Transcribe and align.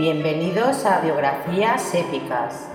Bienvenidos 0.00 0.86
a 0.86 1.02
Biografías 1.02 1.94
Épicas. 1.94 2.70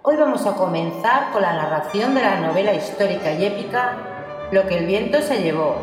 Hoy 0.00 0.16
vamos 0.16 0.46
a 0.46 0.54
comenzar 0.54 1.30
con 1.30 1.42
la 1.42 1.52
narración 1.52 2.14
de 2.14 2.22
la 2.22 2.40
novela 2.40 2.72
histórica 2.72 3.30
y 3.34 3.44
épica 3.44 4.48
Lo 4.52 4.66
que 4.66 4.78
el 4.78 4.86
viento 4.86 5.20
se 5.20 5.42
llevó, 5.42 5.76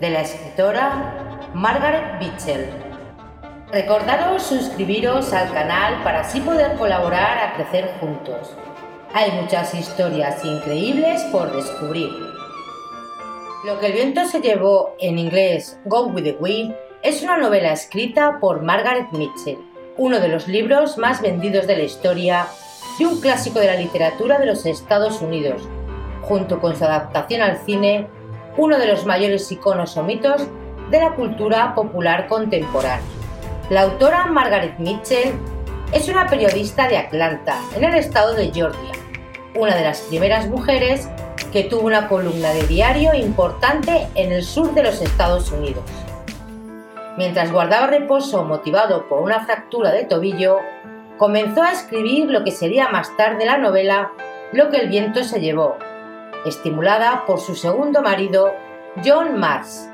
de 0.00 0.10
la 0.10 0.22
escritora 0.22 1.50
Margaret 1.54 2.18
Mitchell. 2.18 2.68
Recordaros 3.70 4.42
suscribiros 4.42 5.32
al 5.32 5.52
canal 5.52 6.02
para 6.02 6.22
así 6.22 6.40
poder 6.40 6.76
colaborar 6.76 7.38
a 7.38 7.54
crecer 7.54 7.88
juntos. 8.00 8.56
Hay 9.14 9.30
muchas 9.40 9.72
historias 9.72 10.44
increíbles 10.44 11.22
por 11.30 11.54
descubrir. 11.54 12.10
Lo 13.64 13.78
que 13.78 13.86
el 13.86 13.92
viento 13.92 14.24
se 14.24 14.40
llevó 14.40 14.96
en 14.98 15.16
inglés 15.16 15.78
Go 15.84 16.06
with 16.06 16.24
the 16.24 16.36
Wind 16.40 16.74
es 17.04 17.22
una 17.22 17.36
novela 17.36 17.70
escrita 17.70 18.38
por 18.40 18.62
Margaret 18.62 19.12
Mitchell, 19.12 19.67
uno 19.98 20.20
de 20.20 20.28
los 20.28 20.46
libros 20.46 20.96
más 20.96 21.20
vendidos 21.20 21.66
de 21.66 21.76
la 21.76 21.82
historia 21.82 22.46
y 23.00 23.04
un 23.04 23.20
clásico 23.20 23.58
de 23.58 23.66
la 23.66 23.74
literatura 23.74 24.38
de 24.38 24.46
los 24.46 24.64
Estados 24.64 25.20
Unidos, 25.20 25.60
junto 26.22 26.60
con 26.60 26.76
su 26.76 26.84
adaptación 26.84 27.42
al 27.42 27.58
cine, 27.58 28.06
uno 28.56 28.78
de 28.78 28.86
los 28.86 29.04
mayores 29.04 29.50
iconos 29.50 29.96
o 29.96 30.04
mitos 30.04 30.42
de 30.90 31.00
la 31.00 31.14
cultura 31.14 31.74
popular 31.74 32.28
contemporánea. 32.28 33.04
La 33.70 33.82
autora 33.82 34.26
Margaret 34.26 34.78
Mitchell 34.78 35.32
es 35.92 36.08
una 36.08 36.28
periodista 36.28 36.88
de 36.88 36.96
Atlanta, 36.96 37.60
en 37.76 37.82
el 37.82 37.94
estado 37.94 38.34
de 38.34 38.52
Georgia, 38.52 38.92
una 39.56 39.74
de 39.74 39.82
las 39.82 40.00
primeras 40.02 40.48
mujeres 40.48 41.08
que 41.52 41.64
tuvo 41.64 41.86
una 41.86 42.08
columna 42.08 42.52
de 42.52 42.66
diario 42.68 43.14
importante 43.14 44.06
en 44.14 44.30
el 44.30 44.44
sur 44.44 44.74
de 44.74 44.84
los 44.84 45.02
Estados 45.02 45.50
Unidos. 45.50 45.84
Mientras 47.18 47.50
guardaba 47.50 47.88
reposo 47.88 48.44
motivado 48.44 49.08
por 49.08 49.22
una 49.22 49.40
fractura 49.40 49.90
de 49.90 50.04
tobillo, 50.04 50.58
comenzó 51.16 51.64
a 51.64 51.72
escribir 51.72 52.30
lo 52.30 52.44
que 52.44 52.52
sería 52.52 52.90
más 52.90 53.16
tarde 53.16 53.44
la 53.44 53.58
novela 53.58 54.12
Lo 54.52 54.70
que 54.70 54.76
el 54.76 54.88
viento 54.88 55.24
se 55.24 55.40
llevó, 55.40 55.76
estimulada 56.46 57.24
por 57.26 57.40
su 57.40 57.56
segundo 57.56 58.02
marido, 58.02 58.54
John 59.04 59.36
Mars. 59.36 59.90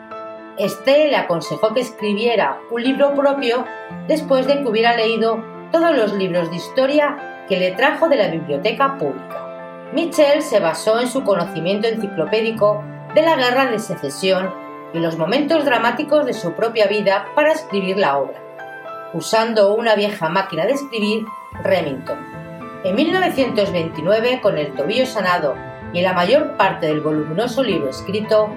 Este 0.59 1.09
le 1.09 1.17
aconsejó 1.17 1.73
que 1.73 1.81
escribiera 1.81 2.59
un 2.71 2.83
libro 2.83 3.15
propio 3.15 3.65
después 4.07 4.47
de 4.47 4.61
que 4.61 4.69
hubiera 4.69 4.95
leído 4.95 5.43
todos 5.73 5.97
los 5.97 6.13
libros 6.13 6.51
de 6.51 6.57
historia 6.57 7.47
que 7.49 7.59
le 7.59 7.71
trajo 7.71 8.11
de 8.11 8.17
la 8.17 8.29
biblioteca 8.29 8.99
pública. 8.99 9.91
Mitchell 9.95 10.43
se 10.43 10.61
basó 10.61 11.01
en 11.01 11.09
su 11.09 11.25
conocimiento 11.25 11.89
enciclopédico 11.89 12.85
de 13.15 13.23
la 13.23 13.37
Guerra 13.37 13.71
de 13.71 13.79
Secesión 13.79 14.64
y 14.95 15.01
los 15.01 15.19
momentos 15.19 15.65
dramáticos 15.65 16.25
de 16.25 16.33
su 16.33 16.53
propia 16.53 16.87
vida 16.87 17.27
para 17.35 17.53
escribir 17.53 17.99
la 17.99 18.17
obra, 18.17 18.41
usando 19.13 19.75
una 19.75 19.97
vieja 19.97 20.29
máquina 20.29 20.65
de 20.65 20.73
escribir 20.73 21.27
Remington. 21.65 22.19
En 22.85 22.95
1929, 22.95 24.41
con 24.41 24.57
el 24.57 24.73
tobillo 24.73 25.05
sanado 25.05 25.57
y 25.93 26.01
la 26.01 26.13
mayor 26.13 26.57
parte 26.57 26.87
del 26.87 27.01
voluminoso 27.01 27.63
libro 27.63 27.91
escrito, 27.91 28.49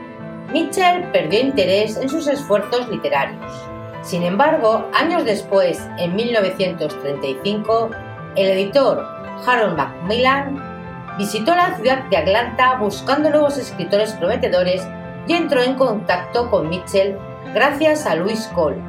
Mitchell 0.53 1.11
perdió 1.11 1.41
interés 1.41 1.97
en 1.97 2.07
sus 2.07 2.27
esfuerzos 2.27 2.87
literarios. 2.89 3.67
Sin 4.03 4.23
embargo, 4.23 4.89
años 4.93 5.25
después, 5.25 5.81
en 5.97 6.15
1935, 6.15 7.89
el 8.35 8.47
editor 8.49 9.03
Harold 9.45 9.75
Macmillan 9.75 11.17
visitó 11.17 11.55
la 11.55 11.75
ciudad 11.75 12.03
de 12.05 12.17
Atlanta 12.17 12.77
buscando 12.79 13.29
nuevos 13.29 13.57
escritores 13.57 14.13
prometedores 14.13 14.87
y 15.27 15.33
entró 15.33 15.61
en 15.61 15.75
contacto 15.75 16.49
con 16.49 16.69
Mitchell 16.69 17.17
gracias 17.53 18.05
a 18.05 18.15
Louise 18.15 18.49
Cole, 18.53 18.81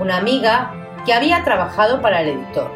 una 0.00 0.16
amiga 0.16 0.72
que 1.06 1.12
había 1.12 1.44
trabajado 1.44 2.00
para 2.00 2.22
el 2.22 2.28
editor. 2.30 2.70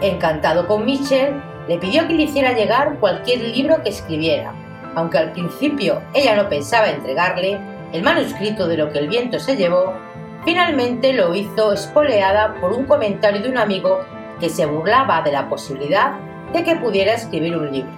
Encantado 0.00 0.66
con 0.66 0.84
Mitchell, 0.84 1.34
le 1.68 1.78
pidió 1.78 2.06
que 2.06 2.14
le 2.14 2.22
hiciera 2.24 2.52
llegar 2.52 2.98
cualquier 3.00 3.40
libro 3.40 3.82
que 3.82 3.90
escribiera, 3.90 4.52
aunque 4.94 5.18
al 5.18 5.32
principio 5.32 6.02
ella 6.14 6.36
no 6.36 6.48
pensaba 6.48 6.90
entregarle 6.90 7.60
el 7.92 8.02
manuscrito 8.02 8.66
de 8.66 8.76
lo 8.76 8.90
que 8.90 8.98
el 8.98 9.08
viento 9.08 9.38
se 9.38 9.56
llevó, 9.56 9.94
finalmente 10.44 11.12
lo 11.12 11.34
hizo 11.34 11.72
espoleada 11.72 12.54
por 12.60 12.72
un 12.72 12.84
comentario 12.84 13.42
de 13.42 13.48
un 13.48 13.58
amigo 13.58 14.00
que 14.40 14.48
se 14.48 14.66
burlaba 14.66 15.22
de 15.22 15.32
la 15.32 15.48
posibilidad 15.48 16.12
de 16.52 16.64
que 16.64 16.76
pudiera 16.76 17.14
escribir 17.14 17.56
un 17.56 17.72
libro. 17.72 17.92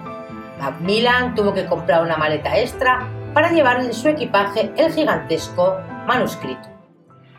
Macmillan 0.59 1.35
tuvo 1.35 1.53
que 1.53 1.65
comprar 1.65 2.01
una 2.01 2.17
maleta 2.17 2.57
extra 2.57 3.07
para 3.37 3.51
llevar 3.51 3.81
en 3.81 3.93
su 3.93 4.07
equipaje 4.07 4.71
el 4.77 4.91
gigantesco 4.91 5.77
manuscrito. 6.07 6.69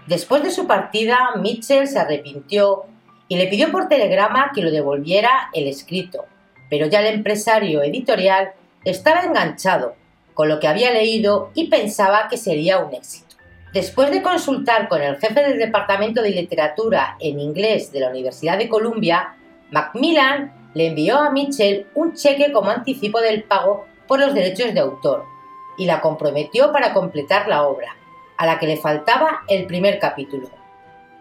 Después 0.06 0.44
de 0.44 0.52
su 0.52 0.68
partida, 0.68 1.18
Mitchell 1.40 1.88
se 1.88 1.98
arrepintió 1.98 2.84
y 3.26 3.36
le 3.36 3.48
pidió 3.48 3.72
por 3.72 3.88
telegrama 3.88 4.52
que 4.54 4.62
lo 4.62 4.70
devolviera 4.70 5.50
el 5.52 5.66
escrito, 5.66 6.24
pero 6.70 6.86
ya 6.86 7.00
el 7.00 7.16
empresario 7.16 7.82
editorial 7.82 8.52
estaba 8.84 9.22
enganchado 9.22 9.96
con 10.34 10.48
lo 10.48 10.60
que 10.60 10.68
había 10.68 10.92
leído 10.92 11.50
y 11.54 11.66
pensaba 11.66 12.28
que 12.28 12.36
sería 12.36 12.78
un 12.78 12.94
éxito. 12.94 13.34
Después 13.72 14.12
de 14.12 14.22
consultar 14.22 14.88
con 14.88 15.02
el 15.02 15.16
jefe 15.16 15.42
del 15.42 15.58
Departamento 15.58 16.22
de 16.22 16.30
Literatura 16.30 17.16
en 17.18 17.40
inglés 17.40 17.90
de 17.90 17.98
la 17.98 18.10
Universidad 18.10 18.56
de 18.56 18.68
Columbia, 18.68 19.34
Macmillan 19.72 20.70
le 20.74 20.86
envió 20.86 21.18
a 21.18 21.30
Mitchell 21.30 21.88
un 21.96 22.14
cheque 22.14 22.52
como 22.52 22.70
anticipo 22.70 23.20
del 23.20 23.42
pago 23.42 23.84
por 24.06 24.20
los 24.20 24.32
derechos 24.32 24.72
de 24.72 24.78
autor 24.78 25.37
y 25.78 25.86
la 25.86 26.02
comprometió 26.02 26.72
para 26.72 26.92
completar 26.92 27.48
la 27.48 27.62
obra, 27.62 27.96
a 28.36 28.44
la 28.44 28.58
que 28.58 28.66
le 28.66 28.76
faltaba 28.76 29.42
el 29.48 29.66
primer 29.66 29.98
capítulo. 29.98 30.50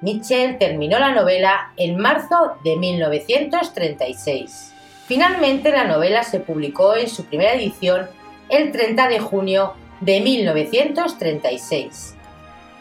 Mitchell 0.02 0.58
terminó 0.58 1.00
la 1.00 1.14
novela 1.14 1.72
en 1.78 1.98
marzo 1.98 2.58
de 2.64 2.76
1936. 2.76 4.74
Finalmente 5.08 5.72
la 5.72 5.86
novela 5.86 6.24
se 6.24 6.40
publicó 6.40 6.96
en 6.96 7.08
su 7.08 7.26
primera 7.26 7.54
edición 7.54 8.10
el 8.50 8.72
30 8.72 9.08
de 9.08 9.20
junio 9.20 9.74
de 10.02 10.20
1936. 10.20 12.16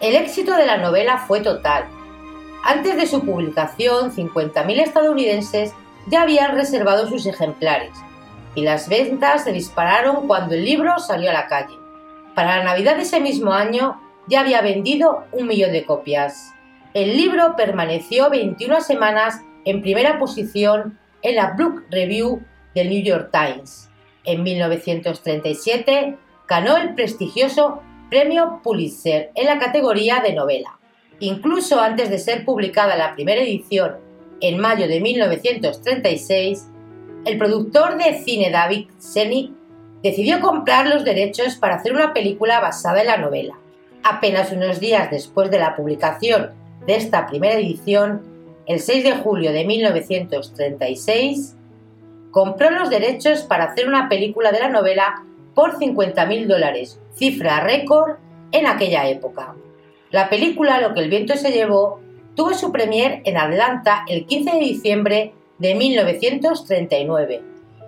El 0.00 0.16
éxito 0.16 0.56
de 0.56 0.66
la 0.66 0.78
novela 0.78 1.19
fue 1.19 1.41
total. 1.41 1.84
Antes 2.64 2.97
de 2.97 3.06
su 3.06 3.25
publicación, 3.25 4.14
50.000 4.14 4.81
estadounidenses 4.81 5.72
ya 6.08 6.22
habían 6.22 6.54
reservado 6.54 7.06
sus 7.06 7.26
ejemplares 7.26 7.93
y 8.56 8.62
las 8.62 8.89
ventas 8.89 9.44
se 9.44 9.53
dispararon 9.53 10.27
cuando 10.27 10.55
el 10.55 10.65
libro 10.65 10.99
salió 10.99 11.31
a 11.31 11.34
la 11.34 11.47
calle. 11.47 11.77
Para 12.34 12.56
la 12.56 12.65
Navidad 12.65 12.97
de 12.97 13.03
ese 13.03 13.21
mismo 13.21 13.53
año 13.53 14.00
ya 14.27 14.41
había 14.41 14.62
vendido 14.62 15.25
un 15.31 15.47
millón 15.47 15.72
de 15.72 15.84
copias. 15.84 16.53
El 16.94 17.17
libro 17.17 17.55
permaneció 17.55 18.31
21 18.31 18.81
semanas 18.81 19.43
en 19.67 19.83
primera 19.83 20.19
posición 20.19 20.99
en 21.22 21.37
la 21.37 21.55
Book 21.56 21.85
Review 21.91 22.43
del 22.75 22.88
New 22.88 23.03
York 23.03 23.31
Times. 23.31 23.91
En 24.25 24.43
1937 24.43 26.17
ganó 26.49 26.79
el 26.79 26.94
prestigioso 26.94 27.82
Premio 28.09 28.61
Pulitzer 28.62 29.32
en 29.35 29.47
la 29.47 29.59
categoría 29.59 30.20
de 30.20 30.32
novela. 30.32 30.79
Incluso 31.20 31.81
antes 31.81 32.09
de 32.09 32.19
ser 32.19 32.44
publicada 32.47 32.97
la 32.97 33.14
primera 33.14 33.43
edición 33.43 33.97
en 34.41 34.59
mayo 34.59 34.88
de 34.88 35.00
1936, 35.00 36.69
el 37.26 37.38
productor 37.38 37.99
de 37.99 38.23
cine 38.23 38.50
David 38.52 38.87
Senig 38.99 39.50
decidió 40.00 40.40
comprar 40.40 40.87
los 40.87 41.05
derechos 41.05 41.56
para 41.56 41.75
hacer 41.75 41.93
una 41.93 42.14
película 42.14 42.61
basada 42.61 43.00
en 43.00 43.08
la 43.08 43.17
novela. 43.17 43.58
Apenas 44.05 44.52
unos 44.52 44.78
días 44.78 45.11
después 45.11 45.50
de 45.50 45.58
la 45.58 45.75
publicación 45.75 46.52
de 46.87 46.94
esta 46.94 47.26
primera 47.26 47.56
edición, 47.56 48.23
el 48.67 48.78
6 48.78 49.02
de 49.02 49.17
julio 49.17 49.52
de 49.52 49.64
1936, 49.64 51.56
compró 52.31 52.70
los 52.70 52.90
derechos 52.90 53.43
para 53.43 53.64
hacer 53.64 53.88
una 53.88 54.08
película 54.08 54.52
de 54.52 54.61
la 54.61 54.69
novela 54.69 55.25
por 55.56 55.81
50.000 55.81 56.46
dólares, 56.46 57.00
cifra 57.12 57.58
récord 57.58 58.19
en 58.52 58.69
aquella 58.69 59.08
época. 59.08 59.56
La 60.12 60.31
película 60.31 60.81
Lo 60.81 60.94
que 60.94 61.00
el 61.00 61.11
viento 61.11 61.34
se 61.34 61.50
llevó 61.50 61.99
tuvo 62.37 62.55
su 62.55 62.70
premier 62.70 63.20
en 63.25 63.37
Atlanta 63.37 64.05
el 64.08 64.26
15 64.26 64.52
de 64.52 64.58
diciembre 64.61 65.32
de 65.58 65.75
1939 65.75 67.43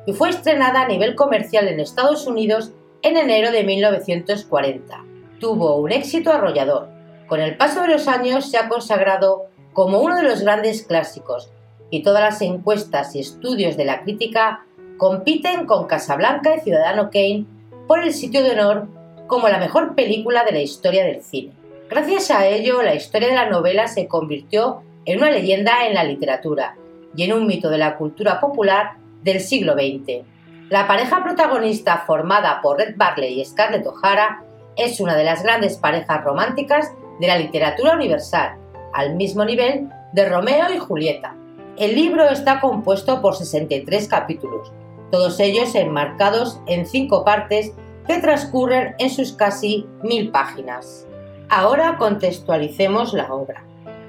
y 0.06 0.12
fue 0.12 0.31
estrenada 0.31 0.82
a 0.82 0.88
nivel 0.88 1.15
comercial 1.15 1.69
en 1.69 1.81
Estados 1.81 2.26
Unidos 2.26 2.73
en 3.03 3.17
enero 3.17 3.53
de 3.53 3.62
1940. 3.62 5.05
Tuvo 5.38 5.76
un 5.76 5.93
éxito 5.93 6.32
arrollador. 6.32 6.88
Con 7.26 7.41
el 7.41 7.56
paso 7.56 7.82
de 7.82 7.88
los 7.88 8.09
años 8.09 8.50
se 8.50 8.56
ha 8.56 8.69
consagrado 8.69 9.47
como 9.75 10.00
uno 10.00 10.17
de 10.17 10.23
los 10.23 10.41
grandes 10.41 10.82
clásicos 10.82 11.50
y 11.91 12.03
todas 12.03 12.23
las 12.23 12.41
encuestas 12.43 13.15
y 13.15 13.20
estudios 13.20 13.76
de 13.76 13.85
la 13.85 14.03
crítica 14.03 14.64
compiten 14.97 15.67
con 15.67 15.87
Casablanca 15.87 16.56
y 16.56 16.61
Ciudadano 16.61 17.11
Kane 17.11 17.44
por 17.87 18.03
el 18.03 18.12
sitio 18.12 18.43
de 18.43 18.53
honor 18.53 18.88
como 19.26 19.49
la 19.49 19.59
mejor 19.59 19.94
película 19.94 20.44
de 20.44 20.53
la 20.53 20.61
historia 20.61 21.05
del 21.05 21.23
cine. 21.23 21.53
Gracias 21.91 22.31
a 22.31 22.47
ello, 22.47 22.82
la 22.82 22.94
historia 22.94 23.29
de 23.29 23.35
la 23.35 23.50
novela 23.50 23.88
se 23.88 24.09
convirtió 24.09 24.82
en 25.05 25.19
una 25.19 25.31
leyenda 25.31 25.87
en 25.87 25.94
la 25.94 26.05
literatura 26.05 26.76
y 27.16 27.25
en 27.25 27.32
un 27.32 27.46
mito 27.46 27.70
de 27.70 27.78
la 27.78 27.96
cultura 27.96 28.40
popular 28.40 28.93
del 29.22 29.40
siglo 29.40 29.75
XX. 29.75 30.25
La 30.69 30.87
pareja 30.87 31.22
protagonista 31.25 32.05
formada 32.06 32.60
por 32.60 32.78
Red 32.78 32.94
Barley 32.96 33.40
y 33.40 33.44
Scarlett 33.44 33.87
O'Hara 33.87 34.43
es 34.76 35.00
una 35.00 35.16
de 35.16 35.25
las 35.25 35.43
grandes 35.43 35.76
parejas 35.76 36.22
románticas 36.22 36.93
de 37.20 37.26
la 37.26 37.38
literatura 37.38 37.94
universal, 37.94 38.56
al 38.93 39.16
mismo 39.16 39.44
nivel 39.44 39.88
de 40.12 40.28
Romeo 40.28 40.72
y 40.72 40.78
Julieta. 40.78 41.34
El 41.76 41.94
libro 41.94 42.28
está 42.28 42.60
compuesto 42.60 43.22
por 43.22 43.34
63 43.34 44.08
capítulos, 44.08 44.72
todos 45.11 45.40
ellos 45.40 45.75
enmarcados 45.75 46.61
en 46.66 46.87
cinco 46.87 47.25
partes 47.25 47.72
que 48.06 48.19
transcurren 48.19 48.94
en 48.99 49.11
sus 49.11 49.32
casi 49.32 49.87
mil 50.02 50.31
páginas. 50.31 51.06
Ahora 51.49 51.96
contextualicemos 51.99 53.14
la 53.14 53.32
obra. 53.32 53.64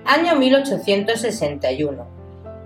Año 0.06 0.36
1861. 0.36 2.19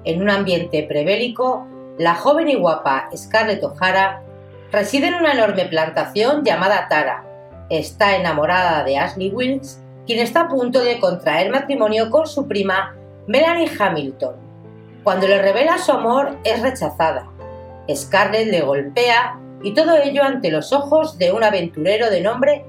En 0.06 0.22
un 0.22 0.30
ambiente 0.30 0.84
prebélico, 0.84 1.66
la 1.98 2.16
joven 2.16 2.50
y 2.50 2.56
guapa 2.56 3.10
Scarlett 3.16 3.64
O'Hara 3.64 4.24
reside 4.72 5.08
en 5.08 5.16
una 5.16 5.34
enorme 5.34 5.66
plantación 5.66 6.44
llamada 6.44 6.88
Tara. 6.90 7.24
Está 7.70 8.16
enamorada 8.18 8.84
de 8.84 8.98
Ashley 8.98 9.30
Wilkes, 9.30 9.82
quien 10.06 10.20
está 10.20 10.42
a 10.42 10.48
punto 10.50 10.82
de 10.82 11.00
contraer 11.00 11.52
matrimonio 11.52 12.10
con 12.10 12.28
su 12.28 12.48
prima 12.48 12.96
Melanie 13.28 13.72
Hamilton. 13.80 14.36
Cuando 15.04 15.28
le 15.28 15.42
revela 15.42 15.78
su 15.78 15.92
amor 15.92 16.38
es 16.44 16.62
rechazada. 16.62 17.30
Scarlett 17.94 18.48
le 18.48 18.62
golpea 18.62 19.40
y 19.62 19.74
todo 19.74 19.96
ello 19.98 20.24
ante 20.24 20.52
los 20.52 20.74
ojos 20.74 21.18
de 21.18 21.32
un 21.32 21.44
aventurero 21.44 22.10
de 22.10 22.22
nombre 22.22 22.66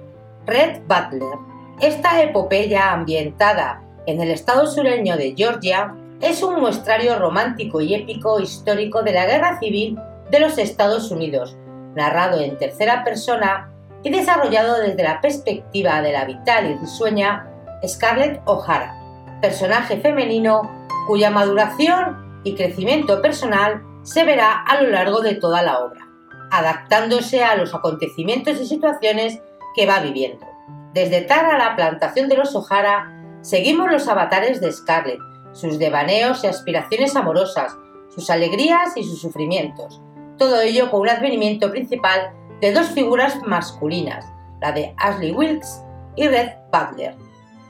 Red 0.47 0.83
Butler. 0.87 1.39
Esta 1.81 2.23
epopeya 2.23 2.93
ambientada 2.93 3.83
en 4.07 4.21
el 4.21 4.31
estado 4.31 4.67
sureño 4.67 5.17
de 5.17 5.35
Georgia 5.37 5.95
es 6.25 6.43
un 6.43 6.59
muestrario 6.59 7.19
romántico 7.19 7.83
y 7.83 7.95
épico 7.95 8.41
histórico 8.41 9.03
de 9.03 9.13
la 9.13 9.27
Guerra 9.27 9.59
Civil 9.59 9.99
de 10.31 10.41
los 10.41 10.57
Estados 10.57 11.11
Unidos, 11.11 11.55
narrado 11.95 12.41
en 12.41 12.57
tercera 12.57 13.05
persona 13.05 13.71
y 14.03 14.09
desarrollado 14.09 14.79
desde 14.79 15.03
la 15.03 15.21
perspectiva 15.21 16.01
de 16.01 16.13
la 16.13 16.25
vital 16.25 16.71
y 16.71 16.75
risueña 16.77 17.47
Scarlett 17.87 18.41
O'Hara, 18.47 18.99
personaje 19.43 19.99
femenino 19.99 20.63
cuya 21.07 21.29
maduración 21.29 22.41
y 22.43 22.55
crecimiento 22.55 23.21
personal 23.21 23.83
se 24.03 24.25
verá 24.25 24.63
a 24.63 24.81
lo 24.81 24.89
largo 24.89 25.21
de 25.21 25.35
toda 25.35 25.63
la 25.63 25.81
obra, 25.81 26.09
adaptándose 26.51 27.45
a 27.45 27.55
los 27.55 27.75
acontecimientos 27.75 28.59
y 28.63 28.67
situaciones 28.67 29.43
que 29.77 29.87
va 29.87 30.01
viviendo. 30.01 30.47
Desde 30.95 31.21
Tara 31.21 31.57
a 31.57 31.59
la 31.59 31.77
plantación 31.77 32.31
de 32.31 32.39
los 32.39 32.55
O'Hara, 32.55 33.13
seguimos 33.43 33.93
los 33.93 34.09
avatares 34.09 34.63
de 34.63 34.73
Scarlett, 34.73 35.21
sus 35.55 35.79
devaneos 35.79 36.45
y 36.45 36.49
aspiraciones 36.49 37.17
amorosas, 37.17 37.75
sus 38.15 38.29
alegrías 38.29 38.97
y 38.97 39.05
sus 39.05 39.21
sufrimientos. 39.21 40.03
Todo 40.37 40.61
ello 40.61 40.91
con 40.91 41.01
un 41.01 41.09
advenimiento 41.09 41.71
principal 41.71 42.33
de 42.61 42.73
dos 42.73 42.89
figuras 42.89 43.41
masculinas, 43.47 44.27
la 44.61 44.73
de 44.73 44.95
Ashley 44.99 45.33
Wilkes 45.33 45.83
y 46.17 46.29
Red 46.29 46.51
Butler. 46.73 47.15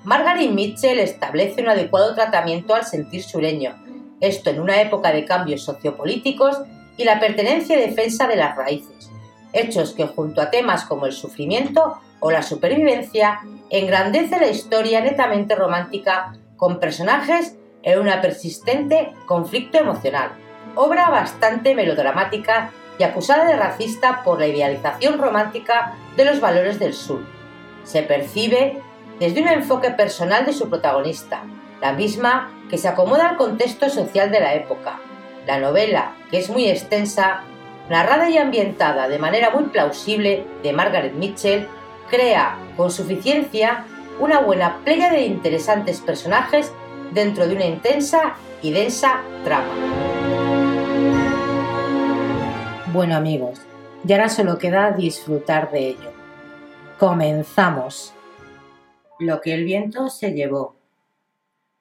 Margaret 0.04 0.50
Mitchell 0.50 0.98
establece 0.98 1.62
un 1.62 1.68
adecuado 1.68 2.14
tratamiento 2.14 2.74
al 2.74 2.84
sentir 2.84 3.22
sureño, 3.22 3.74
esto 4.20 4.50
en 4.50 4.60
una 4.60 4.80
época 4.80 5.12
de 5.12 5.24
cambios 5.24 5.62
sociopolíticos 5.62 6.58
y 6.96 7.04
la 7.04 7.20
pertenencia 7.20 7.76
y 7.76 7.88
defensa 7.88 8.26
de 8.26 8.36
las 8.36 8.56
raíces, 8.56 9.10
hechos 9.52 9.92
que 9.92 10.06
junto 10.06 10.40
a 10.40 10.50
temas 10.50 10.84
como 10.84 11.06
el 11.06 11.12
sufrimiento 11.12 11.98
o 12.20 12.30
la 12.30 12.42
supervivencia 12.42 13.40
engrandece 13.70 14.38
la 14.38 14.48
historia 14.48 15.00
netamente 15.00 15.54
romántica 15.54 16.34
con 16.56 16.78
personajes 16.78 17.56
en 17.84 17.98
una 18.00 18.20
persistente 18.20 19.12
conflicto 19.26 19.78
emocional. 19.78 20.32
Obra 20.74 21.10
bastante 21.10 21.74
melodramática 21.74 22.70
y 22.98 23.04
acusada 23.04 23.44
de 23.44 23.56
racista 23.56 24.22
por 24.24 24.40
la 24.40 24.46
idealización 24.46 25.18
romántica 25.18 25.94
de 26.16 26.24
los 26.24 26.40
valores 26.40 26.78
del 26.78 26.94
sur. 26.94 27.20
Se 27.84 28.02
percibe 28.02 28.80
desde 29.20 29.42
un 29.42 29.48
enfoque 29.48 29.90
personal 29.90 30.46
de 30.46 30.52
su 30.52 30.68
protagonista, 30.68 31.42
la 31.80 31.92
misma 31.92 32.50
que 32.70 32.78
se 32.78 32.88
acomoda 32.88 33.28
al 33.28 33.36
contexto 33.36 33.88
social 33.90 34.30
de 34.30 34.40
la 34.40 34.54
época. 34.54 34.98
La 35.46 35.58
novela, 35.58 36.14
que 36.30 36.38
es 36.38 36.48
muy 36.48 36.68
extensa, 36.68 37.42
narrada 37.90 38.30
y 38.30 38.38
ambientada 38.38 39.08
de 39.08 39.18
manera 39.18 39.50
muy 39.50 39.64
plausible 39.64 40.46
de 40.62 40.72
Margaret 40.72 41.12
Mitchell, 41.12 41.68
crea 42.10 42.56
con 42.76 42.90
suficiencia 42.90 43.84
una 44.20 44.40
buena 44.40 44.78
playa 44.84 45.10
de 45.10 45.26
interesantes 45.26 46.00
personajes 46.00 46.72
dentro 47.14 47.46
de 47.46 47.54
una 47.54 47.64
intensa 47.64 48.34
y 48.60 48.72
densa 48.72 49.22
trama. 49.44 49.72
Bueno 52.92 53.16
amigos, 53.16 53.60
ya 54.02 54.16
ahora 54.16 54.28
solo 54.28 54.58
queda 54.58 54.90
disfrutar 54.90 55.70
de 55.70 55.88
ello. 55.88 56.12
Comenzamos. 56.98 58.12
Lo 59.20 59.40
que 59.40 59.54
el 59.54 59.64
viento 59.64 60.08
se 60.08 60.32
llevó. 60.32 60.76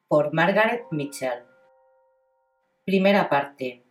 Por 0.06 0.32
Margaret 0.32 0.84
Mitchell. 0.92 1.42
Primera 2.84 3.28
parte. 3.28 3.82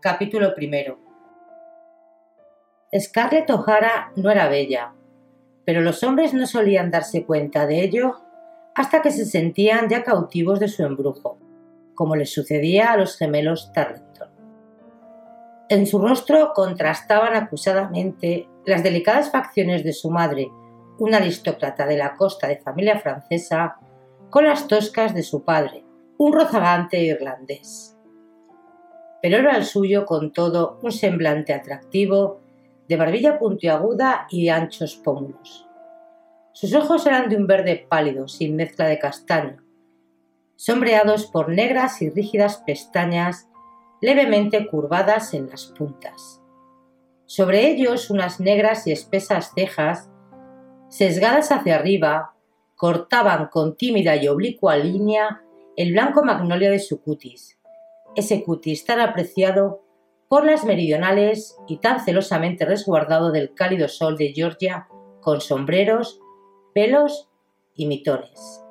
Capítulo 0.00 0.54
primero. 0.54 0.98
Scarlett 2.98 3.48
O'Hara 3.50 4.12
no 4.16 4.30
era 4.30 4.48
bella, 4.48 4.92
pero 5.64 5.80
los 5.80 6.02
hombres 6.02 6.34
no 6.34 6.46
solían 6.46 6.90
darse 6.90 7.24
cuenta 7.24 7.66
de 7.66 7.84
ello 7.84 8.16
hasta 8.74 9.02
que 9.02 9.10
se 9.10 9.24
sentían 9.24 9.88
ya 9.88 10.02
cautivos 10.02 10.60
de 10.60 10.68
su 10.68 10.82
embrujo, 10.82 11.38
como 11.94 12.16
les 12.16 12.32
sucedía 12.32 12.92
a 12.92 12.96
los 12.96 13.16
gemelos 13.16 13.72
Tarleton. 13.72 14.28
En 15.68 15.86
su 15.86 16.00
rostro 16.00 16.52
contrastaban 16.54 17.34
acusadamente 17.34 18.48
las 18.66 18.82
delicadas 18.82 19.30
facciones 19.30 19.84
de 19.84 19.92
su 19.92 20.10
madre, 20.10 20.50
una 20.98 21.18
aristócrata 21.18 21.86
de 21.86 21.96
la 21.96 22.16
costa 22.16 22.48
de 22.48 22.58
familia 22.58 22.98
francesa, 22.98 23.76
con 24.30 24.44
las 24.44 24.66
toscas 24.66 25.14
de 25.14 25.22
su 25.22 25.44
padre, 25.44 25.84
un 26.18 26.32
rozagante 26.32 27.00
irlandés. 27.02 27.96
Pero 29.22 29.38
era 29.38 29.56
el 29.56 29.64
suyo 29.64 30.06
con 30.06 30.32
todo 30.32 30.78
un 30.82 30.92
semblante 30.92 31.54
atractivo, 31.54 32.40
de 32.88 32.96
barbilla 32.96 33.38
puntiaguda 33.38 34.26
y 34.28 34.46
de 34.46 34.50
anchos 34.50 34.96
pómulos. 34.96 35.69
Sus 36.52 36.74
ojos 36.74 37.06
eran 37.06 37.28
de 37.28 37.36
un 37.36 37.46
verde 37.46 37.86
pálido, 37.88 38.28
sin 38.28 38.56
mezcla 38.56 38.86
de 38.86 38.98
castaño, 38.98 39.62
sombreados 40.56 41.26
por 41.26 41.48
negras 41.48 42.02
y 42.02 42.10
rígidas 42.10 42.62
pestañas 42.66 43.48
levemente 44.00 44.66
curvadas 44.66 45.32
en 45.34 45.48
las 45.48 45.66
puntas. 45.66 46.40
Sobre 47.26 47.68
ellos 47.68 48.10
unas 48.10 48.40
negras 48.40 48.86
y 48.86 48.92
espesas 48.92 49.52
cejas, 49.54 50.10
sesgadas 50.88 51.52
hacia 51.52 51.76
arriba, 51.76 52.34
cortaban 52.74 53.46
con 53.46 53.76
tímida 53.76 54.16
y 54.16 54.26
oblicua 54.26 54.76
línea 54.76 55.42
el 55.76 55.92
blanco 55.92 56.24
magnolia 56.24 56.70
de 56.70 56.80
su 56.80 57.00
cutis, 57.00 57.58
ese 58.16 58.42
cutis 58.42 58.84
tan 58.84 59.00
apreciado 59.00 59.84
por 60.28 60.44
las 60.44 60.64
meridionales 60.64 61.56
y 61.68 61.78
tan 61.78 62.00
celosamente 62.04 62.64
resguardado 62.64 63.30
del 63.32 63.54
cálido 63.54 63.88
sol 63.88 64.16
de 64.16 64.32
Georgia 64.32 64.88
con 65.20 65.40
sombreros 65.40 66.20
pelos 66.74 67.28
y 67.74 67.86
mitones. 67.86 68.64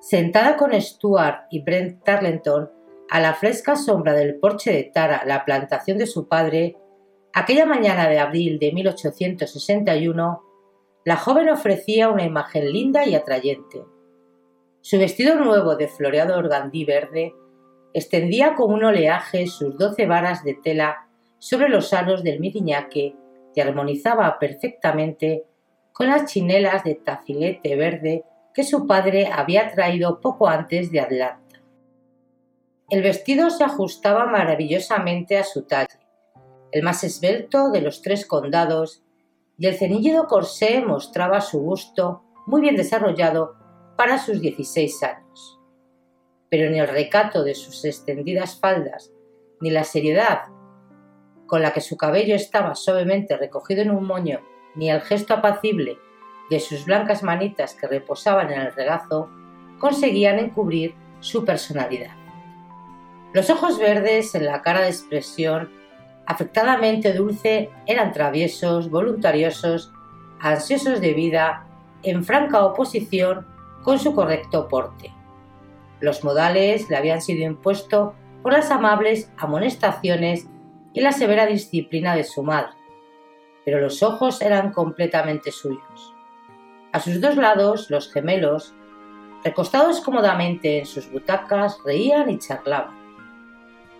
Sentada 0.00 0.56
con 0.56 0.78
Stuart 0.80 1.46
y 1.50 1.62
Brent 1.62 2.04
Tarleton 2.04 2.70
a 3.10 3.20
la 3.20 3.34
fresca 3.34 3.76
sombra 3.76 4.12
del 4.12 4.36
porche 4.36 4.72
de 4.72 4.84
Tara, 4.84 5.22
la 5.26 5.44
plantación 5.44 5.98
de 5.98 6.06
su 6.06 6.28
padre, 6.28 6.76
aquella 7.32 7.66
mañana 7.66 8.08
de 8.08 8.18
abril 8.18 8.58
de 8.58 8.72
1861, 8.72 10.42
la 11.04 11.16
joven 11.16 11.48
ofrecía 11.48 12.08
una 12.08 12.24
imagen 12.24 12.72
linda 12.72 13.06
y 13.06 13.14
atrayente. 13.14 13.84
Su 14.80 14.98
vestido 14.98 15.36
nuevo 15.36 15.76
de 15.76 15.88
floreado 15.88 16.38
organdí 16.38 16.84
verde 16.84 17.34
extendía 17.92 18.54
con 18.54 18.72
un 18.72 18.84
oleaje 18.84 19.46
sus 19.46 19.78
doce 19.78 20.06
varas 20.06 20.44
de 20.44 20.54
tela 20.54 21.08
sobre 21.38 21.68
los 21.68 21.92
aros 21.92 22.22
del 22.22 22.40
miriñaque 22.40 23.14
y 23.54 23.60
armonizaba 23.60 24.38
perfectamente 24.38 25.44
con 25.94 26.08
las 26.08 26.30
chinelas 26.30 26.82
de 26.82 26.96
tafilete 26.96 27.76
verde 27.76 28.24
que 28.52 28.64
su 28.64 28.86
padre 28.86 29.28
había 29.32 29.70
traído 29.72 30.20
poco 30.20 30.48
antes 30.48 30.90
de 30.90 31.00
Atlanta. 31.00 31.62
El 32.90 33.00
vestido 33.02 33.48
se 33.48 33.64
ajustaba 33.64 34.26
maravillosamente 34.26 35.38
a 35.38 35.44
su 35.44 35.62
talle, 35.62 36.00
el 36.72 36.82
más 36.82 37.04
esbelto 37.04 37.70
de 37.70 37.80
los 37.80 38.02
tres 38.02 38.26
condados, 38.26 39.02
y 39.56 39.68
el 39.68 39.76
ceñido 39.76 40.26
corsé 40.26 40.80
mostraba 40.84 41.40
su 41.40 41.60
gusto 41.60 42.24
muy 42.46 42.60
bien 42.60 42.74
desarrollado 42.74 43.54
para 43.96 44.18
sus 44.18 44.40
16 44.40 45.02
años. 45.04 45.60
Pero 46.50 46.70
ni 46.70 46.80
el 46.80 46.88
recato 46.88 47.44
de 47.44 47.54
sus 47.54 47.84
extendidas 47.84 48.58
faldas, 48.58 49.12
ni 49.60 49.70
la 49.70 49.84
seriedad 49.84 50.42
con 51.46 51.62
la 51.62 51.72
que 51.72 51.80
su 51.80 51.96
cabello 51.96 52.34
estaba 52.34 52.74
suavemente 52.74 53.36
recogido 53.36 53.82
en 53.82 53.92
un 53.92 54.04
moño, 54.04 54.40
ni 54.74 54.90
el 54.90 55.00
gesto 55.00 55.34
apacible 55.34 55.98
de 56.50 56.60
sus 56.60 56.84
blancas 56.84 57.22
manitas 57.22 57.74
que 57.74 57.86
reposaban 57.86 58.52
en 58.52 58.60
el 58.60 58.72
regazo, 58.72 59.30
conseguían 59.78 60.38
encubrir 60.38 60.94
su 61.20 61.44
personalidad. 61.44 62.12
Los 63.32 63.50
ojos 63.50 63.78
verdes 63.78 64.34
en 64.34 64.44
la 64.44 64.62
cara 64.62 64.82
de 64.82 64.88
expresión 64.88 65.70
afectadamente 66.26 67.12
dulce 67.12 67.70
eran 67.86 68.12
traviesos, 68.12 68.90
voluntariosos, 68.90 69.92
ansiosos 70.40 71.00
de 71.00 71.14
vida, 71.14 71.66
en 72.02 72.24
franca 72.24 72.64
oposición 72.64 73.46
con 73.82 73.98
su 73.98 74.14
correcto 74.14 74.68
porte. 74.68 75.12
Los 76.00 76.22
modales 76.22 76.88
le 76.90 76.96
habían 76.96 77.22
sido 77.22 77.44
impuestos 77.44 78.12
por 78.42 78.52
las 78.52 78.70
amables 78.70 79.32
amonestaciones 79.38 80.46
y 80.92 81.00
la 81.00 81.12
severa 81.12 81.46
disciplina 81.46 82.14
de 82.14 82.24
su 82.24 82.42
madre, 82.42 82.72
pero 83.64 83.80
los 83.80 84.02
ojos 84.02 84.40
eran 84.42 84.72
completamente 84.72 85.50
suyos. 85.52 86.14
A 86.92 87.00
sus 87.00 87.20
dos 87.20 87.36
lados, 87.36 87.90
los 87.90 88.12
gemelos, 88.12 88.74
recostados 89.42 90.00
cómodamente 90.00 90.78
en 90.78 90.86
sus 90.86 91.10
butacas, 91.10 91.78
reían 91.84 92.30
y 92.30 92.38
charlaban. 92.38 92.94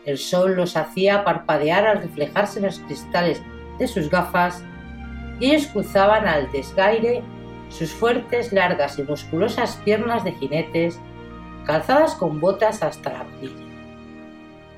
El 0.05 0.19
sol 0.19 0.55
los 0.55 0.77
hacía 0.77 1.25
parpadear 1.25 1.87
al 1.87 2.03
reflejarse 2.03 2.59
en 2.59 2.67
los 2.67 2.79
cristales 2.81 3.43
de 3.79 3.89
sus 3.89 4.11
gafas 4.11 4.63
y 5.41 5.51
ellos 5.51 5.67
cruzaban 5.69 6.29
al 6.29 6.51
desgaire 6.53 7.23
sus 7.69 7.91
fuertes, 7.93 8.53
largas 8.53 8.99
y 8.99 9.03
musculosas 9.03 9.77
piernas 9.85 10.23
de 10.23 10.33
jinetes, 10.33 11.01
calzadas 11.67 12.15
con 12.15 12.41
botas 12.41 12.83
hasta 12.83 13.13
la 13.13 13.25
rodilla. 13.25 13.65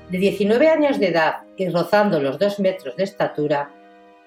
De 0.09 0.17
19 0.17 0.69
años 0.69 0.99
de 0.99 1.09
edad 1.09 1.41
y 1.57 1.67
rozando 1.69 2.19
los 2.21 2.39
dos 2.39 2.59
metros 2.59 2.95
de 2.95 3.03
estatura, 3.03 3.69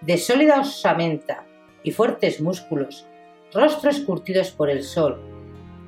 de 0.01 0.17
sólida 0.17 0.61
osamenta 0.61 1.47
y 1.83 1.91
fuertes 1.91 2.41
músculos, 2.41 3.07
rostros 3.53 4.01
curtidos 4.01 4.51
por 4.51 4.71
el 4.71 4.83
sol, 4.83 5.21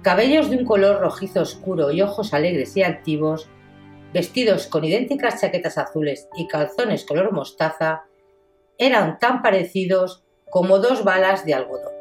cabellos 0.03 0.51
de 0.51 0.59
un 0.59 0.65
color 0.65 1.01
rojizo 1.01 1.41
oscuro 1.41 1.91
y 1.91 2.03
ojos 2.03 2.35
alegres 2.35 2.77
y 2.77 2.83
altivos, 2.83 3.49
vestidos 4.13 4.67
con 4.67 4.85
idénticas 4.85 5.41
chaquetas 5.41 5.79
azules 5.79 6.29
y 6.37 6.47
calzones 6.49 7.05
color 7.05 7.33
mostaza, 7.33 8.05
eran 8.77 9.19
tan 9.19 9.43
parecidos 9.43 10.25
como 10.51 10.79
dos 10.79 11.05
balas 11.05 11.47
de 11.47 11.55
algodón. 11.55 11.93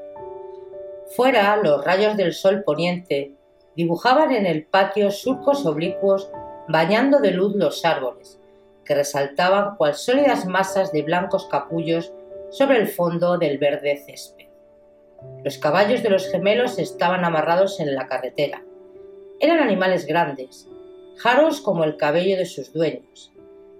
Fuera, 1.15 1.55
los 1.57 1.83
rayos 1.85 2.17
del 2.17 2.33
sol 2.33 2.63
poniente 2.65 3.35
dibujaban 3.75 4.31
en 4.31 4.45
el 4.45 4.65
patio 4.65 5.11
surcos 5.11 5.65
oblicuos 5.65 6.29
bañando 6.67 7.19
de 7.19 7.31
luz 7.31 7.55
los 7.55 7.85
árboles, 7.85 8.40
que 8.85 8.95
resaltaban 8.95 9.75
cual 9.75 9.95
sólidas 9.95 10.45
masas 10.45 10.91
de 10.91 11.03
blancos 11.03 11.47
capullos 11.47 12.11
sobre 12.49 12.77
el 12.77 12.87
fondo 12.87 13.37
del 13.37 13.57
verde 13.57 14.01
césped. 14.05 14.47
Los 15.43 15.57
caballos 15.57 16.03
de 16.03 16.09
los 16.09 16.29
gemelos 16.29 16.79
estaban 16.79 17.23
amarrados 17.23 17.79
en 17.79 17.93
la 17.95 18.07
carretera. 18.07 18.63
Eran 19.39 19.59
animales 19.59 20.05
grandes, 20.05 20.67
jaros 21.17 21.61
como 21.61 21.83
el 21.83 21.97
cabello 21.97 22.37
de 22.37 22.45
sus 22.45 22.73
dueños, 22.73 23.31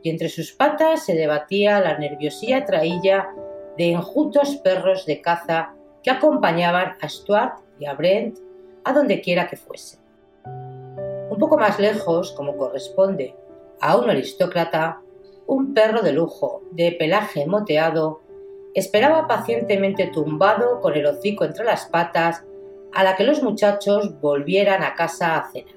y 0.04 0.10
entre 0.10 0.30
sus 0.30 0.54
patas 0.54 1.06
se 1.06 1.14
debatía 1.16 1.80
la 1.80 1.98
nerviosía 1.98 2.66
trailla 2.66 3.30
de 3.78 3.92
enjutos 3.92 4.58
perros 4.58 5.06
de 5.06 5.22
caza 5.22 5.74
que 6.04 6.12
acompañaban 6.12 6.98
a 7.02 7.10
Stuart 7.10 7.60
y 7.80 7.86
a 7.86 7.94
Brent 7.94 8.38
a 8.84 8.94
donde 8.94 9.22
quiera 9.22 9.48
que 9.48 9.58
fuese. 9.58 10.00
Un 10.46 11.38
poco 11.40 11.58
más 11.58 11.80
lejos, 11.80 12.32
como 12.32 12.58
corresponde 12.58 13.36
a 13.82 13.98
un 13.98 14.10
aristócrata, 14.10 15.02
un 15.48 15.74
perro 15.74 16.02
de 16.02 16.14
lujo, 16.14 16.62
de 16.72 16.94
pelaje 16.94 17.46
moteado, 17.46 18.22
esperaba 18.74 19.28
pacientemente 19.28 20.08
tumbado 20.08 20.80
con 20.80 20.96
el 20.96 21.06
hocico 21.06 21.44
entre 21.44 21.66
las 21.66 21.88
patas 21.88 22.44
a 22.94 23.04
la 23.04 23.16
que 23.16 23.24
los 23.24 23.44
muchachos 23.44 24.20
volvieran 24.22 24.84
a 24.84 24.96
casa 24.96 25.38
a 25.38 25.52
cenar. 25.52 25.76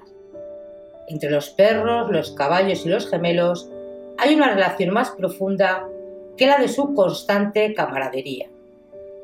Entre 1.07 1.29
los 1.29 1.49
perros, 1.49 2.09
los 2.09 2.31
caballos 2.31 2.85
y 2.85 2.89
los 2.89 3.09
gemelos 3.09 3.69
hay 4.17 4.35
una 4.35 4.53
relación 4.53 4.93
más 4.93 5.11
profunda 5.11 5.87
que 6.37 6.47
la 6.47 6.57
de 6.57 6.67
su 6.67 6.93
constante 6.93 7.73
camaradería. 7.73 8.49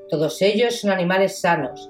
Todos 0.09 0.41
ellos 0.41 0.79
son 0.79 0.91
animales 0.91 1.39
sanos, 1.39 1.89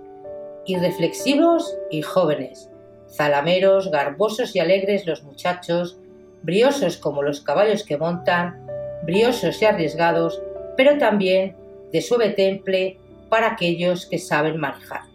irreflexivos 0.65 1.77
y 1.89 2.01
jóvenes, 2.01 2.69
zalameros, 3.09 3.89
garbosos 3.91 4.55
y 4.55 4.59
alegres 4.59 5.05
los 5.05 5.23
muchachos, 5.23 5.97
briosos 6.43 6.97
como 6.97 7.23
los 7.23 7.41
caballos 7.41 7.83
que 7.83 7.97
montan, 7.97 8.65
briosos 9.03 9.61
y 9.61 9.65
arriesgados, 9.65 10.41
pero 10.77 10.97
también 10.97 11.55
de 11.91 12.01
suave 12.01 12.29
temple 12.29 12.97
para 13.29 13.51
aquellos 13.51 14.05
que 14.05 14.19
saben 14.19 14.57
manejarlos. 14.57 15.09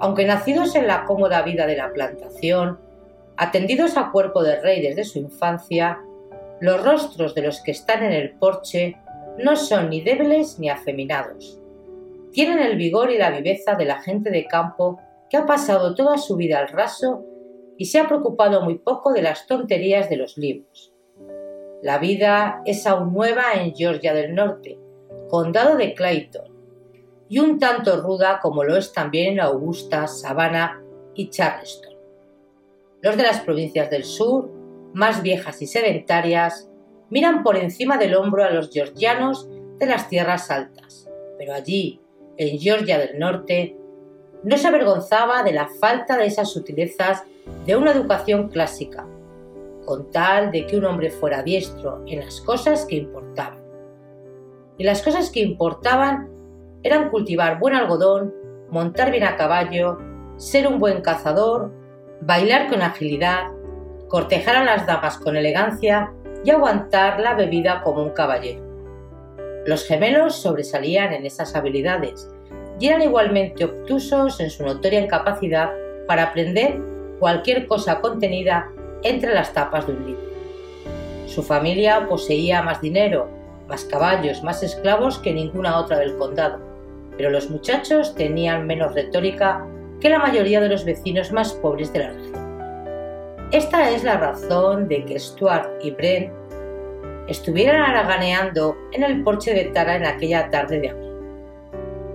Aunque 0.00 0.24
nacidos 0.24 0.74
en 0.74 0.86
la 0.86 1.04
cómoda 1.04 1.42
vida 1.42 1.66
de 1.66 1.76
la 1.76 1.92
plantación, 1.92 2.78
Atendidos 3.36 3.96
a 3.96 4.10
cuerpo 4.10 4.42
de 4.42 4.60
rey 4.60 4.82
desde 4.82 5.04
su 5.04 5.18
infancia, 5.18 5.98
los 6.60 6.82
rostros 6.84 7.34
de 7.34 7.42
los 7.42 7.60
que 7.60 7.70
están 7.70 8.04
en 8.04 8.12
el 8.12 8.32
porche 8.32 8.96
no 9.38 9.56
son 9.56 9.90
ni 9.90 10.02
débiles 10.02 10.58
ni 10.58 10.68
afeminados. 10.68 11.58
Tienen 12.32 12.58
el 12.58 12.76
vigor 12.76 13.10
y 13.10 13.18
la 13.18 13.30
viveza 13.30 13.74
de 13.74 13.86
la 13.86 14.00
gente 14.00 14.30
de 14.30 14.46
campo 14.46 15.00
que 15.30 15.38
ha 15.38 15.46
pasado 15.46 15.94
toda 15.94 16.18
su 16.18 16.36
vida 16.36 16.58
al 16.58 16.68
raso 16.68 17.24
y 17.76 17.86
se 17.86 17.98
ha 17.98 18.08
preocupado 18.08 18.62
muy 18.62 18.78
poco 18.78 19.12
de 19.12 19.22
las 19.22 19.46
tonterías 19.46 20.08
de 20.08 20.16
los 20.16 20.36
libros. 20.36 20.92
La 21.82 21.98
vida 21.98 22.62
es 22.64 22.86
aún 22.86 23.12
nueva 23.12 23.54
en 23.54 23.74
Georgia 23.74 24.14
del 24.14 24.34
Norte, 24.34 24.78
condado 25.28 25.76
de 25.76 25.94
Clayton, 25.94 26.52
y 27.28 27.38
un 27.38 27.58
tanto 27.58 28.00
ruda 28.00 28.40
como 28.40 28.62
lo 28.62 28.76
es 28.76 28.92
también 28.92 29.34
en 29.34 29.40
Augusta, 29.40 30.06
Savannah 30.06 30.80
y 31.14 31.30
Charleston. 31.30 31.94
Los 33.00 33.16
de 33.16 33.22
las 33.22 33.40
provincias 33.40 33.90
del 33.90 34.04
sur, 34.04 34.50
más 34.92 35.22
viejas 35.22 35.60
y 35.62 35.66
sedentarias, 35.66 36.68
miran 37.10 37.42
por 37.42 37.56
encima 37.56 37.98
del 37.98 38.14
hombro 38.14 38.44
a 38.44 38.50
los 38.50 38.70
georgianos 38.70 39.48
de 39.78 39.86
las 39.86 40.08
tierras 40.08 40.50
altas, 40.50 41.10
pero 41.36 41.52
allí, 41.52 42.00
en 42.36 42.58
Georgia 42.58 42.98
del 42.98 43.18
Norte, 43.18 43.76
no 44.44 44.56
se 44.56 44.68
avergonzaba 44.68 45.42
de 45.42 45.52
la 45.52 45.68
falta 45.80 46.16
de 46.16 46.26
esas 46.26 46.52
sutilezas 46.52 47.24
de 47.66 47.76
una 47.76 47.92
educación 47.92 48.48
clásica, 48.48 49.06
con 49.84 50.10
tal 50.10 50.50
de 50.50 50.66
que 50.66 50.76
un 50.76 50.84
hombre 50.84 51.10
fuera 51.10 51.42
diestro 51.42 52.02
en 52.06 52.20
las 52.20 52.40
cosas 52.40 52.86
que 52.86 52.96
importaban. 52.96 53.62
Y 54.78 54.84
las 54.84 55.02
cosas 55.02 55.30
que 55.30 55.40
importaban 55.40 56.28
eran 56.82 57.10
cultivar 57.10 57.58
buen 57.58 57.74
algodón, 57.74 58.34
montar 58.70 59.10
bien 59.10 59.24
a 59.24 59.36
caballo, 59.36 59.98
ser 60.36 60.66
un 60.66 60.78
buen 60.78 61.02
cazador 61.02 61.70
bailar 62.24 62.68
con 62.68 62.82
agilidad, 62.82 63.50
cortejar 64.08 64.56
a 64.56 64.64
las 64.64 64.86
damas 64.86 65.18
con 65.18 65.36
elegancia 65.36 66.12
y 66.44 66.50
aguantar 66.50 67.20
la 67.20 67.34
bebida 67.34 67.82
como 67.82 68.02
un 68.02 68.10
caballero. 68.10 68.62
Los 69.66 69.84
gemelos 69.86 70.36
sobresalían 70.36 71.12
en 71.12 71.26
esas 71.26 71.54
habilidades 71.54 72.30
y 72.78 72.88
eran 72.88 73.02
igualmente 73.02 73.64
obtusos 73.64 74.40
en 74.40 74.50
su 74.50 74.64
notoria 74.64 75.00
incapacidad 75.00 75.70
para 76.06 76.24
aprender 76.24 76.80
cualquier 77.22 77.68
cosa 77.68 78.00
contenida 78.00 78.68
entre 79.04 79.32
las 79.32 79.52
tapas 79.52 79.86
de 79.86 79.92
un 79.92 80.06
libro. 80.06 80.24
Su 81.28 81.44
familia 81.44 82.08
poseía 82.08 82.62
más 82.62 82.80
dinero, 82.80 83.28
más 83.68 83.84
caballos, 83.84 84.42
más 84.42 84.64
esclavos 84.64 85.20
que 85.20 85.32
ninguna 85.32 85.78
otra 85.78 86.00
del 86.00 86.16
condado, 86.16 86.58
pero 87.16 87.30
los 87.30 87.48
muchachos 87.48 88.16
tenían 88.16 88.66
menos 88.66 88.92
retórica 88.96 89.64
que 90.00 90.10
la 90.10 90.18
mayoría 90.18 90.60
de 90.60 90.68
los 90.68 90.84
vecinos 90.84 91.30
más 91.30 91.52
pobres 91.52 91.92
de 91.92 91.98
la 92.00 92.08
región. 92.10 93.48
Esta 93.52 93.90
es 93.90 94.02
la 94.02 94.16
razón 94.16 94.88
de 94.88 95.04
que 95.04 95.20
Stuart 95.20 95.70
y 95.80 95.92
Brent 95.92 96.32
estuvieran 97.28 97.82
haraganeando 97.82 98.76
en 98.90 99.04
el 99.04 99.22
porche 99.22 99.54
de 99.54 99.66
Tara 99.66 99.94
en 99.94 100.06
aquella 100.06 100.50
tarde 100.50 100.80
de 100.80 100.88
abril. 100.88 101.12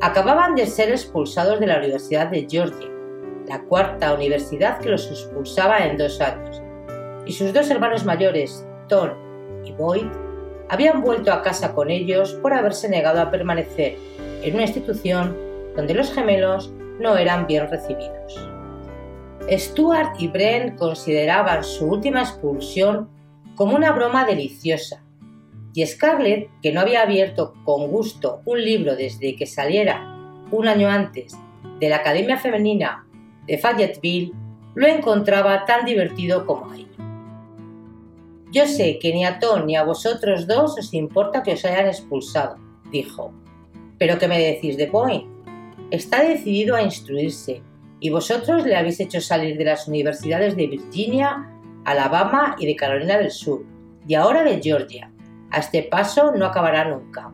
Acababan 0.01 0.55
de 0.55 0.65
ser 0.65 0.89
expulsados 0.89 1.61
de 1.61 1.67
la 1.67 1.77
Universidad 1.77 2.27
de 2.27 2.45
Georgia, 2.49 2.96
la 3.47 3.61
cuarta 3.61 4.13
universidad 4.13 4.79
que 4.79 4.89
los 4.89 5.09
expulsaba 5.09 5.85
en 5.85 5.97
dos 5.97 6.19
años, 6.21 6.61
y 7.25 7.33
sus 7.33 7.53
dos 7.53 7.69
hermanos 7.69 8.05
mayores, 8.05 8.65
Tom 8.87 9.09
y 9.63 9.71
Boyd, 9.73 10.07
habían 10.69 11.01
vuelto 11.01 11.31
a 11.31 11.41
casa 11.41 11.73
con 11.73 11.89
ellos 11.89 12.33
por 12.41 12.53
haberse 12.53 12.89
negado 12.89 13.21
a 13.21 13.31
permanecer 13.31 13.97
en 14.43 14.53
una 14.53 14.63
institución 14.63 15.37
donde 15.75 15.93
los 15.93 16.11
gemelos 16.13 16.71
no 16.99 17.15
eran 17.15 17.47
bien 17.47 17.69
recibidos. 17.69 18.49
Stuart 19.49 20.19
y 20.19 20.27
Brent 20.27 20.77
consideraban 20.77 21.63
su 21.63 21.85
última 21.85 22.21
expulsión 22.21 23.09
como 23.55 23.75
una 23.75 23.91
broma 23.91 24.25
deliciosa, 24.25 25.03
y 25.73 25.85
Scarlett, 25.85 26.49
que 26.61 26.71
no 26.71 26.81
había 26.81 27.03
abierto 27.03 27.53
con 27.63 27.87
gusto 27.87 28.41
un 28.45 28.63
libro 28.63 28.95
desde 28.95 29.35
que 29.35 29.45
saliera 29.45 30.15
un 30.51 30.67
año 30.67 30.89
antes 30.89 31.37
de 31.79 31.89
la 31.89 31.97
Academia 31.97 32.37
Femenina 32.37 33.06
de 33.47 33.57
Fayetteville, 33.57 34.33
lo 34.75 34.87
encontraba 34.87 35.65
tan 35.65 35.85
divertido 35.85 36.45
como 36.45 36.71
a 36.71 36.75
ella. 36.75 36.87
Yo 38.51 38.65
sé 38.65 38.99
que 38.99 39.13
ni 39.13 39.25
a 39.25 39.39
Tom 39.39 39.65
ni 39.65 39.75
a 39.75 39.83
vosotros 39.83 40.47
dos 40.47 40.77
os 40.77 40.93
importa 40.93 41.43
que 41.43 41.53
os 41.53 41.65
hayan 41.65 41.87
expulsado, 41.87 42.57
dijo. 42.91 43.33
Pero 43.97 44.19
¿qué 44.19 44.27
me 44.27 44.39
decís 44.39 44.77
de 44.77 44.87
Point? 44.87 45.25
Está 45.91 46.23
decidido 46.23 46.75
a 46.75 46.81
instruirse, 46.81 47.61
y 47.99 48.09
vosotros 48.09 48.65
le 48.65 48.75
habéis 48.75 48.99
hecho 48.99 49.21
salir 49.21 49.57
de 49.57 49.65
las 49.65 49.87
universidades 49.87 50.55
de 50.55 50.67
Virginia, 50.67 51.49
Alabama 51.85 52.55
y 52.59 52.67
de 52.67 52.75
Carolina 52.75 53.17
del 53.17 53.31
Sur, 53.31 53.65
y 54.07 54.13
ahora 54.13 54.43
de 54.43 54.61
Georgia. 54.61 55.11
A 55.51 55.59
este 55.59 55.83
paso 55.83 56.33
no 56.33 56.45
acabará 56.45 56.85
nunca. 56.85 57.31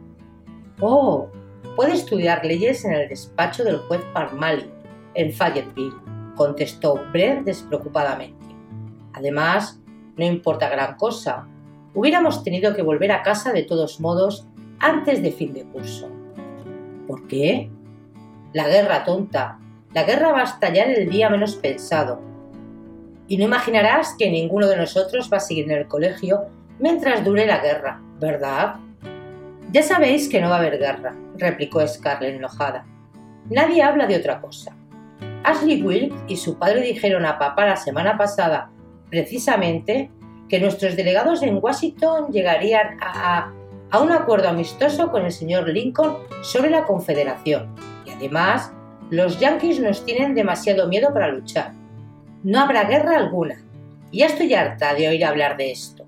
Oh, 0.79 1.27
puede 1.75 1.93
estudiar 1.93 2.45
leyes 2.45 2.85
en 2.85 2.93
el 2.93 3.09
despacho 3.09 3.63
del 3.63 3.77
juez 3.79 4.01
Parmali, 4.13 4.69
en 5.15 5.31
Fayetteville, 5.31 5.95
contestó 6.35 7.03
Brett 7.11 7.43
despreocupadamente. 7.43 8.45
Además, 9.13 9.79
no 10.17 10.25
importa 10.25 10.69
gran 10.69 10.95
cosa. 10.95 11.47
Hubiéramos 11.93 12.43
tenido 12.43 12.75
que 12.75 12.81
volver 12.81 13.11
a 13.11 13.21
casa 13.21 13.51
de 13.51 13.63
todos 13.63 13.99
modos 13.99 14.47
antes 14.79 15.21
de 15.21 15.31
fin 15.31 15.53
de 15.53 15.63
curso. 15.65 16.09
¿Por 17.07 17.27
qué? 17.27 17.69
La 18.53 18.67
guerra, 18.67 19.03
tonta. 19.03 19.59
La 19.93 20.03
guerra 20.03 20.31
va 20.31 20.41
a 20.41 20.45
estallar 20.45 20.89
el 20.89 21.09
día 21.09 21.29
menos 21.29 21.55
pensado. 21.55 22.19
Y 23.27 23.37
no 23.37 23.45
imaginarás 23.45 24.15
que 24.17 24.29
ninguno 24.29 24.67
de 24.67 24.77
nosotros 24.77 25.29
va 25.31 25.37
a 25.37 25.41
seguir 25.41 25.65
en 25.65 25.77
el 25.77 25.87
colegio 25.87 26.45
mientras 26.79 27.23
dure 27.23 27.45
la 27.45 27.59
guerra, 27.59 28.01
¿verdad? 28.19 28.75
Ya 29.71 29.81
sabéis 29.81 30.29
que 30.29 30.41
no 30.41 30.49
va 30.49 30.57
a 30.57 30.59
haber 30.59 30.77
guerra, 30.77 31.15
replicó 31.37 31.85
Scarlett 31.87 32.35
enojada. 32.35 32.85
Nadie 33.49 33.81
habla 33.81 34.05
de 34.05 34.17
otra 34.17 34.39
cosa. 34.41 34.75
Ashley 35.43 35.81
Wilkes 35.81 36.17
y 36.27 36.37
su 36.37 36.57
padre 36.57 36.81
dijeron 36.81 37.25
a 37.25 37.37
papá 37.37 37.65
la 37.65 37.77
semana 37.77 38.17
pasada, 38.17 38.69
precisamente, 39.09 40.09
que 40.49 40.59
nuestros 40.59 40.95
delegados 40.95 41.41
en 41.43 41.59
Washington 41.61 42.31
llegarían 42.31 42.97
a, 43.01 43.51
un 44.01 44.11
acuerdo 44.11 44.49
amistoso 44.49 45.11
con 45.11 45.25
el 45.25 45.31
señor 45.31 45.69
Lincoln 45.69 46.17
sobre 46.41 46.69
la 46.69 46.85
Confederación. 46.85 47.75
Y 48.05 48.11
además, 48.11 48.71
los 49.09 49.39
yanquis 49.39 49.79
nos 49.79 50.03
tienen 50.03 50.33
demasiado 50.33 50.87
miedo 50.87 51.13
para 51.13 51.27
luchar. 51.27 51.73
No 52.43 52.59
habrá 52.59 52.85
guerra 52.85 53.17
alguna. 53.17 53.61
Ya 54.11 54.25
estoy 54.25 54.53
harta 54.53 54.93
de 54.95 55.09
oír 55.09 55.23
hablar 55.23 55.57
de 55.57 55.71
esto. 55.71 56.05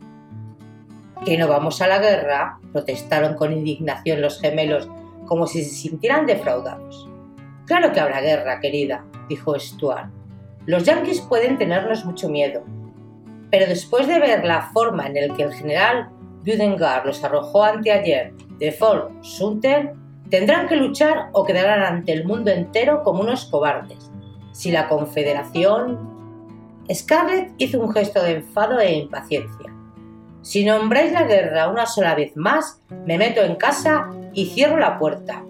¿Que 1.25 1.37
no 1.37 1.47
vamos 1.47 1.81
a 1.81 1.87
la 1.87 1.99
guerra? 1.99 2.59
protestaron 2.71 3.35
con 3.35 3.53
indignación 3.53 4.21
los 4.21 4.41
gemelos, 4.41 4.89
como 5.27 5.47
si 5.47 5.63
se 5.63 5.73
sintieran 5.73 6.25
defraudados. 6.25 7.07
Claro 7.65 7.91
que 7.91 7.99
habrá 7.99 8.21
guerra, 8.21 8.59
querida, 8.59 9.03
dijo 9.27 9.57
Stuart. 9.59 10.09
Los 10.65 10.83
yanquis 10.83 11.21
pueden 11.21 11.57
tenernos 11.57 12.05
mucho 12.05 12.29
miedo, 12.29 12.63
pero 13.51 13.67
después 13.67 14.07
de 14.07 14.19
ver 14.19 14.45
la 14.45 14.63
forma 14.73 15.07
en 15.07 15.15
la 15.27 15.35
que 15.35 15.43
el 15.43 15.53
general 15.53 16.09
Budengar 16.45 17.05
los 17.05 17.23
arrojó 17.23 17.63
anteayer 17.63 18.33
de 18.59 18.71
Fort 18.71 19.11
Sumter, 19.23 19.93
tendrán 20.29 20.67
que 20.67 20.75
luchar 20.75 21.29
o 21.33 21.43
quedarán 21.43 21.81
ante 21.81 22.13
el 22.13 22.25
mundo 22.25 22.51
entero 22.51 23.03
como 23.03 23.21
unos 23.21 23.45
cobardes. 23.45 24.11
Si 24.51 24.71
la 24.71 24.87
Confederación... 24.87 26.13
Scarlett 26.93 27.51
hizo 27.57 27.79
un 27.79 27.91
gesto 27.91 28.21
de 28.21 28.33
enfado 28.33 28.79
e 28.79 28.93
impaciencia. 28.93 29.73
Si 30.43 30.63
nombráis 30.63 31.11
la 31.11 31.23
guerra 31.23 31.67
una 31.67 31.87
sola 31.87 32.13
vez 32.13 32.37
más, 32.37 32.79
me 33.07 33.17
meto 33.17 33.41
en 33.41 33.55
casa 33.55 34.11
y 34.33 34.45
cierro 34.45 34.77
la 34.77 34.99
puerta. 34.99 35.43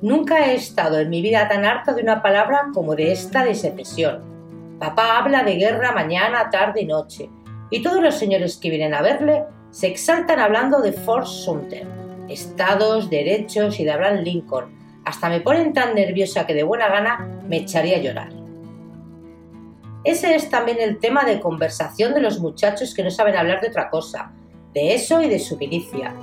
Nunca 0.00 0.46
he 0.46 0.54
estado 0.54 1.00
en 1.00 1.10
mi 1.10 1.22
vida 1.22 1.48
tan 1.48 1.64
harta 1.64 1.92
de 1.92 2.02
una 2.02 2.22
palabra 2.22 2.68
como 2.72 2.94
de 2.94 3.10
esta 3.10 3.44
de 3.44 3.56
secesión. 3.56 4.22
Papá 4.78 5.18
habla 5.18 5.42
de 5.42 5.56
guerra 5.56 5.90
mañana, 5.90 6.50
tarde 6.50 6.82
y 6.82 6.86
noche, 6.86 7.28
y 7.70 7.82
todos 7.82 8.00
los 8.00 8.14
señores 8.14 8.58
que 8.58 8.70
vienen 8.70 8.94
a 8.94 9.02
verle 9.02 9.44
se 9.70 9.88
exaltan 9.88 10.38
hablando 10.38 10.80
de 10.80 10.92
Fort 10.92 11.26
Sumter, 11.26 11.84
estados, 12.28 13.10
derechos 13.10 13.80
y 13.80 13.84
de 13.84 13.90
Abraham 13.90 14.22
Lincoln. 14.22 14.78
Hasta 15.04 15.28
me 15.28 15.40
ponen 15.40 15.72
tan 15.72 15.96
nerviosa 15.96 16.46
que 16.46 16.54
de 16.54 16.62
buena 16.62 16.88
gana 16.88 17.42
me 17.48 17.56
echaría 17.56 17.96
a 17.96 18.00
llorar. 18.00 18.28
Ese 20.04 20.36
es 20.36 20.48
también 20.48 20.78
el 20.80 21.00
tema 21.00 21.24
de 21.24 21.40
conversación 21.40 22.14
de 22.14 22.20
los 22.20 22.38
muchachos 22.38 22.94
que 22.94 23.02
no 23.02 23.10
saben 23.10 23.36
hablar 23.36 23.60
de 23.60 23.68
otra 23.68 23.90
cosa, 23.90 24.30
de 24.72 24.94
eso 24.94 25.20
y 25.20 25.28
de 25.28 25.40
su 25.40 25.56
milicia. 25.56 26.14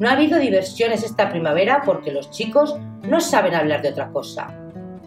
No 0.00 0.08
ha 0.08 0.12
habido 0.12 0.38
diversiones 0.38 1.04
esta 1.04 1.28
primavera 1.28 1.82
porque 1.84 2.10
los 2.10 2.30
chicos 2.30 2.74
no 3.02 3.20
saben 3.20 3.54
hablar 3.54 3.82
de 3.82 3.90
otra 3.90 4.10
cosa. 4.10 4.48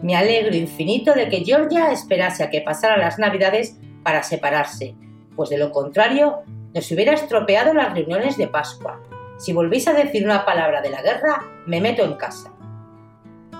Me 0.02 0.14
alegro 0.14 0.54
infinito 0.54 1.14
de 1.14 1.28
que 1.28 1.44
Georgia 1.44 1.90
esperase 1.90 2.44
a 2.44 2.50
que 2.50 2.60
pasaran 2.60 3.00
las 3.00 3.18
navidades 3.18 3.76
para 4.04 4.22
separarse, 4.22 4.94
pues 5.34 5.50
de 5.50 5.58
lo 5.58 5.72
contrario 5.72 6.42
nos 6.72 6.90
hubiera 6.92 7.12
estropeado 7.12 7.74
las 7.74 7.92
reuniones 7.92 8.36
de 8.36 8.46
Pascua. 8.46 9.00
Si 9.36 9.52
volvéis 9.52 9.88
a 9.88 9.94
decir 9.94 10.24
una 10.24 10.44
palabra 10.44 10.80
de 10.80 10.90
la 10.90 11.02
guerra, 11.02 11.42
me 11.66 11.80
meto 11.80 12.04
en 12.04 12.14
casa. 12.14 12.52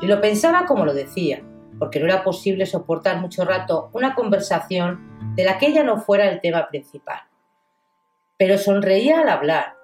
Y 0.01 0.07
lo 0.07 0.21
pensaba 0.21 0.67
como 0.67 0.85
lo 0.85 0.95
decía, 0.95 1.43
porque 1.81 1.99
no 1.99 2.07
era 2.07 2.23
posible 2.23 2.65
soportar 2.65 3.21
mucho 3.21 3.45
rato 3.45 3.91
una 3.93 4.15
conversación 4.15 5.35
de 5.35 5.43
la 5.43 5.59
que 5.59 5.67
ella 5.67 5.83
no 5.83 5.99
fuera 5.99 6.29
el 6.29 6.41
tema 6.41 6.69
principal. 6.69 7.23
Pero 8.37 8.57
sonreía 8.57 9.21
al 9.21 9.29
hablar, 9.29 9.75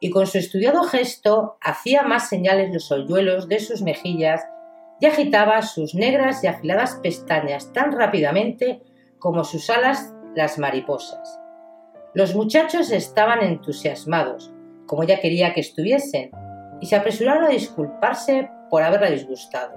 y 0.00 0.08
con 0.10 0.26
su 0.26 0.38
estudiado 0.38 0.82
gesto 0.84 1.58
hacía 1.60 2.02
más 2.02 2.28
señales 2.28 2.72
los 2.72 2.90
hoyuelos 2.90 3.48
de 3.48 3.60
sus 3.60 3.82
mejillas 3.82 4.42
y 4.98 5.06
agitaba 5.06 5.60
sus 5.62 5.94
negras 5.94 6.42
y 6.42 6.46
afiladas 6.46 6.98
pestañas 7.02 7.72
tan 7.72 7.92
rápidamente 7.92 8.82
como 9.18 9.44
sus 9.44 9.68
alas 9.68 10.12
las 10.34 10.58
mariposas. 10.58 11.38
Los 12.14 12.34
muchachos 12.34 12.90
estaban 12.90 13.42
entusiasmados, 13.42 14.52
como 14.86 15.02
ella 15.02 15.20
quería 15.20 15.52
que 15.52 15.60
estuviesen, 15.60 16.30
y 16.80 16.86
se 16.86 16.96
apresuraron 16.96 17.44
a 17.44 17.50
disculparse 17.50 18.50
por 18.70 18.82
haberla 18.82 19.10
disgustado. 19.10 19.74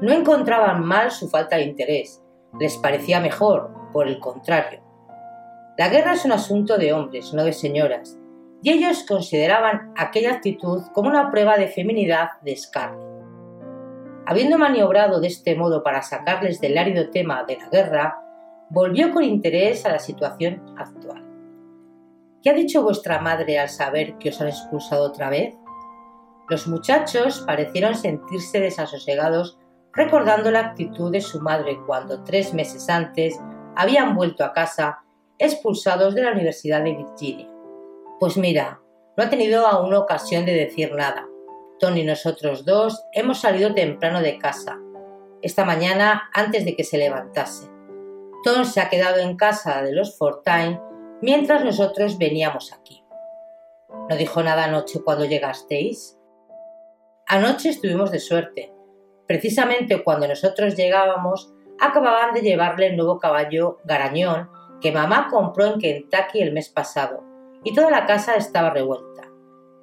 No 0.00 0.12
encontraban 0.12 0.84
mal 0.84 1.10
su 1.10 1.28
falta 1.28 1.56
de 1.56 1.64
interés, 1.64 2.22
les 2.58 2.76
parecía 2.78 3.20
mejor, 3.20 3.70
por 3.92 4.08
el 4.08 4.18
contrario. 4.18 4.80
La 5.78 5.88
guerra 5.88 6.14
es 6.14 6.24
un 6.24 6.32
asunto 6.32 6.78
de 6.78 6.92
hombres, 6.92 7.32
no 7.34 7.44
de 7.44 7.52
señoras, 7.52 8.18
y 8.62 8.70
ellos 8.70 9.04
consideraban 9.06 9.92
aquella 9.96 10.32
actitud 10.34 10.82
como 10.92 11.08
una 11.08 11.30
prueba 11.30 11.56
de 11.56 11.68
feminidad 11.68 12.40
de 12.42 12.56
Scarlett. 12.56 13.16
Habiendo 14.26 14.58
maniobrado 14.58 15.20
de 15.20 15.28
este 15.28 15.54
modo 15.54 15.82
para 15.82 16.02
sacarles 16.02 16.60
del 16.60 16.78
árido 16.78 17.10
tema 17.10 17.44
de 17.44 17.58
la 17.58 17.68
guerra, 17.68 18.18
volvió 18.70 19.12
con 19.12 19.22
interés 19.22 19.86
a 19.86 19.92
la 19.92 19.98
situación 19.98 20.62
actual. 20.76 21.24
¿Qué 22.42 22.50
ha 22.50 22.54
dicho 22.54 22.82
vuestra 22.82 23.20
madre 23.20 23.58
al 23.58 23.68
saber 23.68 24.18
que 24.18 24.30
os 24.30 24.40
han 24.40 24.48
expulsado 24.48 25.04
otra 25.04 25.30
vez? 25.30 25.54
Los 26.48 26.66
muchachos 26.66 27.42
parecieron 27.46 27.94
sentirse 27.94 28.60
desasosegados 28.60 29.58
recordando 29.92 30.50
la 30.50 30.60
actitud 30.60 31.10
de 31.10 31.20
su 31.20 31.40
madre 31.40 31.78
cuando 31.86 32.22
tres 32.22 32.52
meses 32.52 32.88
antes 32.88 33.40
habían 33.74 34.14
vuelto 34.14 34.44
a 34.44 34.52
casa 34.52 35.00
expulsados 35.38 36.14
de 36.14 36.22
la 36.22 36.32
Universidad 36.32 36.82
de 36.82 36.94
Virginia. 36.94 37.55
Pues 38.18 38.36
mira, 38.36 38.80
no 39.16 39.24
ha 39.24 39.30
tenido 39.30 39.66
aún 39.66 39.92
ocasión 39.94 40.46
de 40.46 40.54
decir 40.54 40.94
nada. 40.94 41.28
Tony 41.78 42.00
y 42.00 42.04
nosotros 42.04 42.64
dos 42.64 43.04
hemos 43.12 43.40
salido 43.40 43.74
temprano 43.74 44.20
de 44.22 44.38
casa, 44.38 44.78
esta 45.42 45.64
mañana 45.64 46.30
antes 46.32 46.64
de 46.64 46.74
que 46.74 46.84
se 46.84 46.96
levantase. 46.96 47.68
Tom 48.42 48.64
se 48.64 48.80
ha 48.80 48.88
quedado 48.88 49.18
en 49.18 49.36
casa 49.36 49.82
de 49.82 49.92
los 49.92 50.16
Fortine 50.16 50.80
mientras 51.20 51.64
nosotros 51.64 52.16
veníamos 52.16 52.72
aquí. 52.72 53.04
¿No 54.08 54.16
dijo 54.16 54.42
nada 54.42 54.64
anoche 54.64 55.02
cuando 55.02 55.24
llegasteis? 55.24 56.16
Anoche 57.26 57.70
estuvimos 57.70 58.10
de 58.10 58.20
suerte. 58.20 58.72
Precisamente 59.26 60.02
cuando 60.02 60.28
nosotros 60.28 60.76
llegábamos, 60.76 61.52
acababan 61.80 62.32
de 62.32 62.40
llevarle 62.40 62.86
el 62.86 62.96
nuevo 62.96 63.18
caballo 63.18 63.78
Garañón 63.84 64.48
que 64.80 64.92
mamá 64.92 65.28
compró 65.30 65.66
en 65.66 65.80
Kentucky 65.80 66.40
el 66.40 66.52
mes 66.52 66.68
pasado, 66.68 67.24
y 67.66 67.74
toda 67.74 67.90
la 67.90 68.06
casa 68.06 68.36
estaba 68.36 68.70
revuelta. 68.70 69.28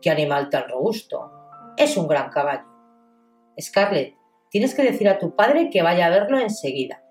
¡Qué 0.02 0.10
animal 0.10 0.50
tan 0.50 0.70
robusto! 0.70 1.34
Es 1.76 1.98
un 1.98 2.08
gran 2.08 2.30
caballo. 2.30 2.64
Scarlett, 3.60 4.16
tienes 4.50 4.74
que 4.74 4.84
decir 4.84 5.10
a 5.10 5.20
tu 5.20 5.36
padre 5.36 5.70
que 5.70 5.84
vaya 5.84 6.06
a 6.06 6.10
verlo 6.10 6.40
enseguida. 6.40 7.04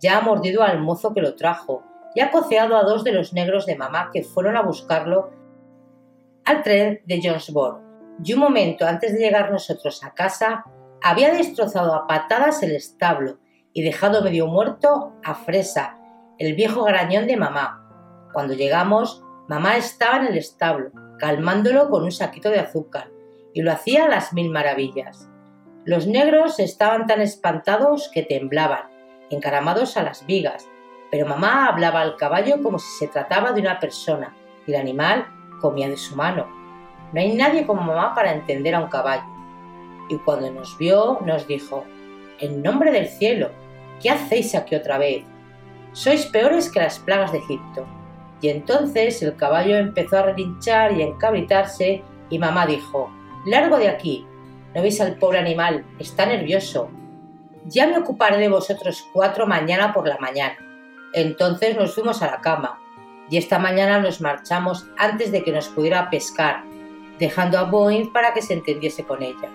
Ya 0.00 0.16
ha 0.16 0.22
mordido 0.22 0.62
al 0.62 0.80
mozo 0.80 1.12
que 1.12 1.20
lo 1.20 1.36
trajo 1.36 1.82
y 2.14 2.20
ha 2.20 2.30
coceado 2.30 2.78
a 2.78 2.84
dos 2.84 3.04
de 3.04 3.12
los 3.12 3.34
negros 3.34 3.66
de 3.66 3.76
mamá 3.76 4.08
que 4.10 4.22
fueron 4.22 4.56
a 4.56 4.62
buscarlo 4.62 5.28
al 6.46 6.62
tren 6.62 7.02
de 7.04 7.20
Jonesboro. 7.22 7.82
Y 8.24 8.32
un 8.32 8.40
momento 8.40 8.86
antes 8.86 9.12
de 9.12 9.18
llegar 9.18 9.52
nosotros 9.52 10.02
a 10.02 10.14
casa, 10.14 10.64
había 11.02 11.34
destrozado 11.34 11.94
a 11.94 12.06
patadas 12.06 12.62
el 12.62 12.74
establo 12.74 13.40
y 13.74 13.82
dejado 13.82 14.22
medio 14.22 14.46
muerto 14.46 15.12
a 15.22 15.34
Fresa, 15.34 15.98
el 16.38 16.54
viejo 16.54 16.84
garañón 16.84 17.26
de 17.26 17.36
mamá. 17.36 17.84
Cuando 18.32 18.54
llegamos, 18.54 19.22
mamá 19.48 19.76
estaba 19.76 20.18
en 20.18 20.26
el 20.26 20.38
establo, 20.38 20.90
calmándolo 21.18 21.88
con 21.88 22.04
un 22.04 22.12
saquito 22.12 22.50
de 22.50 22.60
azúcar, 22.60 23.10
y 23.52 23.62
lo 23.62 23.72
hacía 23.72 24.04
a 24.04 24.08
las 24.08 24.32
mil 24.32 24.50
maravillas. 24.50 25.28
Los 25.84 26.06
negros 26.06 26.58
estaban 26.58 27.06
tan 27.06 27.22
espantados 27.22 28.10
que 28.12 28.22
temblaban, 28.22 28.90
encaramados 29.30 29.96
a 29.96 30.02
las 30.02 30.26
vigas, 30.26 30.68
pero 31.10 31.26
mamá 31.26 31.66
hablaba 31.66 32.02
al 32.02 32.16
caballo 32.16 32.62
como 32.62 32.78
si 32.78 32.90
se 32.98 33.08
trataba 33.08 33.52
de 33.52 33.62
una 33.62 33.80
persona, 33.80 34.36
y 34.66 34.72
el 34.72 34.80
animal 34.80 35.26
comía 35.60 35.88
de 35.88 35.96
su 35.96 36.14
mano. 36.14 36.46
No 37.12 37.20
hay 37.20 37.34
nadie 37.34 37.66
como 37.66 37.80
mamá 37.80 38.14
para 38.14 38.34
entender 38.34 38.74
a 38.74 38.80
un 38.80 38.90
caballo. 38.90 39.24
Y 40.10 40.16
cuando 40.18 40.50
nos 40.50 40.76
vio, 40.76 41.20
nos 41.24 41.46
dijo, 41.46 41.84
En 42.38 42.62
nombre 42.62 42.92
del 42.92 43.08
cielo, 43.08 43.50
¿qué 44.00 44.10
hacéis 44.10 44.54
aquí 44.54 44.74
otra 44.74 44.98
vez? 44.98 45.24
Sois 45.92 46.26
peores 46.26 46.70
que 46.70 46.80
las 46.80 46.98
plagas 46.98 47.32
de 47.32 47.38
Egipto. 47.38 47.86
Y 48.40 48.48
entonces 48.48 49.20
el 49.22 49.36
caballo 49.36 49.76
empezó 49.76 50.18
a 50.18 50.22
relinchar 50.22 50.92
y 50.92 51.02
a 51.02 51.06
encabritarse, 51.06 52.02
y 52.30 52.38
mamá 52.38 52.66
dijo, 52.66 53.10
Largo 53.46 53.78
de 53.78 53.88
aquí. 53.88 54.26
¿No 54.74 54.82
veis 54.82 55.00
al 55.00 55.16
pobre 55.16 55.38
animal? 55.38 55.84
Está 55.98 56.26
nervioso. 56.26 56.90
Ya 57.64 57.86
me 57.86 57.98
ocuparé 57.98 58.36
de 58.36 58.48
vosotros 58.48 59.06
cuatro 59.12 59.46
mañana 59.46 59.92
por 59.92 60.06
la 60.06 60.18
mañana. 60.18 60.56
Entonces 61.14 61.76
nos 61.76 61.94
fuimos 61.94 62.22
a 62.22 62.26
la 62.26 62.40
cama, 62.40 62.78
y 63.30 63.38
esta 63.38 63.58
mañana 63.58 63.98
nos 63.98 64.20
marchamos 64.20 64.86
antes 64.96 65.32
de 65.32 65.42
que 65.42 65.52
nos 65.52 65.68
pudiera 65.68 66.10
pescar, 66.10 66.64
dejando 67.18 67.58
a 67.58 67.64
Boyd 67.64 68.08
para 68.12 68.32
que 68.34 68.42
se 68.42 68.54
entendiese 68.54 69.04
con 69.04 69.22
ella. 69.22 69.50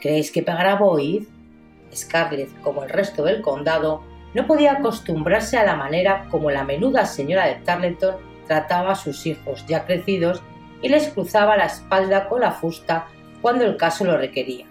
¿Creéis 0.00 0.32
que 0.32 0.42
pagará 0.42 0.76
Boyd? 0.76 1.24
Scarlett, 1.94 2.60
como 2.62 2.84
el 2.84 2.90
resto 2.90 3.24
del 3.24 3.42
condado, 3.42 4.02
no 4.34 4.46
podía 4.46 4.72
acostumbrarse 4.72 5.58
a 5.58 5.64
la 5.64 5.76
manera 5.76 6.26
como 6.30 6.50
la 6.50 6.64
menuda 6.64 7.06
señora 7.06 7.46
de 7.46 7.56
Tarleton 7.56 8.16
trataba 8.46 8.92
a 8.92 8.96
sus 8.96 9.26
hijos 9.26 9.64
ya 9.66 9.84
crecidos 9.84 10.42
y 10.82 10.88
les 10.88 11.08
cruzaba 11.08 11.56
la 11.56 11.66
espalda 11.66 12.28
con 12.28 12.40
la 12.40 12.52
fusta 12.52 13.06
cuando 13.42 13.64
el 13.64 13.76
caso 13.76 14.04
lo 14.04 14.16
requería. 14.16 14.66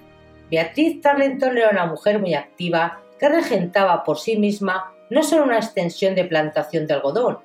Beatriz 0.49 1.01
Tarleton 1.01 1.57
era 1.57 1.69
una 1.69 1.85
mujer 1.85 2.19
muy 2.19 2.33
activa 2.33 3.01
que 3.19 3.29
regentaba 3.29 4.03
por 4.03 4.17
sí 4.17 4.37
misma 4.37 4.93
no 5.09 5.23
solo 5.23 5.43
una 5.43 5.57
extensión 5.57 6.15
de 6.15 6.25
plantación 6.25 6.87
de 6.87 6.93
algodón, 6.93 7.39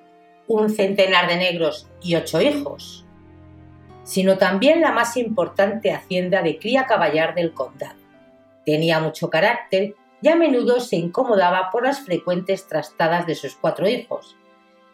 un 0.46 0.70
centenar 0.70 1.28
de 1.28 1.36
negros 1.36 1.88
y 2.02 2.14
ocho 2.14 2.40
hijos, 2.40 3.06
sino 4.02 4.36
también 4.36 4.80
la 4.80 4.92
más 4.92 5.16
importante 5.16 5.92
hacienda 5.92 6.42
de 6.42 6.58
cría 6.58 6.86
caballar 6.86 7.34
del 7.34 7.52
condado. 7.52 7.98
Tenía 8.64 9.00
mucho 9.00 9.30
carácter 9.30 9.94
y 10.24 10.28
a 10.30 10.36
menudo 10.36 10.80
se 10.80 10.96
incomodaba 10.96 11.68
por 11.70 11.84
las 11.84 12.00
frecuentes 12.00 12.66
trastadas 12.66 13.26
de 13.26 13.34
sus 13.34 13.56
cuatro 13.56 13.86
hijos, 13.86 14.38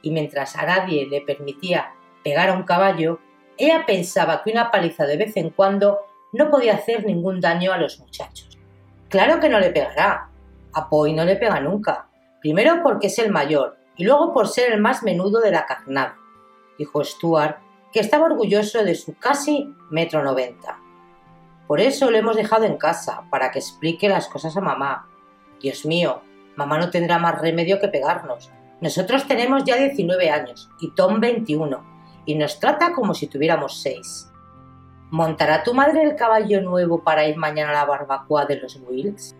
y 0.03 0.11
mientras 0.11 0.57
a 0.57 0.67
nadie 0.67 1.07
le 1.07 1.21
permitía 1.21 1.93
pegar 2.25 2.49
a 2.49 2.55
un 2.55 2.65
caballo, 2.65 3.21
ella 3.57 3.85
pensaba 3.87 4.43
que 4.43 4.51
una 4.51 4.73
paliza 4.73 5.07
de 5.07 5.17
vez 5.17 5.37
en 5.37 5.51
cuando 5.51 6.01
no 6.33 6.51
podía 6.51 6.75
hacer 6.75 7.07
ningún 7.07 7.41
daño 7.41 7.73
a 7.73 7.79
los 7.79 8.01
muchachos. 8.01 8.59
Claro 9.09 9.39
que 9.39 9.49
no 9.49 9.61
le 9.61 9.71
pegará. 9.71 10.31
A 10.73 10.89
Poi 10.89 11.13
no 11.13 11.25
le 11.25 11.37
pega 11.37 11.61
nunca. 11.61 12.09
Primero 12.41 12.83
porque 12.83 13.07
es 13.07 13.17
el 13.21 13.31
mayor 13.31 13.77
y 13.97 14.03
luego 14.03 14.33
por 14.33 14.49
ser 14.49 14.73
el 14.73 14.81
más 14.81 15.05
menudo 15.05 15.41
de 15.41 15.53
la 15.53 15.65
carnada, 15.65 16.17
dijo 16.77 17.05
Stuart, 17.05 17.59
que 17.93 18.01
estaba 18.01 18.27
orgulloso 18.27 18.83
de 18.83 18.97
su 18.97 19.17
casi 19.17 19.73
metro 19.91 20.25
noventa. 20.25 20.81
Por 21.69 21.81
eso 21.81 22.11
lo 22.11 22.19
hemos 22.19 22.35
dejado 22.35 22.65
en 22.65 22.79
casa, 22.79 23.23
para 23.31 23.53
que 23.53 23.61
explique 23.61 24.09
las 24.09 24.27
cosas 24.27 24.57
a 24.57 24.61
mamá. 24.61 25.07
Dios 25.61 25.85
mío, 25.87 26.23
mamá 26.57 26.79
no 26.79 26.91
tendrá 26.91 27.19
más 27.19 27.41
remedio 27.41 27.79
que 27.81 27.89
pegarnos. 27.89 28.51
Nosotros 28.81 29.27
tenemos 29.27 29.65
ya 29.65 29.77
19 29.77 30.31
años 30.31 30.71
y 30.81 30.95
Tom 30.95 31.21
21, 31.21 31.85
y 32.27 32.35
nos 32.35 32.59
trata 32.59 32.93
como 32.93 33.15
si 33.15 33.27
tuviéramos 33.27 33.81
seis. 33.81 34.31
¿Montará 35.11 35.63
tu 35.63 35.75
madre 35.75 36.03
el 36.03 36.17
caballo 36.17 36.61
nuevo 36.63 37.03
para 37.03 37.27
ir 37.27 37.37
mañana 37.37 37.71
a 37.71 37.75
la 37.75 37.85
barbacoa 37.85 38.47
de 38.47 38.61
los 38.61 38.77
Wilkes? 38.77 39.37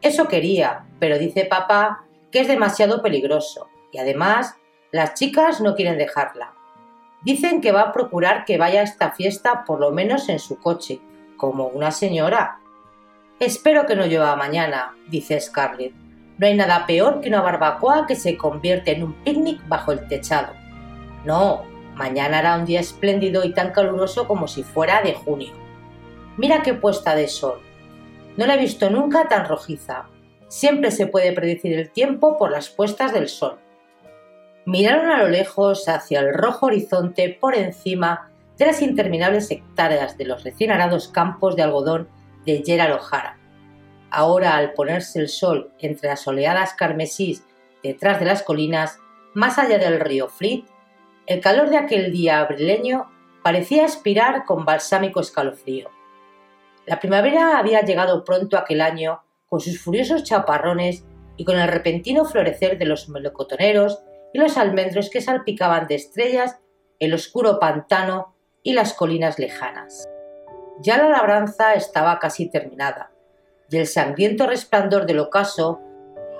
Eso 0.00 0.28
quería, 0.28 0.86
pero 0.98 1.18
dice 1.18 1.44
papá 1.44 2.04
que 2.32 2.40
es 2.40 2.48
demasiado 2.48 3.02
peligroso 3.02 3.68
y 3.92 3.98
además 3.98 4.56
las 4.92 5.14
chicas 5.14 5.60
no 5.60 5.74
quieren 5.74 5.98
dejarla. 5.98 6.54
Dicen 7.22 7.60
que 7.60 7.72
va 7.72 7.82
a 7.82 7.92
procurar 7.92 8.44
que 8.44 8.56
vaya 8.56 8.80
a 8.80 8.84
esta 8.84 9.10
fiesta 9.12 9.64
por 9.64 9.78
lo 9.78 9.90
menos 9.90 10.28
en 10.28 10.38
su 10.38 10.58
coche, 10.58 11.00
como 11.36 11.66
una 11.66 11.90
señora. 11.90 12.60
Espero 13.40 13.86
que 13.86 13.96
no 13.96 14.06
llueva 14.06 14.36
mañana, 14.36 14.94
dice 15.08 15.40
Scarlett. 15.40 15.92
No 16.38 16.46
hay 16.46 16.54
nada 16.54 16.86
peor 16.86 17.20
que 17.20 17.28
una 17.28 17.42
barbacoa 17.42 18.06
que 18.06 18.14
se 18.14 18.36
convierte 18.36 18.92
en 18.92 19.02
un 19.02 19.14
picnic 19.24 19.66
bajo 19.66 19.92
el 19.92 20.06
techado. 20.06 20.52
No, 21.24 21.64
Mañana 22.00 22.38
hará 22.38 22.56
un 22.56 22.64
día 22.64 22.80
espléndido 22.80 23.44
y 23.44 23.52
tan 23.52 23.72
caluroso 23.72 24.26
como 24.26 24.48
si 24.48 24.62
fuera 24.62 25.02
de 25.02 25.12
junio. 25.12 25.52
Mira 26.38 26.62
qué 26.62 26.72
puesta 26.72 27.14
de 27.14 27.28
sol. 27.28 27.60
No 28.38 28.46
la 28.46 28.54
he 28.54 28.58
visto 28.58 28.88
nunca 28.88 29.28
tan 29.28 29.46
rojiza. 29.46 30.06
Siempre 30.48 30.92
se 30.92 31.06
puede 31.06 31.32
predecir 31.32 31.74
el 31.74 31.90
tiempo 31.90 32.38
por 32.38 32.52
las 32.52 32.70
puestas 32.70 33.12
del 33.12 33.28
sol. 33.28 33.58
Miraron 34.64 35.10
a 35.10 35.22
lo 35.22 35.28
lejos 35.28 35.88
hacia 35.88 36.20
el 36.20 36.32
rojo 36.32 36.66
horizonte 36.66 37.36
por 37.38 37.54
encima 37.54 38.30
de 38.56 38.64
las 38.64 38.80
interminables 38.80 39.50
hectáreas 39.50 40.16
de 40.16 40.24
los 40.24 40.42
recién 40.42 40.70
arados 40.70 41.08
campos 41.08 41.54
de 41.54 41.64
algodón 41.64 42.08
de 42.50 42.62
Gerald 42.64 43.00
O'Hara. 43.00 43.38
Ahora, 44.10 44.56
al 44.56 44.72
ponerse 44.72 45.20
el 45.20 45.28
sol 45.28 45.72
entre 45.78 46.08
las 46.08 46.26
oleadas 46.26 46.74
carmesís 46.74 47.44
detrás 47.82 48.18
de 48.18 48.26
las 48.26 48.42
colinas, 48.42 48.98
más 49.34 49.58
allá 49.58 49.78
del 49.78 50.00
río 50.00 50.28
Fleet, 50.28 50.64
el 51.26 51.40
calor 51.40 51.70
de 51.70 51.76
aquel 51.76 52.10
día 52.10 52.40
abrileño 52.40 53.08
parecía 53.44 53.84
aspirar 53.84 54.44
con 54.44 54.64
balsámico 54.64 55.20
escalofrío. 55.20 55.90
La 56.86 56.98
primavera 56.98 57.58
había 57.58 57.82
llegado 57.82 58.24
pronto 58.24 58.58
aquel 58.58 58.80
año 58.80 59.22
con 59.46 59.60
sus 59.60 59.80
furiosos 59.80 60.24
chaparrones 60.24 61.04
y 61.36 61.44
con 61.44 61.58
el 61.58 61.68
repentino 61.68 62.24
florecer 62.24 62.78
de 62.78 62.86
los 62.86 63.08
melocotoneros 63.08 64.02
y 64.32 64.38
los 64.38 64.56
almendros 64.58 65.08
que 65.08 65.20
salpicaban 65.20 65.86
de 65.86 65.94
estrellas 65.94 66.58
el 66.98 67.14
oscuro 67.14 67.58
pantano 67.58 68.34
y 68.62 68.72
las 68.72 68.92
colinas 68.92 69.38
lejanas. 69.38 70.06
Ya 70.82 70.96
la 70.96 71.08
labranza 71.08 71.74
estaba 71.74 72.18
casi 72.18 72.48
terminada, 72.48 73.10
y 73.70 73.76
el 73.76 73.86
sangriento 73.86 74.46
resplandor 74.46 75.06
del 75.06 75.20
ocaso 75.20 75.80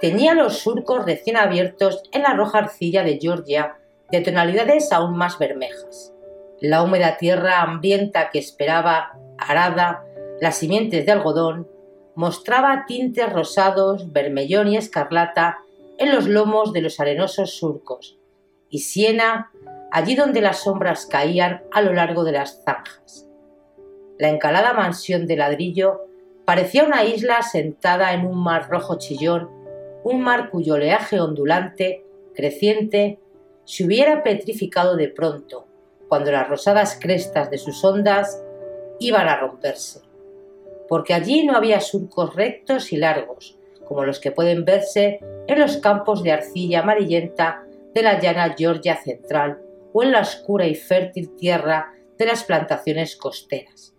tenía 0.00 0.34
los 0.34 0.58
surcos 0.58 1.04
recién 1.04 1.36
abiertos 1.36 2.02
en 2.12 2.22
la 2.22 2.32
roja 2.32 2.58
arcilla 2.58 3.02
de 3.04 3.18
Georgia 3.20 3.76
de 4.10 4.20
tonalidades 4.22 4.92
aún 4.92 5.16
más 5.16 5.38
bermejas. 5.38 6.12
La 6.60 6.82
húmeda 6.82 7.18
tierra 7.18 7.60
hambrienta 7.60 8.30
que 8.30 8.38
esperaba 8.38 9.18
arada 9.38 10.04
las 10.40 10.56
simientes 10.56 11.04
de 11.04 11.12
algodón 11.12 11.68
mostraba 12.14 12.84
tintes 12.86 13.30
rosados, 13.32 14.12
vermellón 14.12 14.68
y 14.68 14.76
escarlata 14.76 15.58
en 15.98 16.14
los 16.14 16.26
lomos 16.26 16.72
de 16.72 16.80
los 16.80 16.98
arenosos 16.98 17.58
surcos, 17.58 18.18
y 18.70 18.80
siena 18.80 19.50
allí 19.92 20.14
donde 20.14 20.40
las 20.40 20.60
sombras 20.64 21.06
caían 21.06 21.62
a 21.72 21.82
lo 21.82 21.92
largo 21.92 22.24
de 22.24 22.32
las 22.32 22.62
zanjas. 22.64 23.29
La 24.20 24.28
encalada 24.28 24.74
mansión 24.74 25.26
de 25.26 25.34
ladrillo 25.34 26.02
parecía 26.44 26.84
una 26.84 27.04
isla 27.04 27.40
sentada 27.40 28.12
en 28.12 28.26
un 28.26 28.36
mar 28.36 28.68
rojo 28.68 28.98
chillón, 28.98 29.48
un 30.04 30.20
mar 30.20 30.50
cuyo 30.50 30.74
oleaje 30.74 31.18
ondulante, 31.18 32.04
creciente, 32.34 33.18
se 33.64 33.86
hubiera 33.86 34.22
petrificado 34.22 34.96
de 34.96 35.08
pronto, 35.08 35.66
cuando 36.06 36.32
las 36.32 36.46
rosadas 36.50 36.98
crestas 37.00 37.50
de 37.50 37.56
sus 37.56 37.82
ondas 37.82 38.44
iban 38.98 39.26
a 39.26 39.38
romperse, 39.38 40.02
porque 40.86 41.14
allí 41.14 41.46
no 41.46 41.56
había 41.56 41.80
surcos 41.80 42.36
rectos 42.36 42.92
y 42.92 42.98
largos, 42.98 43.58
como 43.86 44.04
los 44.04 44.20
que 44.20 44.32
pueden 44.32 44.66
verse 44.66 45.20
en 45.46 45.58
los 45.58 45.78
campos 45.78 46.22
de 46.22 46.32
arcilla 46.32 46.80
amarillenta 46.80 47.64
de 47.94 48.02
la 48.02 48.20
llana 48.20 48.54
Georgia 48.54 48.96
central 49.02 49.62
o 49.94 50.02
en 50.02 50.12
la 50.12 50.20
oscura 50.20 50.66
y 50.66 50.74
fértil 50.74 51.34
tierra 51.36 51.94
de 52.18 52.26
las 52.26 52.44
plantaciones 52.44 53.16
costeras. 53.16 53.94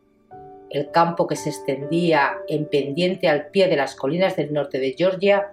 El 0.71 0.89
campo 0.89 1.27
que 1.27 1.35
se 1.35 1.49
extendía 1.49 2.37
en 2.47 2.65
pendiente 2.65 3.27
al 3.27 3.47
pie 3.47 3.67
de 3.67 3.75
las 3.75 3.93
colinas 3.93 4.37
del 4.37 4.53
norte 4.53 4.79
de 4.79 4.95
Georgia 4.97 5.51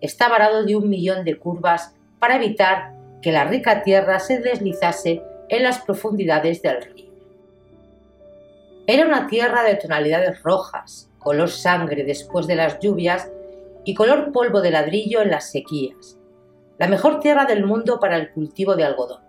está 0.00 0.28
varado 0.28 0.64
de 0.64 0.76
un 0.76 0.88
millón 0.88 1.24
de 1.24 1.36
curvas 1.36 1.94
para 2.20 2.36
evitar 2.36 2.92
que 3.20 3.32
la 3.32 3.44
rica 3.44 3.82
tierra 3.82 4.20
se 4.20 4.38
deslizase 4.38 5.22
en 5.48 5.64
las 5.64 5.80
profundidades 5.80 6.62
del 6.62 6.82
río. 6.82 7.10
Era 8.86 9.04
una 9.04 9.26
tierra 9.26 9.64
de 9.64 9.74
tonalidades 9.74 10.40
rojas, 10.44 11.10
color 11.18 11.50
sangre 11.50 12.04
después 12.04 12.46
de 12.46 12.54
las 12.54 12.78
lluvias 12.78 13.28
y 13.84 13.94
color 13.94 14.30
polvo 14.30 14.60
de 14.60 14.70
ladrillo 14.70 15.20
en 15.20 15.32
las 15.32 15.50
sequías, 15.50 16.16
la 16.78 16.86
mejor 16.86 17.18
tierra 17.18 17.44
del 17.44 17.66
mundo 17.66 17.98
para 17.98 18.16
el 18.16 18.30
cultivo 18.30 18.76
de 18.76 18.84
algodón. 18.84 19.22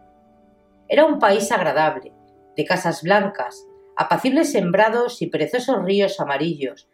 Era 0.87 1.05
un 1.05 1.17
país 1.17 1.51
agradable, 1.51 2.13
de 2.55 2.65
casas 2.65 3.01
blancas, 3.01 3.65
apacibles 3.97 4.51
sembrados 4.51 5.21
y 5.21 5.27
perezosos 5.27 5.83
ríos 5.83 6.19
amarillos, 6.19 6.87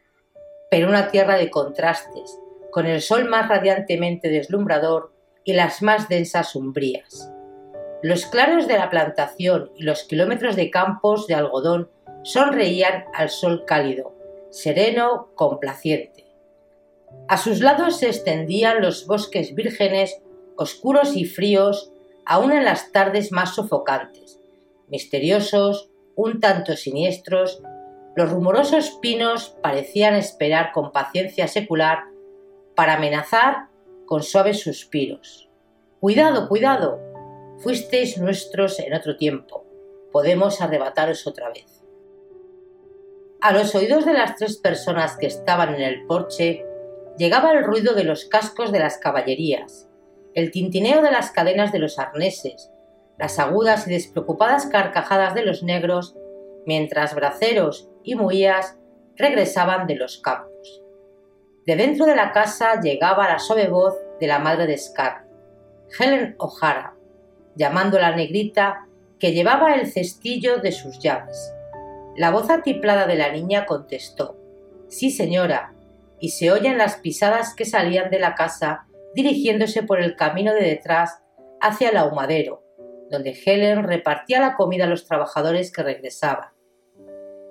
pero 0.70 0.90
una 0.90 1.10
tierra 1.10 1.38
de 1.38 1.50
contrastes, 1.50 2.40
con 2.72 2.86
el 2.86 3.02
sol 3.02 3.26
más 3.26 3.48
radiantemente 3.48 4.30
deslumbrador 4.30 5.14
y 5.44 5.54
las 5.54 5.82
más 5.82 6.10
densas 6.10 6.56
umbrías. 6.56 7.32
Los 8.04 8.26
claros 8.26 8.68
de 8.68 8.78
la 8.78 8.90
plantación 8.90 9.72
y 9.76 9.84
los 9.84 10.04
kilómetros 10.04 10.56
de 10.56 10.70
campos 10.70 11.26
de 11.28 11.36
algodón 11.36 11.90
sonreían 12.24 13.06
al 13.14 13.30
sol 13.30 13.64
cálido, 13.66 14.14
sereno, 14.52 15.30
complaciente. 15.36 16.26
A 17.28 17.38
sus 17.38 17.60
lados 17.62 17.98
se 17.98 18.08
extendían 18.08 18.82
los 18.82 19.08
bosques 19.08 19.56
vírgenes, 19.56 20.22
oscuros 20.58 21.16
y 21.16 21.26
fríos, 21.26 21.92
aun 22.26 22.52
en 22.52 22.66
las 22.66 22.92
tardes 22.92 23.32
más 23.32 23.56
sofocantes, 23.56 24.40
misteriosos, 24.90 25.90
un 26.18 26.42
tanto 26.42 26.76
siniestros, 26.76 27.62
los 28.16 28.32
rumorosos 28.32 28.98
pinos 29.02 29.56
parecían 29.62 30.16
esperar 30.16 30.72
con 30.74 30.92
paciencia 30.92 31.48
secular 31.48 32.06
para 32.76 32.96
amenazar 32.96 33.68
con 34.08 34.24
suaves 34.24 34.62
suspiros. 34.62 35.48
Cuidado, 36.00 36.50
cuidado, 36.50 37.00
fuisteis 37.60 38.18
nuestros 38.18 38.80
en 38.80 38.96
otro 38.96 39.16
tiempo, 39.16 39.64
podemos 40.12 40.60
arrebataros 40.60 41.28
otra 41.28 41.50
vez. 41.50 41.84
A 43.40 43.54
los 43.54 43.76
oídos 43.76 44.04
de 44.04 44.14
las 44.14 44.36
tres 44.36 44.58
personas 44.58 45.18
que 45.18 45.28
estaban 45.28 45.76
en 45.76 45.82
el 45.82 46.08
porche 46.08 46.66
llegaba 47.20 47.52
el 47.52 47.64
ruido 47.64 47.94
de 47.94 48.04
los 48.04 48.26
cascos 48.26 48.72
de 48.72 48.80
las 48.80 48.98
caballerías, 48.98 49.88
el 50.34 50.50
tintineo 50.50 51.04
de 51.04 51.12
las 51.12 51.30
cadenas 51.30 51.72
de 51.72 51.80
los 51.80 52.00
arneses, 52.00 52.72
las 53.18 53.40
agudas 53.40 53.88
y 53.88 53.92
despreocupadas 53.92 54.68
carcajadas 54.68 55.34
de 55.34 55.44
los 55.44 55.64
negros, 55.64 56.16
mientras 56.66 57.16
braceros 57.16 57.90
y 58.04 58.16
muías 58.16 58.78
regresaban 59.16 59.88
de 59.88 59.96
los 59.96 60.20
campos. 60.20 60.84
De 61.66 61.76
dentro 61.76 62.06
de 62.06 62.16
la 62.16 62.32
casa 62.32 62.80
llegaba 62.80 63.28
la 63.28 63.40
suave 63.40 63.68
voz 63.68 63.96
de 64.20 64.28
la 64.28 64.40
madre 64.40 64.68
de 64.68 64.78
Scar, 64.78 65.26
Helen 66.00 66.36
O'Hara, 66.38 66.96
llamando 67.56 67.98
a 67.98 68.02
la 68.02 68.16
negrita 68.16 68.86
que 69.20 69.34
llevaba 69.34 69.76
el 69.76 69.92
cestillo 69.92 70.58
de 70.58 70.72
sus 70.72 71.00
llaves. 71.00 71.54
La 72.16 72.32
voz 72.32 72.50
atiplada 72.50 73.08
de 73.08 73.16
la 73.16 73.32
niña 73.32 73.66
contestó 73.66 74.38
Sí, 74.88 75.12
señora, 75.12 75.74
y 76.20 76.30
se 76.30 76.52
oyen 76.52 76.78
las 76.78 76.96
pisadas 76.98 77.54
que 77.54 77.66
salían 77.66 78.10
de 78.10 78.20
la 78.20 78.36
casa 78.36 78.86
dirigiéndose 79.14 79.84
por 79.84 80.02
el 80.02 80.16
camino 80.16 80.54
de 80.54 80.62
detrás 80.62 81.22
hacia 81.60 81.90
el 81.90 81.98
ahumadero, 81.98 82.64
donde 83.10 83.38
Helen 83.46 83.84
repartía 83.84 84.40
la 84.40 84.56
comida 84.56 84.86
a 84.86 84.88
los 84.88 85.06
trabajadores 85.06 85.72
que 85.72 85.84
regresaban. 85.84 86.50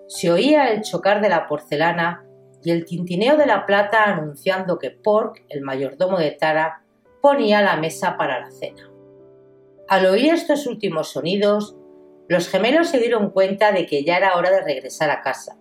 Se 0.08 0.30
oía 0.30 0.70
el 0.70 0.82
chocar 0.82 1.20
de 1.20 1.28
la 1.28 1.46
porcelana 1.46 2.24
y 2.62 2.70
el 2.70 2.84
tintineo 2.84 3.36
de 3.36 3.46
la 3.46 3.66
plata 3.66 4.04
anunciando 4.04 4.78
que 4.78 4.90
Pork, 4.90 5.44
el 5.48 5.62
mayordomo 5.62 6.18
de 6.18 6.32
Tara, 6.32 6.82
ponía 7.20 7.62
la 7.62 7.76
mesa 7.76 8.16
para 8.16 8.40
la 8.40 8.50
cena. 8.50 8.90
Al 9.88 10.06
oír 10.06 10.32
estos 10.32 10.66
últimos 10.66 11.10
sonidos, 11.10 11.76
los 12.28 12.48
gemelos 12.48 12.88
se 12.88 12.98
dieron 12.98 13.30
cuenta 13.30 13.72
de 13.72 13.86
que 13.86 14.04
ya 14.04 14.16
era 14.16 14.36
hora 14.36 14.50
de 14.50 14.62
regresar 14.62 15.10
a 15.10 15.22
casa, 15.22 15.58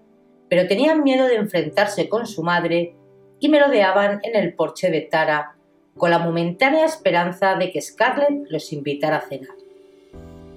pero 0.49 0.67
tenían 0.67 1.03
miedo 1.03 1.27
de 1.27 1.35
enfrentarse 1.35 2.09
con 2.09 2.25
su 2.25 2.43
madre 2.43 2.95
y 3.39 3.49
merodeaban 3.49 4.19
en 4.23 4.35
el 4.35 4.55
porche 4.55 4.89
de 4.89 5.01
Tara 5.01 5.55
con 5.97 6.11
la 6.11 6.19
momentánea 6.19 6.85
esperanza 6.85 7.55
de 7.55 7.71
que 7.71 7.81
Scarlett 7.81 8.49
los 8.49 8.73
invitara 8.73 9.17
a 9.17 9.21
cenar. 9.21 9.54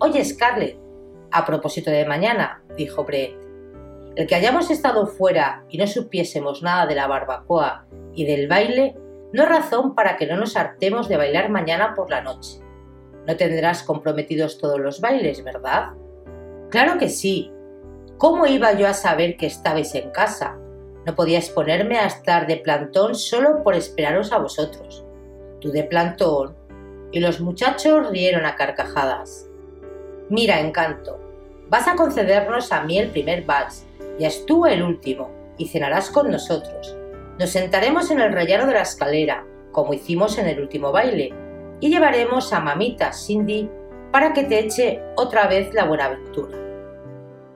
Oye, 0.01 0.25
Scarlett, 0.25 0.79
a 1.33 1.45
propósito 1.45 1.91
de 1.91 2.07
mañana, 2.07 2.63
dijo 2.77 3.05
Brett, 3.05 3.37
el 4.15 4.29
que 4.29 4.35
hayamos 4.37 4.71
estado 4.71 5.09
fuera 5.09 5.65
y 5.69 5.77
no 5.77 5.89
supiésemos 5.89 6.63
nada 6.63 6.87
de 6.87 6.95
la 6.95 7.09
barbacoa 7.09 7.87
y 8.15 8.25
del 8.25 8.47
baile 8.47 8.97
no 9.33 9.43
es 9.43 9.49
razón 9.49 9.97
para 9.97 10.17
que 10.17 10.27
no 10.27 10.37
nos 10.37 10.57
hartemos 10.57 11.09
de 11.09 11.17
bailar 11.17 11.51
mañana 11.51 11.95
por 11.95 12.11
la 12.11 12.23
noche. 12.23 12.61
No 13.27 13.37
tendrás 13.37 13.83
comprometidos 13.83 14.59
todos 14.59 14.79
los 14.79 15.01
bailes, 15.01 15.43
¿verdad? 15.43 15.91
Claro 16.71 16.97
que 16.99 17.09
sí. 17.09 17.53
¿Cómo 18.19 18.47
iba 18.47 18.73
yo 18.75 18.87
a 18.87 18.95
saber 18.95 19.37
que 19.37 19.47
estabais 19.47 19.97
en 19.97 20.11
casa? 20.11 20.57
No 21.07 21.15
podía 21.17 21.39
exponerme 21.39 21.99
a 21.99 22.07
estar 22.07 22.47
de 22.47 22.57
plantón 22.57 23.17
solo 23.17 23.65
por 23.65 23.75
esperaros 23.75 24.33
a 24.33 24.39
vosotros. 24.39 25.05
Tú 25.61 25.73
de 25.73 25.83
plantón. 25.83 26.57
Y 27.11 27.19
los 27.19 27.41
muchachos 27.41 28.11
rieron 28.11 28.47
a 28.47 28.55
carcajadas. 28.55 29.48
Mira, 30.31 30.61
encanto, 30.61 31.19
vas 31.71 31.89
a 31.89 31.97
concedernos 31.97 32.71
a 32.73 32.83
mí 32.83 32.99
el 32.99 33.11
primer 33.11 33.45
vals, 33.45 33.87
y 34.19 34.25
a 34.25 34.31
tú 34.47 34.67
el 34.67 34.83
último, 34.83 35.31
y 35.57 35.69
cenarás 35.69 36.11
con 36.11 36.31
nosotros. 36.31 36.97
Nos 37.39 37.51
sentaremos 37.51 38.11
en 38.11 38.21
el 38.21 38.33
rellano 38.33 38.67
de 38.67 38.75
la 38.75 38.83
escalera, 38.83 39.45
como 39.73 39.95
hicimos 39.95 40.39
en 40.39 40.49
el 40.49 40.61
último 40.61 40.93
baile, 40.93 41.33
y 41.81 41.89
llevaremos 41.89 42.53
a 42.53 42.61
mamita 42.61 43.13
Cindy 43.13 43.71
para 44.11 44.33
que 44.33 44.45
te 44.45 44.59
eche 44.59 45.01
otra 45.17 45.47
vez 45.47 45.73
la 45.73 45.85
buenaventura. 45.85 46.59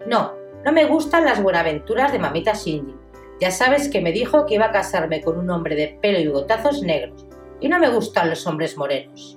No, 0.06 0.32
no 0.64 0.72
me 0.72 0.86
gustan 0.86 1.24
las 1.24 1.42
buenaventuras 1.42 2.12
de 2.12 2.18
mamita 2.18 2.54
Cindy. 2.54 2.94
Ya 3.40 3.50
sabes 3.50 3.88
que 3.88 4.00
me 4.00 4.12
dijo 4.12 4.46
que 4.46 4.54
iba 4.54 4.66
a 4.66 4.72
casarme 4.72 5.20
con 5.20 5.36
un 5.36 5.50
hombre 5.50 5.74
de 5.74 5.98
pelo 6.00 6.20
y 6.20 6.28
gotazos 6.28 6.82
negros, 6.82 7.26
y 7.60 7.68
no 7.68 7.78
me 7.78 7.90
gustan 7.90 8.30
los 8.30 8.46
hombres 8.46 8.76
morenos. 8.76 9.36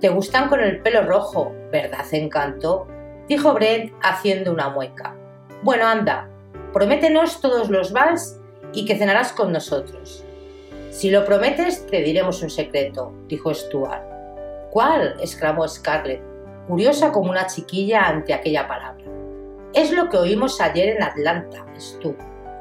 Te 0.00 0.10
gustan 0.10 0.48
con 0.48 0.60
el 0.60 0.80
pelo 0.82 1.02
rojo, 1.02 1.54
¿verdad, 1.72 2.04
encanto? 2.12 2.86
dijo 3.28 3.54
Brent 3.54 3.92
haciendo 4.02 4.52
una 4.52 4.68
mueca. 4.68 5.16
Bueno, 5.62 5.86
anda, 5.86 6.28
prométenos 6.72 7.40
todos 7.40 7.70
los 7.70 7.92
vals 7.92 8.38
y 8.72 8.84
que 8.84 8.96
cenarás 8.96 9.32
con 9.32 9.52
nosotros. 9.52 10.22
Si 10.90 11.10
lo 11.10 11.24
prometes, 11.24 11.86
te 11.86 12.02
diremos 12.02 12.42
un 12.42 12.50
secreto, 12.50 13.12
dijo 13.26 13.52
Stuart. 13.54 14.02
¿Cuál? 14.70 15.16
exclamó 15.20 15.66
Scarlett, 15.66 16.20
curiosa 16.68 17.10
como 17.10 17.30
una 17.30 17.46
chiquilla 17.46 18.06
ante 18.06 18.34
aquella 18.34 18.68
palabra. 18.68 19.04
Es 19.72 19.92
lo 19.92 20.08
que 20.08 20.18
oímos 20.18 20.60
ayer 20.60 20.96
en 20.96 21.02
Atlanta, 21.02 21.66
Stu. 21.78 22.14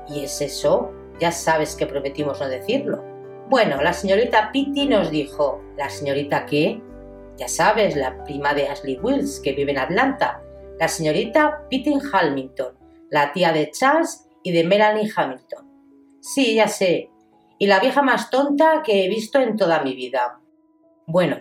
¿Y 0.08 0.24
es 0.24 0.42
eso? 0.42 0.92
Ya 1.20 1.32
sabes 1.32 1.76
que 1.76 1.86
prometimos 1.86 2.40
no 2.40 2.48
decirlo. 2.48 3.04
Bueno, 3.48 3.82
la 3.82 3.94
señorita 3.94 4.52
Pitty 4.52 4.88
nos 4.88 5.12
dijo. 5.12 5.62
¿La 5.78 5.90
señorita 5.90 6.46
qué? 6.46 6.82
Ya 7.38 7.48
sabes, 7.48 7.96
la 7.96 8.24
prima 8.24 8.54
de 8.54 8.68
Ashley 8.68 9.00
Wills, 9.02 9.40
que 9.42 9.54
vive 9.54 9.72
en 9.72 9.80
Atlanta. 9.80 10.42
La 10.80 10.88
señorita 10.88 11.66
Pitty 11.70 11.96
Hamilton, 12.12 12.78
la 13.10 13.32
tía 13.34 13.52
de 13.52 13.72
Charles 13.72 14.28
y 14.44 14.52
de 14.52 14.64
Melanie 14.64 15.12
Hamilton. 15.16 15.66
Sí, 16.22 16.56
ya 16.56 16.68
sé, 16.68 17.12
y 17.58 17.68
la 17.68 17.80
vieja 17.80 18.02
más 18.02 18.30
tonta 18.30 18.84
que 18.84 19.06
he 19.06 19.10
visto 19.10 19.40
en 19.40 19.56
toda 19.56 19.82
mi 19.82 19.96
vida. 19.96 20.40
Bueno, 21.08 21.38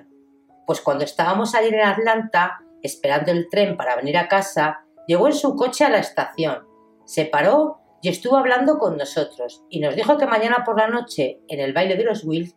pues 0.66 0.80
cuando 0.80 1.04
estábamos 1.04 1.54
ayer 1.54 1.74
en 1.74 1.86
Atlanta, 1.86 2.60
esperando 2.82 3.32
el 3.32 3.48
tren 3.48 3.76
para 3.76 3.96
venir 3.96 4.16
a 4.16 4.28
casa, 4.28 4.84
llegó 5.06 5.26
en 5.26 5.34
su 5.34 5.56
coche 5.56 5.84
a 5.84 5.90
la 5.90 5.98
estación, 5.98 6.66
se 7.04 7.24
paró 7.24 7.80
y 8.02 8.08
estuvo 8.08 8.36
hablando 8.36 8.78
con 8.78 8.96
nosotros 8.96 9.64
y 9.68 9.80
nos 9.80 9.96
dijo 9.96 10.18
que 10.18 10.26
mañana 10.26 10.62
por 10.64 10.78
la 10.78 10.88
noche, 10.88 11.40
en 11.48 11.60
el 11.60 11.72
baile 11.72 11.96
de 11.96 12.04
los 12.04 12.24
Wills, 12.24 12.56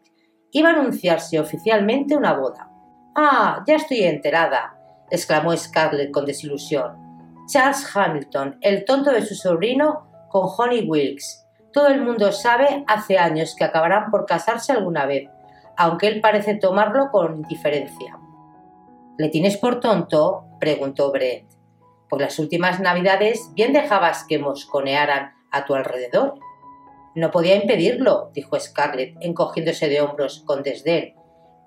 iba 0.52 0.70
a 0.70 0.74
anunciarse 0.74 1.40
oficialmente 1.40 2.16
una 2.16 2.34
boda. 2.34 2.70
Ah, 3.20 3.64
ya 3.66 3.78
estoy 3.78 4.04
enterada, 4.04 4.78
exclamó 5.10 5.58
Scarlett 5.58 6.12
con 6.12 6.28
desilusión. 6.28 6.96
Charles 7.48 7.84
Hamilton, 7.96 8.60
el 8.62 8.86
tonto 8.86 9.12
de 9.12 9.26
su 9.26 9.34
sobrino, 9.34 10.08
con 10.30 10.48
Honey 10.56 10.88
Wilkes, 10.88 11.44
todo 11.74 11.88
el 11.88 12.04
mundo 12.04 12.32
sabe 12.32 12.84
hace 12.86 13.18
años 13.18 13.56
que 13.58 13.64
acabarán 13.64 14.12
por 14.12 14.28
casarse 14.28 14.72
alguna 14.72 15.08
vez, 15.08 15.32
aunque 15.78 16.06
él 16.06 16.22
parece 16.22 16.54
tomarlo 16.54 17.10
con 17.10 17.38
indiferencia. 17.38 18.20
¿Le 19.18 19.30
tienes 19.30 19.58
por 19.58 19.80
tonto? 19.80 20.46
preguntó 20.60 21.12
Brett. 21.12 21.48
Por 22.10 22.22
las 22.22 22.38
últimas 22.38 22.80
navidades 22.80 23.50
bien 23.56 23.74
dejabas 23.74 24.26
que 24.26 24.38
mosconearan 24.38 25.34
a 25.50 25.66
tu 25.66 25.74
alrededor. 25.74 26.36
No 27.16 27.32
podía 27.32 27.56
impedirlo, 27.56 28.30
dijo 28.36 28.60
Scarlett, 28.60 29.16
encogiéndose 29.22 29.90
de 29.90 30.02
hombros 30.02 30.44
con 30.46 30.62
desdén, 30.62 31.17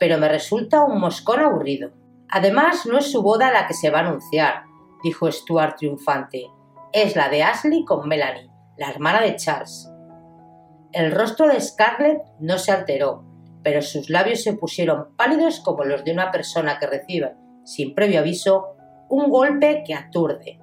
pero 0.01 0.19
me 0.19 0.29
resulta 0.29 0.83
un 0.83 0.99
moscón 0.99 1.41
aburrido. 1.41 1.93
Además, 2.31 2.87
no 2.87 2.99
es 2.99 3.13
su 3.13 3.23
boda 3.23 3.53
la 3.53 3.67
que 3.67 3.75
se 3.75 3.91
va 3.91 3.99
a 3.99 4.09
anunciar, 4.09 4.63
dijo 5.05 5.31
Stuart 5.31 5.77
triunfante. 5.77 6.47
Es 6.93 7.15
la 7.15 7.29
de 7.29 7.43
Ashley 7.43 7.85
con 7.85 8.09
Melanie, 8.09 8.51
la 8.79 8.89
hermana 8.89 9.21
de 9.21 9.37
Charles. 9.37 9.89
El 10.93 11.13
rostro 11.13 11.47
de 11.47 11.61
Scarlett 11.61 12.23
no 12.41 12.59
se 12.59 12.73
alteró, 12.73 13.25
pero 13.63 13.83
sus 13.83 14.09
labios 14.09 14.43
se 14.43 14.55
pusieron 14.55 15.15
pálidos 15.17 15.61
como 15.61 15.85
los 15.85 16.03
de 16.03 16.13
una 16.13 16.31
persona 16.31 16.79
que 16.79 16.87
recibe, 16.87 17.35
sin 17.65 17.95
previo 17.95 18.21
aviso, 18.21 18.75
un 19.11 19.29
golpe 19.29 19.83
que 19.87 19.95
aturde 19.95 20.61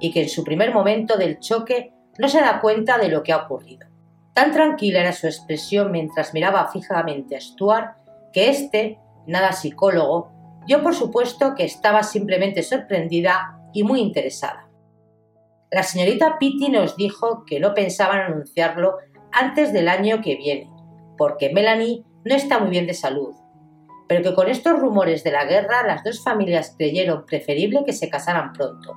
y 0.00 0.10
que 0.10 0.22
en 0.22 0.28
su 0.28 0.42
primer 0.42 0.74
momento 0.74 1.16
del 1.16 1.38
choque 1.38 1.92
no 2.18 2.28
se 2.28 2.40
da 2.40 2.60
cuenta 2.60 2.98
de 2.98 3.08
lo 3.08 3.22
que 3.22 3.32
ha 3.32 3.44
ocurrido. 3.44 3.86
Tan 4.34 4.52
tranquila 4.52 5.00
era 5.00 5.12
su 5.12 5.26
expresión 5.26 5.92
mientras 5.92 6.34
miraba 6.34 6.68
fijamente 6.72 7.36
a 7.36 7.40
Stuart 7.40 7.99
que 8.32 8.50
éste, 8.50 8.98
nada 9.26 9.52
psicólogo, 9.52 10.30
dio 10.66 10.82
por 10.82 10.94
supuesto 10.94 11.54
que 11.54 11.64
estaba 11.64 12.02
simplemente 12.02 12.62
sorprendida 12.62 13.58
y 13.72 13.82
muy 13.82 14.00
interesada. 14.00 14.68
La 15.70 15.82
señorita 15.82 16.38
Pitty 16.38 16.68
nos 16.68 16.96
dijo 16.96 17.44
que 17.44 17.60
no 17.60 17.74
pensaban 17.74 18.20
anunciarlo 18.20 18.96
antes 19.32 19.72
del 19.72 19.88
año 19.88 20.20
que 20.20 20.36
viene, 20.36 20.68
porque 21.16 21.52
Melanie 21.52 22.04
no 22.24 22.34
está 22.34 22.58
muy 22.58 22.70
bien 22.70 22.86
de 22.86 22.94
salud, 22.94 23.34
pero 24.08 24.22
que 24.22 24.34
con 24.34 24.48
estos 24.48 24.78
rumores 24.80 25.22
de 25.22 25.30
la 25.30 25.44
guerra 25.44 25.86
las 25.86 26.02
dos 26.02 26.24
familias 26.24 26.74
creyeron 26.76 27.24
preferible 27.24 27.84
que 27.86 27.92
se 27.92 28.10
casaran 28.10 28.52
pronto. 28.52 28.96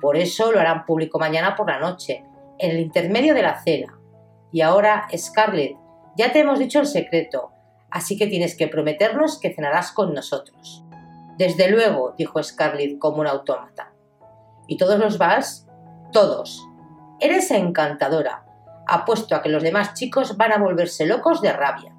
Por 0.00 0.16
eso 0.16 0.52
lo 0.52 0.60
harán 0.60 0.84
público 0.84 1.18
mañana 1.18 1.56
por 1.56 1.68
la 1.68 1.78
noche, 1.78 2.24
en 2.58 2.70
el 2.70 2.80
intermedio 2.80 3.34
de 3.34 3.42
la 3.42 3.60
cena. 3.62 3.98
Y 4.52 4.60
ahora, 4.60 5.08
Scarlett, 5.16 5.76
ya 6.16 6.32
te 6.32 6.40
hemos 6.40 6.58
dicho 6.58 6.80
el 6.80 6.86
secreto, 6.86 7.52
así 7.90 8.16
que 8.16 8.26
tienes 8.26 8.56
que 8.56 8.68
prometernos 8.68 9.38
que 9.40 9.54
cenarás 9.54 9.92
con 9.92 10.14
nosotros. 10.14 10.84
Desde 11.36 11.70
luego, 11.70 12.14
dijo 12.18 12.42
Scarlett 12.42 12.98
como 12.98 13.20
un 13.20 13.26
autómata. 13.26 13.92
¿Y 14.66 14.76
todos 14.76 14.98
los 14.98 15.18
vas? 15.18 15.66
Todos. 16.12 16.66
Eres 17.18 17.50
encantadora. 17.50 18.44
Apuesto 18.86 19.34
a 19.34 19.42
que 19.42 19.48
los 19.48 19.62
demás 19.62 19.94
chicos 19.94 20.36
van 20.36 20.52
a 20.52 20.58
volverse 20.58 21.06
locos 21.06 21.40
de 21.40 21.52
rabia. 21.52 21.94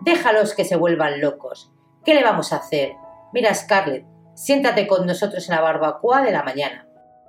Déjalos 0.00 0.54
que 0.54 0.64
se 0.64 0.76
vuelvan 0.76 1.20
locos. 1.20 1.72
¿Qué 2.04 2.14
le 2.14 2.22
vamos 2.22 2.52
a 2.52 2.56
hacer? 2.56 2.94
Mira, 3.32 3.54
Scarlett, 3.54 4.06
siéntate 4.34 4.86
con 4.86 5.06
nosotros 5.06 5.48
en 5.48 5.56
la 5.56 5.62
barbacoa 5.62 6.22
de 6.22 6.32
la 6.32 6.42
mañana. 6.42 6.86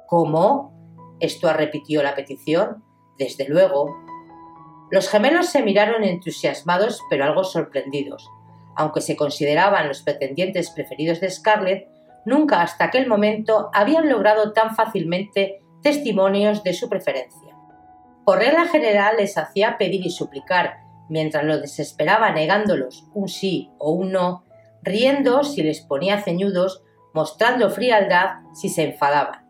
¿Cómo? 0.07 0.73
Esto 1.19 1.51
repitió 1.53 2.03
la 2.03 2.15
petición. 2.15 2.83
Desde 3.17 3.47
luego. 3.47 4.04
Los 4.91 5.09
gemelos 5.09 5.47
se 5.47 5.63
miraron 5.63 6.03
entusiasmados 6.03 7.01
pero 7.09 7.25
algo 7.25 7.43
sorprendidos. 7.43 8.29
Aunque 8.75 9.01
se 9.01 9.15
consideraban 9.15 9.87
los 9.87 10.01
pretendientes 10.01 10.69
preferidos 10.69 11.19
de 11.21 11.29
Scarlett, 11.29 11.87
nunca 12.25 12.61
hasta 12.61 12.85
aquel 12.85 13.07
momento 13.07 13.69
habían 13.73 14.09
logrado 14.09 14.51
tan 14.53 14.75
fácilmente 14.75 15.61
testimonios 15.81 16.63
de 16.63 16.73
su 16.73 16.89
preferencia. 16.89 17.55
Por 18.25 18.39
regla 18.39 18.67
general 18.67 19.17
les 19.17 19.37
hacía 19.37 19.77
pedir 19.77 20.05
y 20.05 20.09
suplicar, 20.09 20.77
mientras 21.09 21.43
los 21.43 21.61
desesperaba 21.61 22.31
negándolos 22.31 23.07
un 23.13 23.27
sí 23.27 23.69
o 23.77 23.91
un 23.91 24.11
no, 24.11 24.43
riendo 24.81 25.43
si 25.43 25.61
les 25.61 25.81
ponía 25.81 26.21
ceñudos, 26.21 26.83
mostrando 27.13 27.69
frialdad 27.69 28.39
si 28.53 28.69
se 28.69 28.83
enfadaban. 28.83 29.45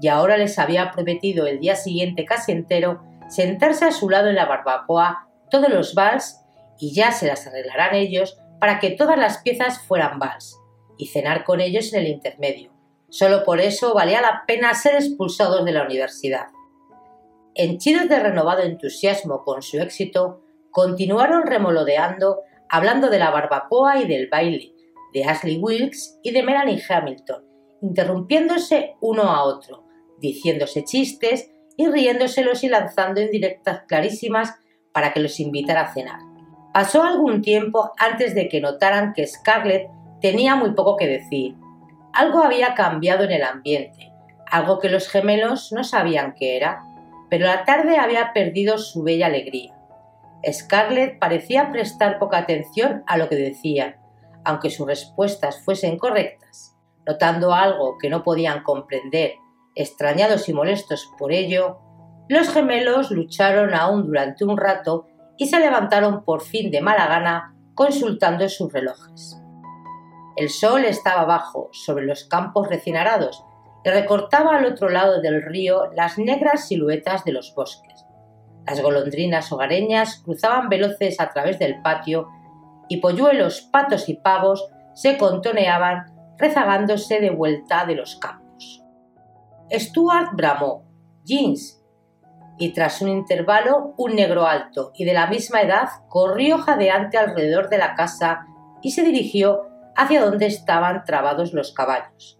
Y 0.00 0.08
ahora 0.08 0.36
les 0.36 0.58
había 0.58 0.90
prometido 0.92 1.46
el 1.46 1.58
día 1.58 1.74
siguiente 1.74 2.24
casi 2.24 2.52
entero 2.52 3.02
sentarse 3.28 3.84
a 3.84 3.92
su 3.92 4.08
lado 4.08 4.28
en 4.28 4.34
la 4.34 4.46
barbacoa 4.46 5.28
todos 5.50 5.68
los 5.68 5.94
vals 5.94 6.40
y 6.78 6.94
ya 6.94 7.12
se 7.12 7.26
las 7.26 7.46
arreglarán 7.46 7.94
ellos 7.94 8.38
para 8.60 8.78
que 8.78 8.90
todas 8.90 9.18
las 9.18 9.38
piezas 9.38 9.80
fueran 9.80 10.18
vals 10.18 10.58
y 10.96 11.06
cenar 11.06 11.44
con 11.44 11.60
ellos 11.60 11.92
en 11.92 12.00
el 12.00 12.08
intermedio. 12.08 12.72
Solo 13.10 13.44
por 13.44 13.60
eso 13.60 13.94
valía 13.94 14.20
la 14.20 14.44
pena 14.46 14.74
ser 14.74 14.94
expulsados 14.94 15.64
de 15.64 15.72
la 15.72 15.84
universidad. 15.84 16.48
Henchidos 17.54 18.08
de 18.08 18.18
renovado 18.20 18.62
entusiasmo 18.62 19.42
con 19.44 19.62
su 19.62 19.80
éxito, 19.80 20.42
continuaron 20.70 21.46
remolodeando, 21.46 22.42
hablando 22.68 23.08
de 23.08 23.18
la 23.18 23.30
barbacoa 23.30 24.00
y 24.00 24.06
del 24.06 24.28
baile, 24.28 24.74
de 25.12 25.24
Ashley 25.24 25.56
Wilkes 25.56 26.20
y 26.22 26.32
de 26.32 26.42
Melanie 26.42 26.82
Hamilton, 26.86 27.44
interrumpiéndose 27.80 28.96
uno 29.00 29.22
a 29.22 29.42
otro, 29.44 29.84
diciéndose 30.18 30.84
chistes 30.84 31.50
y 31.78 31.86
riéndoselos 31.86 32.64
y 32.64 32.68
lanzando 32.68 33.22
indirectas 33.22 33.82
clarísimas 33.86 34.56
para 34.92 35.12
que 35.12 35.20
los 35.20 35.38
invitara 35.38 35.82
a 35.82 35.94
cenar. 35.94 36.18
Pasó 36.74 37.04
algún 37.04 37.40
tiempo 37.40 37.92
antes 37.98 38.34
de 38.34 38.48
que 38.48 38.60
notaran 38.60 39.14
que 39.14 39.26
Scarlett 39.26 39.88
tenía 40.20 40.56
muy 40.56 40.72
poco 40.72 40.96
que 40.96 41.06
decir. 41.06 41.54
Algo 42.12 42.42
había 42.42 42.74
cambiado 42.74 43.22
en 43.24 43.30
el 43.30 43.44
ambiente, 43.44 44.12
algo 44.50 44.80
que 44.80 44.88
los 44.88 45.08
gemelos 45.08 45.72
no 45.72 45.84
sabían 45.84 46.34
qué 46.34 46.56
era, 46.56 46.82
pero 47.30 47.46
la 47.46 47.64
tarde 47.64 47.96
había 47.96 48.32
perdido 48.32 48.76
su 48.78 49.04
bella 49.04 49.26
alegría. 49.26 49.74
Scarlett 50.50 51.20
parecía 51.20 51.70
prestar 51.70 52.18
poca 52.18 52.38
atención 52.38 53.04
a 53.06 53.18
lo 53.18 53.28
que 53.28 53.36
decían, 53.36 53.96
aunque 54.44 54.70
sus 54.70 54.86
respuestas 54.86 55.62
fuesen 55.64 55.96
correctas. 55.96 56.74
Notando 57.06 57.54
algo 57.54 57.98
que 57.98 58.10
no 58.10 58.24
podían 58.24 58.64
comprender 58.64 59.34
Extrañados 59.78 60.48
y 60.48 60.52
molestos 60.52 61.08
por 61.16 61.30
ello, 61.30 61.78
los 62.28 62.48
gemelos 62.48 63.12
lucharon 63.12 63.74
aún 63.74 64.08
durante 64.08 64.44
un 64.44 64.56
rato 64.56 65.06
y 65.36 65.46
se 65.46 65.60
levantaron 65.60 66.24
por 66.24 66.42
fin 66.42 66.72
de 66.72 66.80
mala 66.80 67.06
gana 67.06 67.54
consultando 67.76 68.48
sus 68.48 68.72
relojes. 68.72 69.40
El 70.36 70.48
sol 70.50 70.84
estaba 70.84 71.26
bajo 71.26 71.68
sobre 71.70 72.06
los 72.06 72.24
campos 72.24 72.68
recién 72.68 72.96
arados 72.96 73.44
y 73.84 73.90
recortaba 73.90 74.56
al 74.56 74.64
otro 74.64 74.88
lado 74.88 75.20
del 75.20 75.42
río 75.42 75.92
las 75.94 76.18
negras 76.18 76.66
siluetas 76.66 77.24
de 77.24 77.30
los 77.30 77.54
bosques. 77.54 78.04
Las 78.66 78.82
golondrinas 78.82 79.52
hogareñas 79.52 80.22
cruzaban 80.24 80.68
veloces 80.68 81.20
a 81.20 81.30
través 81.30 81.60
del 81.60 81.80
patio 81.82 82.26
y 82.88 82.96
polluelos, 82.96 83.60
patos 83.60 84.08
y 84.08 84.14
pavos 84.14 84.68
se 84.94 85.16
contoneaban 85.18 86.34
rezagándose 86.36 87.20
de 87.20 87.30
vuelta 87.30 87.86
de 87.86 87.94
los 87.94 88.16
campos. 88.16 88.47
Stuart 89.70 90.30
bramó, 90.32 90.84
Jeans. 91.24 91.82
Y 92.58 92.72
tras 92.72 93.00
un 93.02 93.08
intervalo, 93.08 93.94
un 93.96 94.16
negro 94.16 94.46
alto 94.46 94.90
y 94.94 95.04
de 95.04 95.14
la 95.14 95.28
misma 95.28 95.62
edad 95.62 95.88
corrió 96.08 96.58
jadeante 96.58 97.16
alrededor 97.16 97.68
de 97.68 97.78
la 97.78 97.94
casa 97.94 98.46
y 98.82 98.90
se 98.90 99.04
dirigió 99.04 99.68
hacia 99.96 100.24
donde 100.24 100.46
estaban 100.46 101.04
trabados 101.04 101.52
los 101.52 101.72
caballos. 101.72 102.38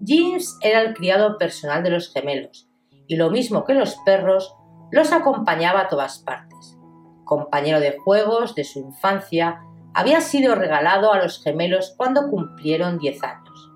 Jeans 0.00 0.58
era 0.60 0.80
el 0.82 0.94
criado 0.94 1.38
personal 1.38 1.82
de 1.82 1.90
los 1.90 2.12
gemelos, 2.12 2.68
y 3.06 3.16
lo 3.16 3.30
mismo 3.30 3.64
que 3.64 3.74
los 3.74 3.96
perros, 4.04 4.54
los 4.90 5.12
acompañaba 5.12 5.82
a 5.82 5.88
todas 5.88 6.18
partes. 6.18 6.78
Compañero 7.24 7.80
de 7.80 7.96
juegos 7.98 8.54
de 8.54 8.64
su 8.64 8.80
infancia, 8.80 9.60
había 9.94 10.20
sido 10.20 10.54
regalado 10.54 11.12
a 11.12 11.18
los 11.18 11.42
gemelos 11.42 11.94
cuando 11.96 12.28
cumplieron 12.28 12.98
diez 12.98 13.22
años. 13.22 13.70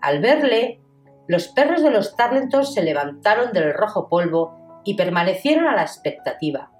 Al 0.00 0.20
verle, 0.20 0.80
los 1.28 1.48
perros 1.48 1.82
de 1.82 1.90
los 1.90 2.16
Tarlentons 2.16 2.72
se 2.72 2.82
levantaron 2.82 3.52
del 3.52 3.74
rojo 3.74 4.08
polvo 4.08 4.80
y 4.84 4.94
permanecieron 4.94 5.66
a 5.66 5.76
la 5.76 5.82
expectativa, 5.82 6.72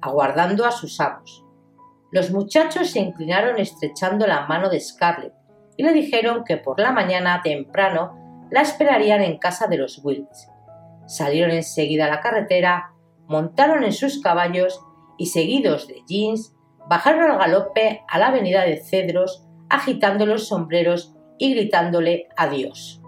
aguardando 0.00 0.64
a 0.64 0.70
sus 0.70 1.00
amos. 1.00 1.44
Los 2.12 2.30
muchachos 2.30 2.90
se 2.90 3.00
inclinaron 3.00 3.58
estrechando 3.58 4.28
la 4.28 4.46
mano 4.46 4.70
de 4.70 4.78
Scarlett 4.78 5.34
y 5.76 5.82
le 5.82 5.92
dijeron 5.92 6.44
que 6.44 6.56
por 6.56 6.78
la 6.78 6.92
mañana 6.92 7.42
temprano 7.42 8.46
la 8.48 8.60
esperarían 8.60 9.22
en 9.22 9.38
casa 9.38 9.66
de 9.66 9.78
los 9.78 10.00
Wilkes. 10.04 10.48
Salieron 11.06 11.50
enseguida 11.50 12.06
a 12.06 12.10
la 12.10 12.20
carretera, 12.20 12.92
montaron 13.26 13.82
en 13.82 13.92
sus 13.92 14.20
caballos 14.20 14.80
y, 15.18 15.26
seguidos 15.26 15.88
de 15.88 16.04
Jeans, 16.06 16.54
bajaron 16.88 17.28
al 17.28 17.38
galope 17.38 18.04
a 18.08 18.18
la 18.20 18.28
avenida 18.28 18.62
de 18.62 18.76
Cedros, 18.76 19.44
agitando 19.68 20.26
los 20.26 20.46
sombreros 20.46 21.16
y 21.38 21.54
gritándole 21.54 22.28
adiós. 22.36 23.02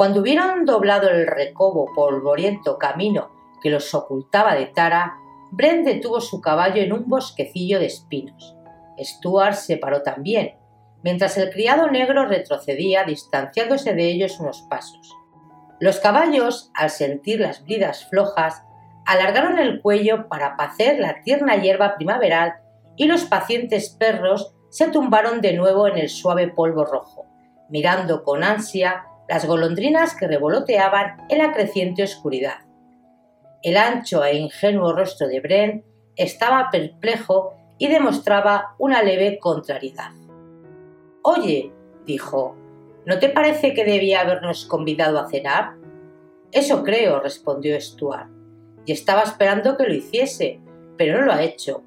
Cuando 0.00 0.22
hubieron 0.22 0.64
doblado 0.64 1.10
el 1.10 1.26
recobo 1.26 1.92
polvoriento 1.94 2.78
camino 2.78 3.30
que 3.62 3.68
los 3.68 3.92
ocultaba 3.92 4.54
de 4.54 4.64
Tara, 4.64 5.18
Brent 5.50 5.84
detuvo 5.84 6.22
su 6.22 6.40
caballo 6.40 6.80
en 6.80 6.94
un 6.94 7.06
bosquecillo 7.06 7.78
de 7.78 7.84
espinos. 7.84 8.56
Stuart 8.98 9.56
se 9.56 9.76
paró 9.76 10.00
también, 10.02 10.56
mientras 11.02 11.36
el 11.36 11.50
criado 11.50 11.90
negro 11.90 12.24
retrocedía 12.24 13.04
distanciándose 13.04 13.92
de 13.92 14.06
ellos 14.08 14.40
unos 14.40 14.62
pasos. 14.70 15.14
Los 15.80 16.00
caballos, 16.00 16.70
al 16.74 16.88
sentir 16.88 17.38
las 17.38 17.62
bridas 17.62 18.06
flojas, 18.08 18.62
alargaron 19.04 19.58
el 19.58 19.82
cuello 19.82 20.28
para 20.30 20.56
pacer 20.56 20.98
la 20.98 21.20
tierna 21.24 21.56
hierba 21.56 21.96
primaveral 21.96 22.54
y 22.96 23.04
los 23.04 23.26
pacientes 23.26 23.90
perros 23.90 24.54
se 24.70 24.88
tumbaron 24.88 25.42
de 25.42 25.52
nuevo 25.52 25.86
en 25.86 25.98
el 25.98 26.08
suave 26.08 26.48
polvo 26.48 26.86
rojo, 26.86 27.26
mirando 27.68 28.24
con 28.24 28.42
ansia 28.44 29.04
las 29.30 29.46
golondrinas 29.46 30.16
que 30.16 30.26
revoloteaban 30.26 31.24
en 31.28 31.38
la 31.38 31.52
creciente 31.52 32.02
oscuridad. 32.02 32.64
El 33.62 33.76
ancho 33.76 34.24
e 34.24 34.36
ingenuo 34.36 34.92
rostro 34.92 35.28
de 35.28 35.38
Bren 35.38 35.84
estaba 36.16 36.68
perplejo 36.72 37.54
y 37.78 37.86
demostraba 37.86 38.74
una 38.78 39.04
leve 39.04 39.38
contrariedad. 39.38 40.10
Oye, 41.22 41.72
dijo, 42.04 42.56
¿no 43.06 43.20
te 43.20 43.28
parece 43.28 43.72
que 43.72 43.84
debía 43.84 44.22
habernos 44.22 44.66
convidado 44.66 45.20
a 45.20 45.28
cenar? 45.28 45.76
Eso 46.50 46.82
creo, 46.82 47.20
respondió 47.20 47.80
Stuart, 47.80 48.28
y 48.84 48.90
estaba 48.90 49.22
esperando 49.22 49.76
que 49.76 49.84
lo 49.84 49.94
hiciese, 49.94 50.58
pero 50.98 51.20
no 51.20 51.26
lo 51.26 51.32
ha 51.32 51.44
hecho. 51.44 51.84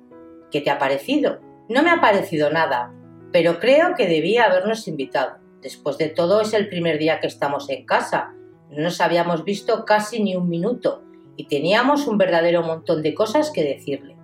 ¿Qué 0.50 0.62
te 0.62 0.70
ha 0.70 0.80
parecido? 0.80 1.42
No 1.68 1.84
me 1.84 1.90
ha 1.90 2.00
parecido 2.00 2.50
nada, 2.52 2.94
pero 3.34 3.60
creo 3.60 3.96
que 3.96 4.08
debía 4.08 4.46
habernos 4.46 4.88
invitado. 4.88 5.43
Después 5.64 5.98
de 5.98 6.10
todo 6.10 6.42
es 6.42 6.54
el 6.54 6.68
primer 6.68 7.00
día 7.00 7.22
que 7.22 7.28
estamos 7.28 7.70
en 7.70 7.86
casa. 7.86 8.34
No 8.70 8.84
nos 8.84 9.00
habíamos 9.00 9.46
visto 9.46 9.86
casi 9.86 10.22
ni 10.22 10.36
un 10.36 10.50
minuto 10.50 11.04
y 11.38 11.48
teníamos 11.48 12.06
un 12.06 12.18
verdadero 12.18 12.64
montón 12.64 13.02
de 13.02 13.14
cosas 13.14 13.50
que 13.50 13.64
decirle. 13.64 14.18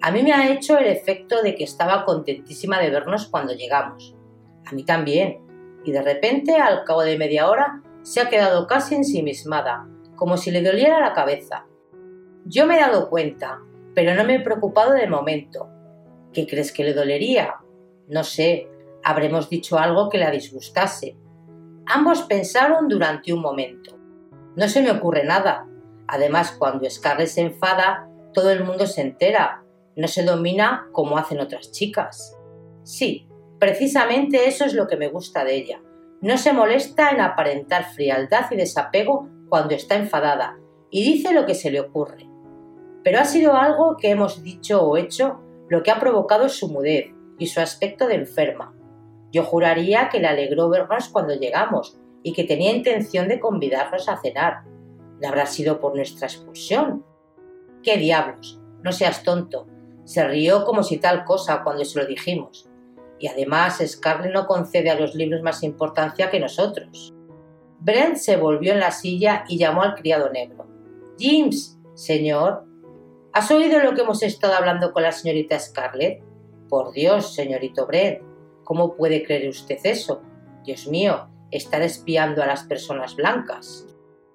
A 0.00 0.10
mí 0.10 0.22
me 0.22 0.32
ha 0.32 0.50
hecho 0.50 0.78
el 0.78 0.86
efecto 0.86 1.42
de 1.42 1.54
que 1.54 1.64
estaba 1.64 2.06
contentísima 2.06 2.80
de 2.80 2.90
vernos 2.90 3.26
cuando 3.26 3.52
llegamos. 3.52 4.16
A 4.64 4.72
mí 4.72 4.84
también. 4.84 5.40
Y 5.84 5.92
de 5.92 6.02
repente, 6.02 6.56
al 6.56 6.84
cabo 6.84 7.02
de 7.02 7.18
media 7.18 7.48
hora, 7.50 7.82
se 8.02 8.20
ha 8.20 8.30
quedado 8.30 8.66
casi 8.66 8.94
ensimismada, 8.94 9.86
como 10.16 10.38
si 10.38 10.50
le 10.50 10.62
doliera 10.62 10.98
la 11.00 11.12
cabeza. 11.12 11.66
Yo 12.46 12.66
me 12.66 12.76
he 12.76 12.80
dado 12.80 13.10
cuenta, 13.10 13.60
pero 13.94 14.14
no 14.14 14.24
me 14.24 14.36
he 14.36 14.40
preocupado 14.40 14.92
de 14.92 15.06
momento. 15.06 15.68
¿Qué 16.32 16.46
crees 16.46 16.72
que 16.72 16.84
le 16.84 16.94
dolería? 16.94 17.56
No 18.08 18.24
sé, 18.24 18.68
habremos 19.04 19.48
dicho 19.48 19.78
algo 19.78 20.08
que 20.08 20.18
la 20.18 20.30
disgustase. 20.30 21.16
Ambos 21.86 22.22
pensaron 22.22 22.88
durante 22.88 23.32
un 23.32 23.40
momento. 23.40 23.98
No 24.56 24.68
se 24.68 24.82
me 24.82 24.90
ocurre 24.90 25.24
nada. 25.24 25.68
Además, 26.08 26.56
cuando 26.58 26.88
Scarlett 26.88 27.28
se 27.28 27.42
enfada, 27.42 28.08
todo 28.32 28.50
el 28.50 28.64
mundo 28.64 28.86
se 28.86 29.02
entera. 29.02 29.62
No 29.96 30.08
se 30.08 30.24
domina 30.24 30.88
como 30.92 31.18
hacen 31.18 31.40
otras 31.40 31.70
chicas. 31.70 32.36
Sí, 32.82 33.28
precisamente 33.58 34.48
eso 34.48 34.64
es 34.64 34.74
lo 34.74 34.86
que 34.86 34.96
me 34.96 35.08
gusta 35.08 35.44
de 35.44 35.54
ella. 35.54 35.80
No 36.20 36.38
se 36.38 36.52
molesta 36.52 37.10
en 37.10 37.20
aparentar 37.20 37.92
frialdad 37.92 38.50
y 38.50 38.56
desapego 38.56 39.28
cuando 39.48 39.74
está 39.74 39.96
enfadada 39.96 40.56
y 40.90 41.04
dice 41.04 41.34
lo 41.34 41.44
que 41.44 41.54
se 41.54 41.70
le 41.70 41.80
ocurre. 41.80 42.28
Pero 43.02 43.18
ha 43.18 43.24
sido 43.24 43.54
algo 43.54 43.96
que 43.98 44.10
hemos 44.10 44.42
dicho 44.42 44.82
o 44.82 44.96
hecho 44.96 45.40
lo 45.68 45.82
que 45.82 45.90
ha 45.90 46.00
provocado 46.00 46.48
su 46.48 46.68
mudez 46.68 47.12
y 47.38 47.46
su 47.46 47.60
aspecto 47.60 48.06
de 48.06 48.14
enferma. 48.14 48.74
Yo 49.34 49.42
juraría 49.42 50.10
que 50.10 50.20
le 50.20 50.28
alegró 50.28 50.68
vernos 50.68 51.08
cuando 51.08 51.34
llegamos 51.34 51.98
y 52.22 52.32
que 52.32 52.44
tenía 52.44 52.70
intención 52.70 53.26
de 53.26 53.40
convidarnos 53.40 54.08
a 54.08 54.16
cenar. 54.20 54.62
¿No 55.20 55.26
habrá 55.26 55.44
sido 55.46 55.80
por 55.80 55.96
nuestra 55.96 56.28
expulsión? 56.28 57.04
¿Qué 57.82 57.96
diablos? 57.96 58.60
No 58.84 58.92
seas 58.92 59.24
tonto. 59.24 59.66
Se 60.04 60.24
rió 60.28 60.64
como 60.64 60.84
si 60.84 60.98
tal 60.98 61.24
cosa 61.24 61.64
cuando 61.64 61.84
se 61.84 61.98
lo 61.98 62.06
dijimos. 62.06 62.70
Y 63.18 63.26
además 63.26 63.82
Scarlett 63.84 64.32
no 64.32 64.46
concede 64.46 64.88
a 64.90 65.00
los 65.00 65.16
libros 65.16 65.42
más 65.42 65.64
importancia 65.64 66.30
que 66.30 66.38
nosotros. 66.38 67.12
Brent 67.80 68.18
se 68.18 68.36
volvió 68.36 68.72
en 68.72 68.78
la 68.78 68.92
silla 68.92 69.46
y 69.48 69.58
llamó 69.58 69.82
al 69.82 69.96
criado 69.96 70.30
negro. 70.30 70.68
James, 71.18 71.76
señor, 71.94 72.66
¿Has 73.32 73.50
oído 73.50 73.80
lo 73.80 73.94
que 73.94 74.02
hemos 74.02 74.22
estado 74.22 74.54
hablando 74.54 74.92
con 74.92 75.02
la 75.02 75.10
señorita 75.10 75.58
Scarlett? 75.58 76.22
Por 76.68 76.92
Dios, 76.92 77.34
señorito 77.34 77.84
Brent, 77.84 78.20
¿cómo 78.64 78.96
puede 78.96 79.22
creer 79.22 79.48
usted 79.48 79.78
eso? 79.84 80.22
Dios 80.64 80.86
mío, 80.86 81.28
estar 81.50 81.82
espiando 81.82 82.42
a 82.42 82.46
las 82.46 82.64
personas 82.64 83.14
blancas. 83.16 83.86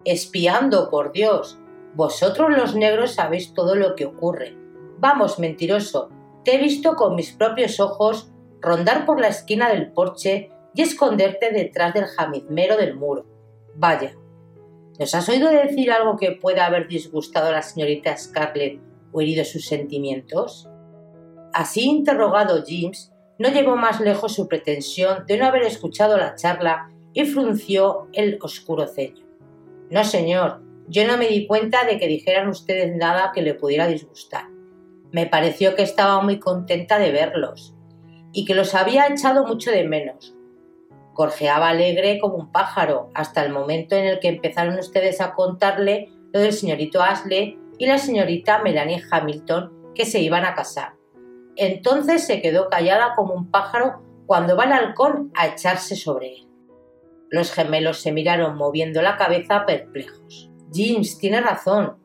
Espiando, 0.06 0.90
por 0.90 1.12
Dios. 1.12 1.60
Vosotros 1.96 2.50
los 2.56 2.76
negros 2.76 3.12
sabéis 3.12 3.54
todo 3.54 3.76
lo 3.76 3.96
que 3.96 4.06
ocurre. 4.06 4.56
Vamos, 5.00 5.40
mentiroso, 5.40 6.10
te 6.46 6.56
he 6.56 6.58
visto 6.58 6.96
con 6.96 7.16
mis 7.16 7.32
propios 7.32 7.80
ojos 7.80 8.32
rondar 8.62 9.06
por 9.06 9.20
la 9.20 9.28
esquina 9.28 9.70
del 9.70 9.92
porche 9.92 10.52
y 10.74 10.82
esconderte 10.82 11.52
detrás 11.52 11.94
del 11.94 12.06
jamizmero 12.06 12.78
del 12.78 12.96
muro. 12.96 13.26
Vaya, 13.76 14.16
¿nos 15.00 15.16
has 15.16 15.28
oído 15.30 15.50
decir 15.50 15.92
algo 15.92 16.18
que 16.18 16.32
pueda 16.32 16.66
haber 16.66 16.88
disgustado 16.88 17.48
a 17.48 17.52
la 17.52 17.62
señorita 17.62 18.16
Scarlett 18.18 18.80
o 19.12 19.22
herido 19.22 19.44
sus 19.46 19.66
sentimientos? 19.66 20.70
Así 21.54 21.82
interrogado 21.82 22.64
James, 22.66 23.12
no 23.40 23.50
llevó 23.50 23.78
más 23.78 24.02
lejos 24.02 24.36
su 24.36 24.48
pretensión 24.48 25.26
de 25.26 25.38
no 25.38 25.46
haber 25.46 25.64
escuchado 25.64 26.18
la 26.18 26.36
charla 26.36 26.92
y 27.14 27.26
frunció 27.26 28.10
el 28.14 28.38
oscuro 28.42 28.86
ceño. 28.86 29.26
No, 29.90 30.04
señor, 30.04 30.62
yo 30.88 31.08
no 31.08 31.18
me 31.18 31.28
di 31.28 31.48
cuenta 31.48 31.86
de 31.86 31.98
que 31.98 32.08
dijeran 32.08 32.50
ustedes 32.50 32.96
nada 32.96 33.32
que 33.34 33.42
le 33.42 33.56
pudiera 33.56 33.88
disgustar. 33.88 34.46
Me 35.12 35.26
pareció 35.26 35.76
que 35.76 35.84
estaba 35.84 36.22
muy 36.22 36.40
contenta 36.40 37.00
de 37.00 37.12
verlos 37.12 37.74
y 38.34 38.46
que 38.46 38.56
los 38.56 38.76
había 38.76 39.08
echado 39.08 39.46
mucho 39.48 39.72
de 39.72 39.88
menos. 39.88 40.36
Gorjeaba 41.14 41.70
alegre 41.70 42.20
como 42.20 42.36
un 42.36 42.52
pájaro 42.52 43.10
hasta 43.14 43.44
el 43.44 43.52
momento 43.52 43.96
en 43.96 44.06
el 44.06 44.20
que 44.20 44.28
empezaron 44.28 44.78
ustedes 44.78 45.22
a 45.22 45.34
contarle 45.34 46.10
lo 46.34 46.42
del 46.42 46.54
señorito 46.54 47.02
Ashley 47.02 47.58
y 47.78 47.88
la 47.88 47.98
señorita 47.98 48.60
Melanie 48.60 49.02
Hamilton 49.10 49.94
que 49.96 50.06
se 50.06 50.20
iban 50.20 50.46
a 50.46 50.54
casar. 50.54 50.99
Entonces 51.62 52.26
se 52.26 52.42
quedó 52.42 52.70
callada 52.70 53.16
como 53.16 53.34
un 53.34 53.52
pájaro 53.52 54.02
cuando 54.26 54.56
va 54.56 54.64
el 54.64 54.72
halcón 54.72 55.30
a 55.36 55.48
echarse 55.48 55.98
sobre 55.98 56.36
él. 56.36 56.48
Los 57.30 57.52
gemelos 57.52 58.00
se 58.00 58.14
miraron 58.14 58.56
moviendo 58.56 59.02
la 59.02 59.18
cabeza 59.18 59.66
perplejos. 59.66 60.50
James 60.74 61.18
tiene 61.18 61.42
razón, 61.42 61.98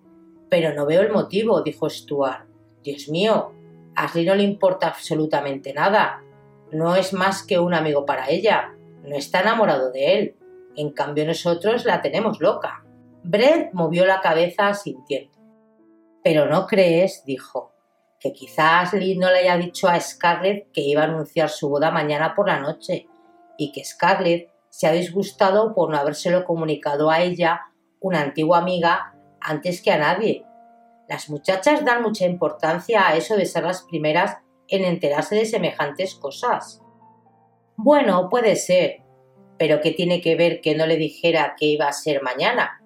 pero 0.51 0.75
no 0.75 0.87
veo 0.87 1.03
el 1.03 1.13
motivo, 1.13 1.63
dijo 1.63 1.89
Stuart. 1.89 2.49
Dios 2.83 3.09
mío, 3.09 3.53
a 3.95 4.07
Ashley 4.07 4.27
no 4.27 4.35
le 4.35 4.43
importa 4.43 4.89
absolutamente 4.89 5.73
nada. 5.73 6.25
No 6.73 6.97
es 6.97 7.13
más 7.13 7.47
que 7.47 7.61
un 7.61 7.75
amigo 7.75 8.05
para 8.05 8.29
ella. 8.31 8.75
No 9.05 9.15
está 9.15 9.43
enamorado 9.43 9.93
de 9.93 10.19
él. 10.19 10.37
En 10.75 10.91
cambio 10.91 11.25
nosotros 11.25 11.85
la 11.85 12.03
tenemos 12.03 12.41
loca. 12.41 12.85
Brett 13.23 13.73
movió 13.73 14.05
la 14.05 14.21
cabeza 14.21 14.75
sintiendo. 14.75 15.39
Pero 16.25 16.47
no 16.47 16.67
crees, 16.67 17.23
dijo, 17.25 17.74
que 18.25 18.33
quizás 18.33 18.95
Lee 18.95 19.19
no 19.19 19.31
le 19.31 19.41
haya 19.41 19.59
dicho 19.59 19.87
a 19.87 20.01
Scarlett 20.01 20.73
que 20.73 20.81
iba 20.81 21.03
a 21.03 21.05
anunciar 21.05 21.51
su 21.51 21.69
boda 21.69 21.91
mañana 21.91 22.35
por 22.35 22.49
la 22.49 22.59
noche 22.59 23.07
y 23.59 23.71
que 23.71 23.85
Scarlett 23.85 24.49
se 24.71 24.87
ha 24.87 24.93
disgustado 24.93 25.75
por 25.75 25.91
no 25.91 25.99
habérselo 25.99 26.47
comunicado 26.47 27.11
a 27.11 27.21
ella, 27.21 27.67
una 28.01 28.23
antigua 28.23 28.57
amiga, 28.57 29.15
antes 29.43 29.83
que 29.83 29.93
a 29.93 29.99
nadie. 29.99 30.47
Las 31.07 31.29
muchachas 31.29 31.85
dan 31.85 32.01
mucha 32.01 32.25
importancia 32.25 33.07
a 33.07 33.15
eso 33.15 33.37
de 33.37 33.45
ser 33.45 33.65
las 33.65 33.83
primeras 33.83 34.39
en 34.69 34.87
enterarse 34.87 35.35
de 35.35 35.45
semejantes 35.45 36.15
cosas. 36.15 36.81
Bueno, 37.77 38.31
puede 38.31 38.57
ser, 38.57 39.03
pero 39.59 39.83
¿qué 39.83 39.91
tiene 39.91 40.23
que 40.23 40.35
ver 40.35 40.63
que 40.63 40.75
no 40.75 40.87
le 40.87 40.97
dijera 40.97 41.57
que 41.59 41.67
iba 41.67 41.89
a 41.89 41.93
ser 41.93 42.23
mañana? 42.23 42.83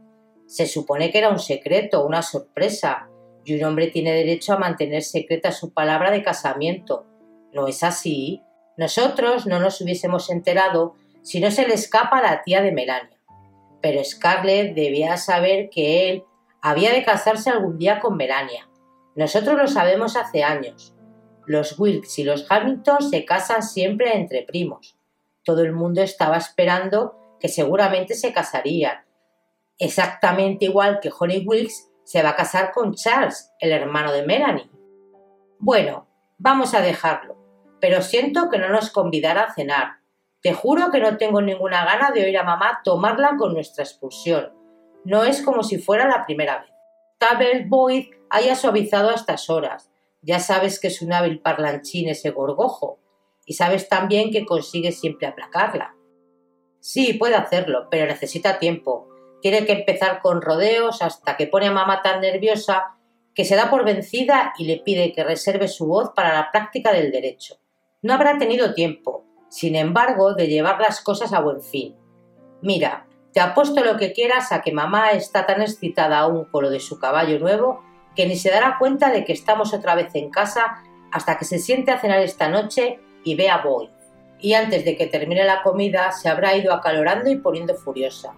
Se 0.49 0.67
supone 0.67 1.13
que 1.13 1.19
era 1.19 1.31
un 1.31 1.39
secreto, 1.39 2.05
una 2.05 2.23
sorpresa, 2.23 3.09
y 3.49 3.55
un 3.55 3.65
hombre 3.65 3.87
tiene 3.87 4.13
derecho 4.13 4.53
a 4.53 4.59
mantener 4.59 5.03
secreta 5.03 5.53
su 5.53 5.73
palabra 5.73 6.11
de 6.11 6.23
casamiento. 6.23 7.07
¿No 7.53 7.67
es 7.67 7.83
así? 7.83 8.43
Nosotros 8.77 9.47
no 9.47 9.59
nos 9.59 9.81
hubiésemos 9.81 10.29
enterado 10.29 10.95
si 11.23 11.41
no 11.41 11.51
se 11.51 11.67
le 11.67 11.75
escapa 11.75 12.19
a 12.19 12.23
la 12.23 12.43
tía 12.43 12.61
de 12.61 12.73
Melania. 12.73 13.19
Pero 13.81 14.05
Scarlett 14.05 14.75
debía 14.75 15.17
saber 15.17 15.71
que 15.71 16.11
él 16.11 16.25
había 16.61 16.93
de 16.93 17.05
casarse 17.05 17.49
algún 17.49 17.79
día 17.79 18.01
con 18.01 18.17
Melania. 18.17 18.69
Nosotros 19.17 19.57
lo 19.57 19.67
sabemos 19.67 20.17
hace 20.17 20.45
años. 20.45 20.95
Los 21.47 21.79
Wilkes 21.79 22.19
y 22.19 22.25
los 22.25 22.47
Hamilton 22.51 23.09
se 23.09 23.25
casan 23.25 23.63
siempre 23.63 24.15
entre 24.15 24.43
primos. 24.43 24.99
Todo 25.43 25.63
el 25.63 25.73
mundo 25.73 26.03
estaba 26.03 26.37
esperando 26.37 27.17
que 27.41 27.49
seguramente 27.49 28.15
se 28.15 28.33
casarían. 28.35 29.07
Exactamente 29.79 30.67
igual 30.67 31.01
que 31.01 31.11
Honey 31.17 31.47
Wilkes 31.47 31.88
se 32.09 32.23
va 32.23 32.31
a 32.31 32.37
casar 32.37 32.73
con 32.73 32.95
Charles, 32.95 33.53
el 33.61 33.71
hermano 33.71 34.13
de 34.13 34.25
Melanie. 34.25 34.71
Bueno, 35.59 36.09
vamos 36.39 36.73
a 36.73 36.81
dejarlo, 36.81 37.37
pero 37.83 38.01
siento 38.01 38.49
que 38.49 38.57
no 38.57 38.71
nos 38.71 38.89
convidara 38.89 39.43
a 39.43 39.53
cenar. 39.53 39.99
Te 40.41 40.55
juro 40.55 40.91
que 40.91 41.01
no 41.01 41.19
tengo 41.19 41.43
ninguna 41.43 41.85
gana 41.85 42.11
de 42.11 42.25
oír 42.25 42.39
a 42.39 42.45
mamá 42.45 42.81
tomarla 42.83 43.37
con 43.37 43.53
nuestra 43.53 43.85
expulsión. 43.85 44.55
No 45.05 45.25
es 45.25 45.43
como 45.43 45.63
si 45.63 45.77
fuera 45.77 46.09
la 46.09 46.25
primera 46.25 46.61
vez. 46.61 46.71
Tabel 47.19 47.67
Boyd 47.69 48.07
haya 48.31 48.55
suavizado 48.55 49.11
a 49.11 49.15
estas 49.15 49.51
horas. 49.51 49.93
Ya 50.23 50.41
sabes 50.41 50.81
que 50.81 50.89
es 50.89 51.03
un 51.03 51.13
hábil 51.13 51.43
parlanchín 51.43 52.09
ese 52.09 52.31
gorgojo. 52.31 53.01
Y 53.45 53.53
sabes 53.53 53.87
también 53.87 54.31
que 54.31 54.47
consigue 54.47 54.93
siempre 54.93 55.27
aplacarla. 55.27 55.95
Sí, 56.81 57.13
puede 57.13 57.35
hacerlo, 57.35 57.89
pero 57.91 58.07
necesita 58.07 58.59
tiempo 58.59 59.11
tiene 59.41 59.65
que 59.67 59.73
empezar 59.73 60.21
con 60.21 60.43
rodeos 60.43 61.03
hasta 61.03 61.37
que 61.37 61.47
pone 61.47 61.67
a 61.67 61.73
mamá 61.73 62.03
tan 62.03 62.21
nerviosa 62.21 62.97
que 63.35 63.45
se 63.45 63.57
da 63.57 63.71
por 63.71 63.85
vencida 63.85 64.53
y 64.59 64.65
le 64.65 64.79
pide 64.79 65.13
que 65.13 65.23
reserve 65.23 65.69
su 65.69 65.87
voz 65.87 66.11
para 66.15 66.35
la 66.35 66.51
práctica 66.51 66.93
del 66.93 67.13
derecho. 67.13 67.61
No 68.03 68.15
habrá 68.15 68.37
tenido 68.39 68.75
tiempo, 68.75 69.25
sin 69.49 69.77
embargo, 69.77 70.35
de 70.35 70.49
llevar 70.49 70.81
las 70.81 71.01
cosas 71.01 71.33
a 71.33 71.41
buen 71.41 71.63
fin. 71.63 71.97
Mira, 72.63 73.07
te 73.33 73.41
apuesto 73.41 73.85
lo 73.85 73.97
que 73.97 74.13
quieras 74.13 74.51
a 74.51 74.63
que 74.63 74.73
mamá 74.73 75.13
está 75.13 75.47
tan 75.47 75.63
excitada 75.63 76.19
aún 76.19 76.47
con 76.47 76.65
lo 76.65 76.71
de 76.71 76.81
su 76.81 76.99
caballo 76.99 77.39
nuevo 77.39 77.85
que 78.17 78.27
ni 78.27 78.35
se 78.35 78.51
dará 78.51 78.79
cuenta 78.79 79.13
de 79.13 79.25
que 79.25 79.33
estamos 79.33 79.73
otra 79.73 79.95
vez 79.95 80.13
en 80.15 80.31
casa 80.31 80.83
hasta 81.13 81.39
que 81.39 81.45
se 81.45 81.61
siente 81.61 81.93
a 81.93 82.01
cenar 82.01 82.21
esta 82.21 82.49
noche 82.49 82.99
y 83.23 83.37
vea 83.37 83.55
a 83.55 83.63
Boyd. 83.63 83.91
Y 84.41 84.55
antes 84.55 84.85
de 84.85 84.97
que 84.97 85.07
termine 85.07 85.45
la 85.45 85.63
comida 85.63 86.11
se 86.11 86.29
habrá 86.29 86.57
ido 86.57 86.73
acalorando 86.73 87.31
y 87.31 87.37
poniendo 87.37 87.75
furiosa. 87.75 88.35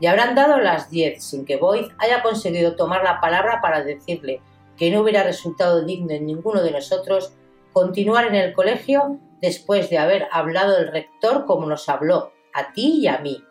Le 0.00 0.08
habrán 0.08 0.34
dado 0.34 0.58
las 0.58 0.90
diez 0.90 1.22
sin 1.22 1.44
que 1.44 1.56
Boyd 1.56 1.92
haya 1.98 2.22
conseguido 2.22 2.76
tomar 2.76 3.04
la 3.04 3.20
palabra 3.20 3.60
para 3.60 3.82
decirle 3.84 4.40
que 4.76 4.90
no 4.90 5.00
hubiera 5.00 5.22
resultado 5.22 5.84
digno 5.84 6.12
en 6.12 6.26
ninguno 6.26 6.62
de 6.62 6.72
nosotros 6.72 7.32
continuar 7.72 8.26
en 8.26 8.34
el 8.34 8.52
colegio 8.52 9.18
después 9.40 9.90
de 9.90 9.98
haber 9.98 10.28
hablado 10.32 10.78
el 10.78 10.88
rector 10.88 11.44
como 11.46 11.66
nos 11.66 11.88
habló, 11.88 12.32
a 12.54 12.72
ti 12.72 13.00
y 13.02 13.08
a 13.08 13.18
mí. 13.18 13.44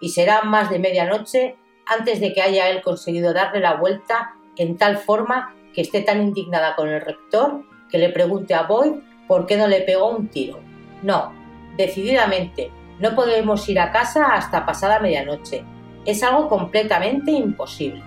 Y 0.00 0.10
será 0.10 0.42
más 0.42 0.70
de 0.70 0.78
medianoche 0.78 1.56
antes 1.86 2.20
de 2.20 2.32
que 2.32 2.42
haya 2.42 2.68
él 2.68 2.82
conseguido 2.82 3.32
darle 3.32 3.60
la 3.60 3.74
vuelta 3.74 4.34
en 4.56 4.76
tal 4.76 4.98
forma 4.98 5.54
que 5.74 5.80
esté 5.80 6.02
tan 6.02 6.22
indignada 6.22 6.76
con 6.76 6.88
el 6.88 7.00
rector 7.00 7.62
que 7.90 7.98
le 7.98 8.10
pregunte 8.10 8.54
a 8.54 8.62
Boyd 8.62 8.94
por 9.26 9.46
qué 9.46 9.56
no 9.56 9.66
le 9.66 9.80
pegó 9.80 10.10
un 10.10 10.28
tiro. 10.28 10.60
No, 11.02 11.32
decididamente, 11.76 12.70
no 12.98 13.14
podemos 13.14 13.68
ir 13.68 13.80
a 13.80 13.92
casa 13.92 14.34
hasta 14.34 14.66
pasada 14.66 15.00
medianoche, 15.00 15.64
es 16.06 16.22
algo 16.22 16.48
completamente 16.48 17.30
imposible. 17.30 18.02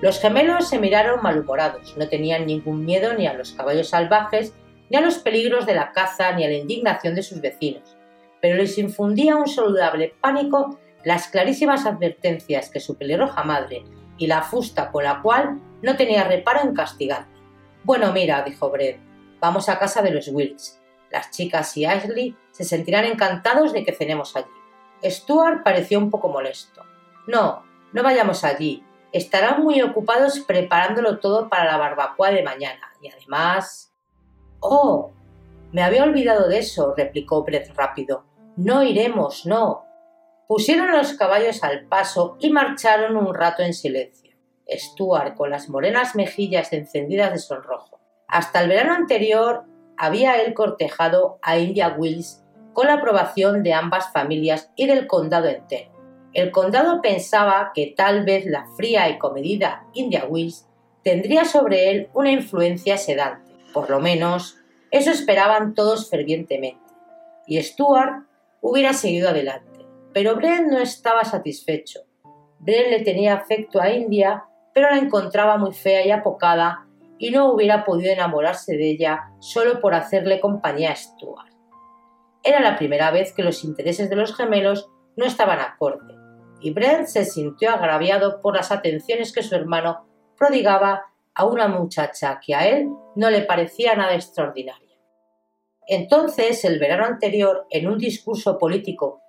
Los 0.00 0.20
gemelos 0.20 0.68
se 0.68 0.78
miraron 0.78 1.22
malhumorados, 1.22 1.96
no 1.96 2.08
tenían 2.08 2.46
ningún 2.46 2.84
miedo 2.84 3.14
ni 3.14 3.26
a 3.26 3.32
los 3.32 3.52
caballos 3.52 3.88
salvajes 3.88 4.52
ni 4.90 4.98
a 4.98 5.00
los 5.00 5.18
peligros 5.18 5.66
de 5.66 5.74
la 5.74 5.92
caza 5.92 6.32
ni 6.32 6.44
a 6.44 6.48
la 6.48 6.54
indignación 6.54 7.14
de 7.14 7.22
sus 7.22 7.40
vecinos, 7.40 7.96
pero 8.40 8.56
les 8.56 8.78
infundía 8.78 9.36
un 9.36 9.48
saludable 9.48 10.14
pánico 10.20 10.78
las 11.04 11.28
clarísimas 11.28 11.86
advertencias 11.86 12.68
que 12.68 12.80
su 12.80 12.96
pelirroja 12.96 13.42
madre 13.44 13.84
y 14.18 14.26
la 14.26 14.42
fusta 14.42 14.90
con 14.90 15.04
la 15.04 15.22
cual 15.22 15.60
no 15.82 15.96
tenía 15.96 16.24
reparo 16.24 16.62
en 16.62 16.74
castigarme. 16.74 17.34
Bueno, 17.84 18.12
mira, 18.12 18.42
dijo 18.42 18.70
Brett, 18.70 18.98
vamos 19.40 19.68
a 19.68 19.78
casa 19.78 20.02
de 20.02 20.10
los 20.10 20.28
Wilkes. 20.28 20.80
Las 21.10 21.30
chicas 21.30 21.76
y 21.76 21.84
Ashley 21.84 22.34
se 22.50 22.64
sentirán 22.64 23.04
encantados 23.04 23.72
de 23.72 23.84
que 23.84 23.92
cenemos 23.92 24.34
allí. 24.34 24.55
Stuart 25.10 25.62
pareció 25.62 25.98
un 25.98 26.10
poco 26.10 26.28
molesto. 26.28 26.82
No, 27.26 27.64
no 27.92 28.02
vayamos 28.02 28.44
allí. 28.44 28.84
Estarán 29.12 29.62
muy 29.62 29.80
ocupados 29.82 30.40
preparándolo 30.40 31.18
todo 31.18 31.48
para 31.48 31.64
la 31.64 31.78
barbacoa 31.78 32.30
de 32.30 32.42
mañana. 32.42 32.92
Y 33.00 33.08
además. 33.08 33.92
Oh. 34.60 35.12
Me 35.72 35.82
había 35.82 36.04
olvidado 36.04 36.48
de 36.48 36.58
eso, 36.58 36.94
replicó 36.96 37.42
Brett 37.44 37.74
rápido. 37.74 38.24
No 38.56 38.82
iremos, 38.82 39.46
no. 39.46 39.84
Pusieron 40.48 40.92
los 40.92 41.14
caballos 41.14 41.62
al 41.64 41.86
paso 41.86 42.36
y 42.38 42.50
marcharon 42.50 43.16
un 43.16 43.34
rato 43.34 43.62
en 43.62 43.74
silencio. 43.74 44.36
Stuart 44.68 45.34
con 45.34 45.50
las 45.50 45.68
morenas 45.68 46.14
mejillas 46.14 46.72
encendidas 46.72 47.32
de 47.32 47.38
sonrojo. 47.38 48.00
Hasta 48.28 48.62
el 48.62 48.68
verano 48.68 48.94
anterior 48.94 49.64
había 49.96 50.40
él 50.40 50.54
cortejado 50.54 51.38
a 51.42 51.58
India 51.58 51.94
Wills 51.96 52.44
con 52.76 52.88
la 52.88 52.94
aprobación 52.96 53.62
de 53.62 53.72
ambas 53.72 54.12
familias 54.12 54.70
y 54.76 54.86
del 54.86 55.06
condado 55.06 55.48
entero. 55.48 55.90
El 56.34 56.50
condado 56.50 57.00
pensaba 57.00 57.72
que 57.74 57.94
tal 57.96 58.26
vez 58.26 58.44
la 58.44 58.66
fría 58.76 59.08
y 59.08 59.16
comedida 59.16 59.86
India 59.94 60.26
Wills 60.28 60.68
tendría 61.02 61.46
sobre 61.46 61.90
él 61.90 62.10
una 62.12 62.30
influencia 62.30 62.98
sedante. 62.98 63.50
Por 63.72 63.88
lo 63.88 63.98
menos, 63.98 64.58
eso 64.90 65.10
esperaban 65.10 65.72
todos 65.72 66.10
fervientemente. 66.10 66.84
Y 67.46 67.62
Stuart 67.62 68.26
hubiera 68.60 68.92
seguido 68.92 69.30
adelante. 69.30 69.86
Pero 70.12 70.36
Brett 70.36 70.66
no 70.66 70.78
estaba 70.78 71.24
satisfecho. 71.24 72.00
Brett 72.58 72.90
le 72.90 73.00
tenía 73.00 73.36
afecto 73.36 73.80
a 73.80 73.90
India, 73.90 74.44
pero 74.74 74.90
la 74.90 74.98
encontraba 74.98 75.56
muy 75.56 75.72
fea 75.72 76.04
y 76.04 76.10
apocada 76.10 76.86
y 77.16 77.30
no 77.30 77.50
hubiera 77.54 77.86
podido 77.86 78.12
enamorarse 78.12 78.76
de 78.76 78.90
ella 78.90 79.30
solo 79.38 79.80
por 79.80 79.94
hacerle 79.94 80.40
compañía 80.40 80.90
a 80.90 80.96
Stuart. 80.96 81.55
Era 82.46 82.60
la 82.60 82.76
primera 82.76 83.10
vez 83.10 83.32
que 83.32 83.42
los 83.42 83.64
intereses 83.64 84.08
de 84.08 84.14
los 84.14 84.36
gemelos 84.36 84.88
no 85.16 85.24
estaban 85.26 85.58
acorde, 85.58 86.14
y 86.60 86.72
Brent 86.72 87.08
se 87.08 87.24
sintió 87.24 87.70
agraviado 87.70 88.40
por 88.40 88.54
las 88.54 88.70
atenciones 88.70 89.32
que 89.32 89.42
su 89.42 89.56
hermano 89.56 90.06
prodigaba 90.38 91.06
a 91.34 91.44
una 91.44 91.66
muchacha 91.66 92.38
que 92.40 92.54
a 92.54 92.68
él 92.68 92.88
no 93.16 93.30
le 93.30 93.42
parecía 93.42 93.96
nada 93.96 94.14
extraordinaria. 94.14 94.96
Entonces, 95.88 96.64
el 96.64 96.78
verano 96.78 97.04
anterior, 97.04 97.66
en 97.68 97.88
un 97.88 97.98
discurso 97.98 98.58
político 98.58 99.20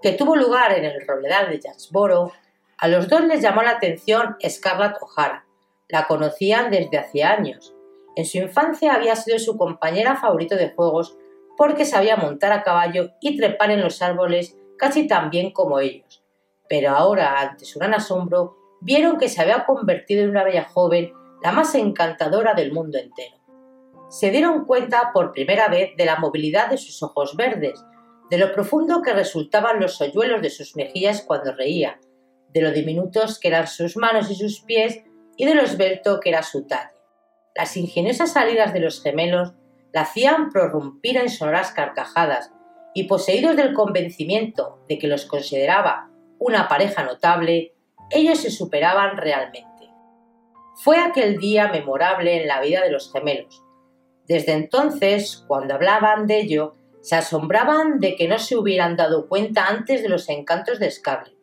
que 0.00 0.12
tuvo 0.12 0.34
lugar 0.34 0.72
en 0.72 0.86
el 0.86 1.06
Robledal 1.06 1.50
de 1.50 1.60
Jacksboro, 1.60 2.32
a 2.78 2.88
los 2.88 3.06
dos 3.06 3.20
les 3.24 3.42
llamó 3.42 3.62
la 3.62 3.72
atención 3.72 4.36
Scarlett 4.48 4.96
O'Hara. 5.02 5.44
La 5.88 6.06
conocían 6.06 6.70
desde 6.70 6.98
hacía 6.98 7.32
años. 7.32 7.74
En 8.16 8.24
su 8.24 8.38
infancia 8.38 8.94
había 8.94 9.14
sido 9.14 9.38
su 9.38 9.58
compañera 9.58 10.16
favorita 10.16 10.56
de 10.56 10.70
juegos 10.70 11.18
porque 11.56 11.84
sabía 11.84 12.16
montar 12.16 12.52
a 12.52 12.62
caballo 12.62 13.10
y 13.20 13.36
trepar 13.36 13.70
en 13.70 13.80
los 13.80 14.02
árboles 14.02 14.56
casi 14.78 15.06
tan 15.06 15.30
bien 15.30 15.52
como 15.52 15.78
ellos. 15.78 16.24
Pero 16.68 16.90
ahora, 16.90 17.40
ante 17.40 17.64
su 17.64 17.78
gran 17.78 17.94
asombro, 17.94 18.56
vieron 18.80 19.18
que 19.18 19.28
se 19.28 19.40
había 19.40 19.64
convertido 19.64 20.24
en 20.24 20.30
una 20.30 20.44
bella 20.44 20.64
joven, 20.64 21.12
la 21.42 21.52
más 21.52 21.74
encantadora 21.74 22.54
del 22.54 22.72
mundo 22.72 22.98
entero. 22.98 23.36
Se 24.08 24.30
dieron 24.30 24.64
cuenta 24.64 25.10
por 25.12 25.32
primera 25.32 25.68
vez 25.68 25.96
de 25.96 26.04
la 26.04 26.16
movilidad 26.16 26.68
de 26.68 26.78
sus 26.78 27.02
ojos 27.02 27.36
verdes, 27.36 27.82
de 28.30 28.38
lo 28.38 28.52
profundo 28.52 29.02
que 29.02 29.12
resultaban 29.12 29.80
los 29.80 30.00
hoyuelos 30.00 30.42
de 30.42 30.50
sus 30.50 30.76
mejillas 30.76 31.22
cuando 31.22 31.54
reía, 31.54 32.00
de 32.48 32.60
lo 32.60 32.72
diminutos 32.72 33.38
que 33.38 33.48
eran 33.48 33.66
sus 33.66 33.96
manos 33.96 34.30
y 34.30 34.34
sus 34.34 34.60
pies 34.60 35.02
y 35.36 35.44
de 35.44 35.54
lo 35.54 35.62
esbelto 35.62 36.20
que 36.20 36.30
era 36.30 36.42
su 36.42 36.66
talle. 36.66 36.90
Las 37.54 37.76
ingeniosas 37.76 38.32
salidas 38.32 38.72
de 38.72 38.80
los 38.80 39.02
gemelos 39.02 39.52
la 39.92 40.02
hacían 40.02 40.50
prorrumpir 40.50 41.16
en 41.16 41.28
sonoras 41.28 41.72
carcajadas 41.72 42.52
y 42.94 43.04
poseídos 43.04 43.56
del 43.56 43.72
convencimiento 43.72 44.78
de 44.88 44.98
que 44.98 45.06
los 45.06 45.26
consideraba 45.26 46.10
una 46.38 46.68
pareja 46.68 47.04
notable, 47.04 47.74
ellos 48.10 48.40
se 48.40 48.50
superaban 48.50 49.16
realmente. 49.16 49.90
Fue 50.82 50.98
aquel 50.98 51.38
día 51.38 51.68
memorable 51.68 52.40
en 52.40 52.48
la 52.48 52.60
vida 52.60 52.82
de 52.82 52.90
los 52.90 53.12
gemelos. 53.12 53.62
Desde 54.26 54.52
entonces, 54.52 55.44
cuando 55.46 55.74
hablaban 55.74 56.26
de 56.26 56.40
ello, 56.40 56.74
se 57.00 57.16
asombraban 57.16 57.98
de 57.98 58.16
que 58.16 58.28
no 58.28 58.38
se 58.38 58.56
hubieran 58.56 58.96
dado 58.96 59.28
cuenta 59.28 59.66
antes 59.66 60.02
de 60.02 60.08
los 60.08 60.28
encantos 60.28 60.78
de 60.78 60.90
Scarlett. 60.90 61.36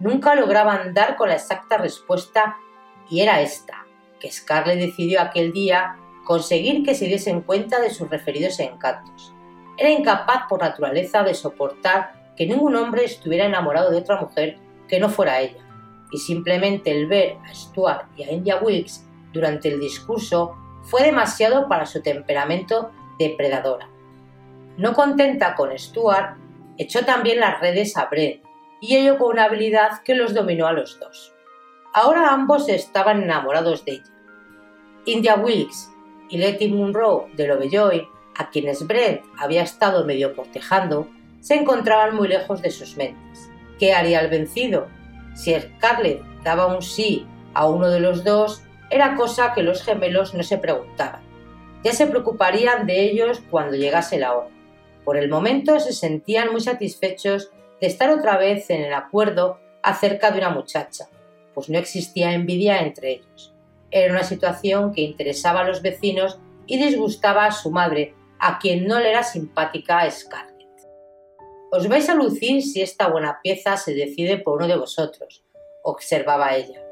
Nunca 0.00 0.34
lograban 0.34 0.94
dar 0.94 1.16
con 1.16 1.28
la 1.28 1.36
exacta 1.36 1.78
respuesta 1.78 2.56
y 3.10 3.20
era 3.20 3.40
esta, 3.40 3.86
que 4.20 4.30
Scarlett 4.30 4.78
decidió 4.78 5.20
aquel 5.20 5.52
día 5.52 5.96
conseguir 6.28 6.84
que 6.84 6.94
se 6.94 7.06
diesen 7.06 7.40
cuenta 7.40 7.80
de 7.80 7.88
sus 7.88 8.10
referidos 8.10 8.60
encantos. 8.60 9.32
Era 9.78 9.88
incapaz 9.88 10.42
por 10.46 10.60
naturaleza 10.60 11.22
de 11.22 11.32
soportar 11.32 12.34
que 12.36 12.46
ningún 12.46 12.76
hombre 12.76 13.06
estuviera 13.06 13.46
enamorado 13.46 13.90
de 13.90 13.96
otra 13.96 14.20
mujer 14.20 14.58
que 14.88 15.00
no 15.00 15.08
fuera 15.08 15.40
ella, 15.40 15.66
y 16.12 16.18
simplemente 16.18 16.90
el 16.90 17.06
ver 17.06 17.38
a 17.48 17.54
Stuart 17.54 18.10
y 18.14 18.24
a 18.24 18.30
India 18.30 18.58
Wilkes 18.58 19.08
durante 19.32 19.70
el 19.70 19.80
discurso 19.80 20.54
fue 20.82 21.02
demasiado 21.02 21.66
para 21.66 21.86
su 21.86 22.02
temperamento 22.02 22.92
depredadora. 23.18 23.88
No 24.76 24.92
contenta 24.92 25.54
con 25.54 25.76
Stuart, 25.78 26.36
echó 26.76 27.06
también 27.06 27.40
las 27.40 27.58
redes 27.58 27.96
a 27.96 28.04
Brett, 28.04 28.42
y 28.82 28.96
ello 28.96 29.16
con 29.16 29.30
una 29.30 29.44
habilidad 29.44 30.02
que 30.04 30.14
los 30.14 30.34
dominó 30.34 30.66
a 30.66 30.74
los 30.74 31.00
dos. 31.00 31.32
Ahora 31.94 32.34
ambos 32.34 32.68
estaban 32.68 33.22
enamorados 33.22 33.86
de 33.86 33.92
ella. 33.92 34.12
India 35.06 35.36
Wilkes 35.36 35.90
y 36.28 36.38
Letty 36.38 36.68
Munro 36.68 37.28
de 37.34 37.46
Lovejoy, 37.46 38.08
a 38.36 38.50
quienes 38.50 38.86
Brett 38.86 39.22
había 39.38 39.62
estado 39.62 40.04
medio 40.04 40.34
cortejando, 40.34 41.08
se 41.40 41.54
encontraban 41.54 42.14
muy 42.14 42.28
lejos 42.28 42.62
de 42.62 42.70
sus 42.70 42.96
mentes. 42.96 43.50
¿Qué 43.78 43.92
haría 43.92 44.20
el 44.20 44.30
vencido? 44.30 44.88
Si 45.34 45.54
Scarlett 45.54 46.22
daba 46.42 46.66
un 46.66 46.82
sí 46.82 47.26
a 47.54 47.68
uno 47.68 47.88
de 47.88 48.00
los 48.00 48.24
dos, 48.24 48.62
era 48.90 49.16
cosa 49.16 49.52
que 49.54 49.62
los 49.62 49.82
gemelos 49.82 50.34
no 50.34 50.42
se 50.42 50.58
preguntaban. 50.58 51.20
Ya 51.84 51.92
se 51.92 52.06
preocuparían 52.06 52.86
de 52.86 53.02
ellos 53.02 53.42
cuando 53.50 53.76
llegase 53.76 54.18
la 54.18 54.34
hora. 54.34 54.48
Por 55.04 55.16
el 55.16 55.28
momento 55.28 55.78
se 55.80 55.92
sentían 55.92 56.52
muy 56.52 56.60
satisfechos 56.60 57.50
de 57.80 57.86
estar 57.86 58.10
otra 58.10 58.36
vez 58.36 58.68
en 58.70 58.82
el 58.82 58.92
acuerdo 58.92 59.58
acerca 59.82 60.30
de 60.30 60.38
una 60.38 60.50
muchacha, 60.50 61.08
pues 61.54 61.68
no 61.68 61.78
existía 61.78 62.34
envidia 62.34 62.80
entre 62.80 63.12
ellos. 63.12 63.54
Era 63.90 64.12
una 64.12 64.24
situación 64.24 64.92
que 64.92 65.02
interesaba 65.02 65.60
a 65.60 65.64
los 65.64 65.82
vecinos 65.82 66.38
y 66.66 66.78
disgustaba 66.78 67.46
a 67.46 67.52
su 67.52 67.70
madre, 67.70 68.14
a 68.38 68.58
quien 68.58 68.86
no 68.86 68.98
le 69.00 69.10
era 69.10 69.22
simpática 69.22 70.00
a 70.00 70.10
Scarlett. 70.10 70.56
Os 71.70 71.88
vais 71.88 72.08
a 72.08 72.14
lucir 72.14 72.62
si 72.62 72.82
esta 72.82 73.08
buena 73.08 73.40
pieza 73.42 73.76
se 73.76 73.94
decide 73.94 74.38
por 74.38 74.58
uno 74.58 74.68
de 74.68 74.76
vosotros, 74.76 75.44
observaba 75.82 76.54
ella. 76.56 76.82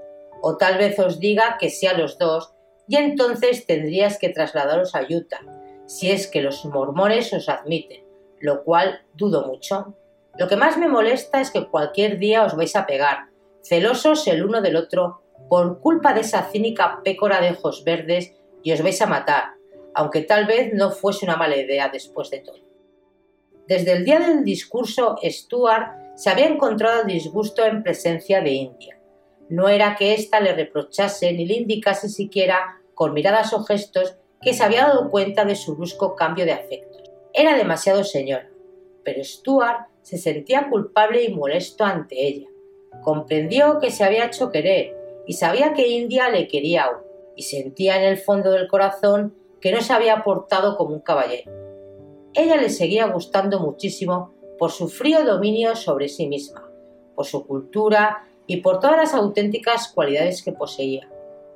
O 0.43 0.57
tal 0.57 0.79
vez 0.79 0.99
os 0.99 1.19
diga 1.19 1.57
que 1.59 1.71
sea 1.71 1.97
los 1.97 2.19
dos, 2.19 2.53
y 2.89 2.97
entonces 2.97 3.67
tendrías 3.67 4.19
que 4.19 4.29
trasladaros 4.29 4.95
a 4.95 5.03
Utah, 5.03 5.45
si 5.87 6.11
es 6.11 6.27
que 6.27 6.43
los 6.43 6.65
mormones 6.65 7.33
os 7.33 7.49
admiten 7.49 8.07
lo 8.41 8.65
cual 8.65 9.03
dudo 9.15 9.47
mucho. 9.47 9.95
Lo 10.39 10.49
que 10.49 10.57
más 10.57 10.77
me 10.77 10.89
molesta 10.89 11.41
es 11.41 11.51
que 11.51 11.67
cualquier 11.67 12.19
día 12.19 12.45
os 12.45 12.57
vais 12.57 12.77
a 12.77 12.87
pegar, 12.87 13.31
celosos 13.63 14.27
el 14.29 14.45
uno 14.45 14.61
del 14.61 14.77
otro, 14.77 15.23
por 15.49 15.81
culpa 15.81 16.13
de 16.13 16.21
esa 16.21 16.51
cínica 16.51 17.01
pécora 17.05 17.41
de 17.41 17.51
ojos 17.51 17.85
verdes 17.85 18.35
y 18.63 18.73
os 18.73 18.83
vais 18.83 19.01
a 19.01 19.07
matar, 19.07 19.55
aunque 19.95 20.23
tal 20.23 20.47
vez 20.47 20.73
no 20.75 20.91
fuese 20.91 21.25
una 21.25 21.37
mala 21.37 21.57
idea 21.57 21.89
después 21.89 22.31
de 22.31 22.41
todo. 22.41 22.59
Desde 23.69 23.93
el 23.93 24.05
día 24.05 24.21
del 24.21 24.45
discurso, 24.45 25.17
Stuart 25.23 26.17
se 26.17 26.31
había 26.31 26.47
encontrado 26.47 27.05
disgusto 27.05 27.65
en 27.65 27.83
presencia 27.83 28.41
de 28.41 28.51
India. 28.51 28.99
No 29.49 29.69
era 29.69 29.97
que 29.97 30.15
ésta 30.15 30.41
le 30.41 30.53
reprochase 30.55 31.33
ni 31.33 31.47
le 31.47 31.55
indicase 31.55 32.09
siquiera, 32.09 32.81
con 32.95 33.13
miradas 33.13 33.53
o 33.53 33.63
gestos, 33.65 34.17
que 34.41 34.55
se 34.55 34.65
había 34.65 34.87
dado 34.87 35.11
cuenta 35.11 35.45
de 35.45 35.57
su 35.57 35.77
brusco 35.77 36.15
cambio 36.15 36.45
de 36.45 36.53
afecto. 36.53 36.99
Era 37.33 37.57
demasiado 37.57 38.05
señora, 38.05 38.49
pero 39.05 39.23
Stuart 39.23 39.89
se 40.03 40.19
sentía 40.19 40.69
culpable 40.71 41.25
y 41.25 41.35
molesto 41.35 41.85
ante 41.85 42.27
ella. 42.27 42.49
Comprendió 43.03 43.79
que 43.79 43.91
se 43.91 44.05
había 44.05 44.27
hecho 44.27 44.51
querer 44.51 44.96
y 45.27 45.35
sabía 45.35 45.74
que 45.74 45.89
India 45.89 46.29
le 46.31 46.49
quería 46.49 46.85
aún, 46.85 47.03
y 47.35 47.43
sentía 47.43 47.99
en 47.99 48.05
el 48.05 48.18
fondo 48.18 48.51
del 48.51 48.68
corazón 48.68 49.35
que 49.61 49.72
no 49.72 49.81
se 49.81 49.93
había 49.93 50.22
portado 50.22 50.77
como 50.77 50.95
un 50.95 51.01
caballero. 51.01 51.53
Ella 52.35 52.57
le 52.57 52.70
seguía 52.70 53.07
gustando 53.07 53.61
muchísimo 53.61 54.33
por 54.59 54.70
su 54.70 54.89
frío 54.89 55.24
dominio 55.24 55.74
sobre 55.77 56.09
sí 56.09 56.27
misma, 56.27 56.68
por 57.14 57.27
su 57.27 57.47
cultura 57.47 58.24
y 58.47 58.59
por 58.59 58.81
todas 58.81 58.97
las 58.97 59.14
auténticas 59.14 59.89
cualidades 59.89 60.43
que 60.43 60.53
poseía. 60.53 61.09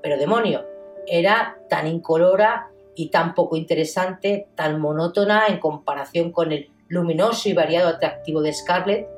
Pero 0.02 0.18
demonio, 0.18 0.64
era 1.06 1.58
tan 1.68 1.86
incolora 1.86 2.70
y 2.94 3.10
tan 3.10 3.34
poco 3.34 3.56
interesante, 3.56 4.48
tan 4.54 4.80
monótona 4.80 5.46
en 5.46 5.58
comparación 5.58 6.32
con 6.32 6.52
el 6.52 6.70
luminoso 6.88 7.48
y 7.48 7.52
variado 7.52 7.88
atractivo 7.88 8.42
de 8.42 8.52
Scarlett, 8.52 9.08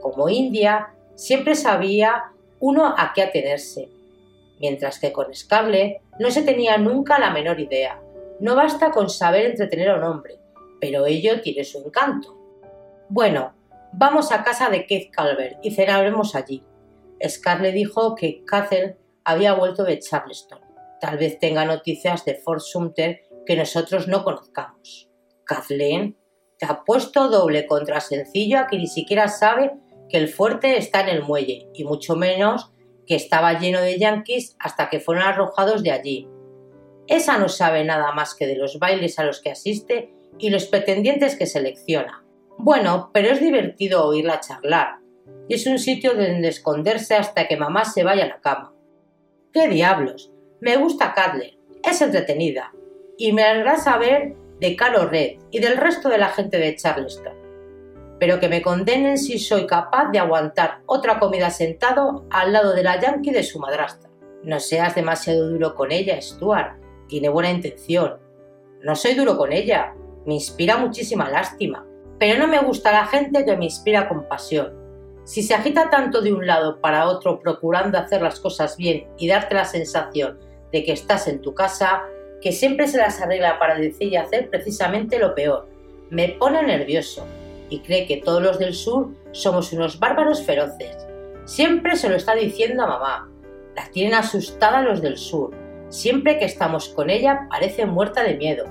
como 0.00 0.28
India, 0.28 0.94
siempre 1.14 1.54
sabía 1.54 2.31
uno 2.62 2.94
a 2.96 3.12
qué 3.12 3.22
atenerse, 3.22 3.88
mientras 4.60 5.00
que 5.00 5.12
con 5.12 5.34
Scarlett 5.34 6.00
no 6.20 6.30
se 6.30 6.42
tenía 6.42 6.78
nunca 6.78 7.18
la 7.18 7.30
menor 7.30 7.58
idea. 7.58 8.00
No 8.38 8.54
basta 8.54 8.92
con 8.92 9.10
saber 9.10 9.46
entretener 9.46 9.90
a 9.90 9.96
un 9.96 10.04
hombre, 10.04 10.38
pero 10.80 11.04
ello 11.06 11.40
tiene 11.40 11.64
su 11.64 11.84
encanto. 11.84 12.38
Bueno, 13.08 13.52
vamos 13.92 14.30
a 14.30 14.44
casa 14.44 14.70
de 14.70 14.86
Keith 14.86 15.10
Calvert 15.12 15.58
y 15.60 15.72
cenaremos 15.72 16.36
allí. 16.36 16.62
Scarlett 17.28 17.74
dijo 17.74 18.14
que 18.14 18.44
Catherine 18.44 18.96
había 19.24 19.54
vuelto 19.54 19.82
de 19.82 19.98
Charleston. 19.98 20.60
Tal 21.00 21.18
vez 21.18 21.40
tenga 21.40 21.64
noticias 21.64 22.24
de 22.24 22.36
Fort 22.36 22.60
Sumter 22.60 23.22
que 23.44 23.56
nosotros 23.56 24.06
no 24.06 24.22
conozcamos. 24.22 25.10
Kathleen 25.44 26.16
te 26.58 26.66
ha 26.66 26.84
puesto 26.84 27.28
doble 27.28 27.66
contra 27.66 28.00
sencillo 28.00 28.60
a 28.60 28.68
que 28.68 28.78
ni 28.78 28.86
siquiera 28.86 29.26
sabe 29.26 29.72
que 30.12 30.18
el 30.18 30.28
fuerte 30.28 30.76
está 30.76 31.00
en 31.00 31.08
el 31.08 31.22
muelle, 31.22 31.70
y 31.74 31.84
mucho 31.84 32.14
menos 32.14 32.70
que 33.06 33.16
estaba 33.16 33.58
lleno 33.58 33.80
de 33.80 33.98
yanquis 33.98 34.54
hasta 34.60 34.90
que 34.90 35.00
fueron 35.00 35.24
arrojados 35.24 35.82
de 35.82 35.90
allí. 35.90 36.28
Esa 37.08 37.38
no 37.38 37.48
sabe 37.48 37.82
nada 37.82 38.12
más 38.12 38.34
que 38.34 38.46
de 38.46 38.56
los 38.56 38.78
bailes 38.78 39.18
a 39.18 39.24
los 39.24 39.40
que 39.40 39.50
asiste 39.50 40.12
y 40.38 40.50
los 40.50 40.66
pretendientes 40.66 41.34
que 41.34 41.46
selecciona. 41.46 42.24
Bueno, 42.58 43.10
pero 43.12 43.28
es 43.28 43.40
divertido 43.40 44.06
oírla 44.06 44.40
charlar, 44.40 44.98
es 45.48 45.66
un 45.66 45.78
sitio 45.78 46.14
donde 46.14 46.48
esconderse 46.48 47.14
hasta 47.14 47.48
que 47.48 47.56
mamá 47.56 47.84
se 47.84 48.04
vaya 48.04 48.24
a 48.24 48.28
la 48.28 48.40
cama. 48.40 48.74
¡Qué 49.52 49.68
diablos! 49.68 50.30
Me 50.60 50.76
gusta 50.76 51.14
Cadle, 51.14 51.58
es 51.82 52.00
entretenida, 52.00 52.72
y 53.18 53.32
me 53.32 53.42
alegra 53.42 53.78
saber 53.78 54.34
de 54.60 54.76
Caro 54.76 55.08
Red 55.08 55.38
y 55.50 55.58
del 55.58 55.76
resto 55.76 56.08
de 56.08 56.18
la 56.18 56.28
gente 56.28 56.58
de 56.58 56.76
Charleston. 56.76 57.41
Pero 58.22 58.38
que 58.38 58.48
me 58.48 58.62
condenen 58.62 59.18
si 59.18 59.36
soy 59.40 59.66
capaz 59.66 60.12
de 60.12 60.20
aguantar 60.20 60.82
otra 60.86 61.18
comida 61.18 61.50
sentado 61.50 62.24
al 62.30 62.52
lado 62.52 62.72
de 62.72 62.84
la 62.84 63.00
yankee 63.00 63.32
de 63.32 63.42
su 63.42 63.58
madrastra. 63.58 64.12
No 64.44 64.60
seas 64.60 64.94
demasiado 64.94 65.48
duro 65.48 65.74
con 65.74 65.90
ella, 65.90 66.22
Stuart. 66.22 66.76
Tiene 67.08 67.28
buena 67.28 67.50
intención. 67.50 68.20
No 68.84 68.94
soy 68.94 69.14
duro 69.14 69.36
con 69.36 69.50
ella. 69.50 69.96
Me 70.24 70.34
inspira 70.34 70.76
muchísima 70.76 71.28
lástima. 71.28 71.84
Pero 72.20 72.38
no 72.38 72.46
me 72.46 72.60
gusta 72.62 72.92
la 72.92 73.06
gente 73.06 73.44
que 73.44 73.56
me 73.56 73.64
inspira 73.64 74.08
compasión. 74.08 74.72
Si 75.24 75.42
se 75.42 75.54
agita 75.54 75.90
tanto 75.90 76.22
de 76.22 76.32
un 76.32 76.46
lado 76.46 76.80
para 76.80 77.08
otro 77.08 77.40
procurando 77.40 77.98
hacer 77.98 78.22
las 78.22 78.38
cosas 78.38 78.76
bien 78.76 79.08
y 79.18 79.26
darte 79.26 79.56
la 79.56 79.64
sensación 79.64 80.38
de 80.70 80.84
que 80.84 80.92
estás 80.92 81.26
en 81.26 81.42
tu 81.42 81.54
casa, 81.54 82.04
que 82.40 82.52
siempre 82.52 82.86
se 82.86 82.98
las 82.98 83.20
arregla 83.20 83.58
para 83.58 83.74
decir 83.74 84.12
y 84.12 84.16
hacer 84.16 84.48
precisamente 84.48 85.18
lo 85.18 85.34
peor. 85.34 85.66
Me 86.08 86.28
pone 86.28 86.62
nervioso 86.62 87.26
y 87.72 87.80
cree 87.80 88.06
que 88.06 88.18
todos 88.18 88.42
los 88.42 88.58
del 88.58 88.74
sur 88.74 89.14
somos 89.30 89.72
unos 89.72 89.98
bárbaros 89.98 90.42
feroces. 90.44 90.94
Siempre 91.46 91.96
se 91.96 92.10
lo 92.10 92.16
está 92.16 92.34
diciendo 92.34 92.82
a 92.82 92.86
mamá. 92.86 93.30
La 93.74 93.88
tienen 93.90 94.12
asustada 94.12 94.82
los 94.82 95.00
del 95.00 95.16
sur. 95.16 95.56
Siempre 95.88 96.38
que 96.38 96.44
estamos 96.44 96.90
con 96.90 97.08
ella 97.08 97.46
parece 97.48 97.86
muerta 97.86 98.22
de 98.22 98.34
miedo. 98.34 98.66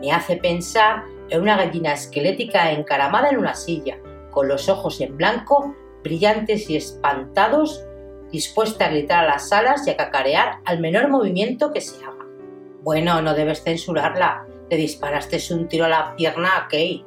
Me 0.00 0.10
hace 0.10 0.36
pensar 0.36 1.04
en 1.30 1.40
una 1.40 1.56
gallina 1.56 1.92
esquelética 1.92 2.72
encaramada 2.72 3.30
en 3.30 3.38
una 3.38 3.54
silla, 3.54 3.98
con 4.32 4.48
los 4.48 4.68
ojos 4.68 5.00
en 5.00 5.16
blanco, 5.16 5.76
brillantes 6.02 6.68
y 6.68 6.76
espantados, 6.76 7.84
dispuesta 8.32 8.86
a 8.86 8.90
gritar 8.90 9.24
a 9.24 9.28
las 9.28 9.52
alas 9.52 9.86
y 9.86 9.90
a 9.90 9.96
cacarear 9.96 10.58
al 10.64 10.80
menor 10.80 11.08
movimiento 11.08 11.72
que 11.72 11.80
se 11.80 12.04
haga. 12.04 12.26
Bueno, 12.82 13.22
no 13.22 13.34
debes 13.34 13.62
censurarla. 13.62 14.46
Le 14.68 14.76
disparaste 14.76 15.38
un 15.54 15.68
tiro 15.68 15.84
a 15.84 15.88
la 15.88 16.16
pierna 16.16 16.56
a 16.56 16.62
Kate. 16.64 17.04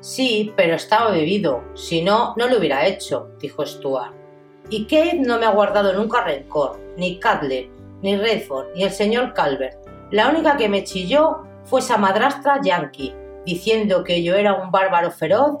Sí, 0.00 0.52
pero 0.56 0.74
estaba 0.74 1.10
bebido. 1.10 1.64
Si 1.74 2.02
no, 2.02 2.34
no 2.36 2.48
lo 2.48 2.58
hubiera 2.58 2.86
hecho, 2.86 3.30
dijo 3.40 3.64
Stuart. 3.64 4.14
Y 4.68 4.84
Kate 4.84 5.20
no 5.20 5.38
me 5.38 5.46
ha 5.46 5.50
guardado 5.50 5.92
nunca 5.92 6.24
rencor, 6.24 6.78
ni 6.96 7.18
Cadle, 7.18 7.70
ni 8.02 8.16
Redford, 8.16 8.74
ni 8.74 8.84
el 8.84 8.90
señor 8.90 9.32
Calvert. 9.32 9.78
La 10.10 10.28
única 10.28 10.56
que 10.56 10.68
me 10.68 10.84
chilló 10.84 11.38
fue 11.64 11.80
esa 11.80 11.98
madrastra 11.98 12.60
yankee, 12.62 13.14
diciendo 13.44 14.04
que 14.04 14.22
yo 14.22 14.34
era 14.34 14.54
un 14.54 14.70
bárbaro 14.70 15.10
feroz 15.10 15.60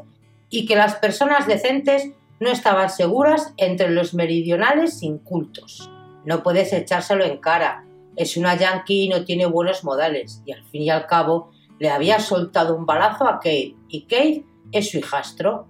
y 0.50 0.66
que 0.66 0.76
las 0.76 0.96
personas 0.96 1.46
decentes 1.46 2.10
no 2.40 2.50
estaban 2.50 2.90
seguras 2.90 3.54
entre 3.56 3.90
los 3.90 4.12
meridionales 4.14 5.02
incultos. 5.02 5.90
No 6.24 6.42
puedes 6.42 6.72
echárselo 6.72 7.24
en 7.24 7.38
cara, 7.38 7.84
es 8.16 8.36
una 8.36 8.56
yankee 8.56 9.04
y 9.04 9.08
no 9.08 9.24
tiene 9.24 9.46
buenos 9.46 9.84
modales, 9.84 10.42
y 10.44 10.52
al 10.52 10.64
fin 10.64 10.82
y 10.82 10.90
al 10.90 11.06
cabo 11.06 11.50
le 11.78 11.90
había 11.90 12.18
soltado 12.18 12.74
un 12.74 12.86
balazo 12.86 13.26
a 13.26 13.36
Kate, 13.36 13.75
y 13.88 14.02
Kate 14.02 14.44
es 14.72 14.90
su 14.90 14.98
hijastro. 14.98 15.66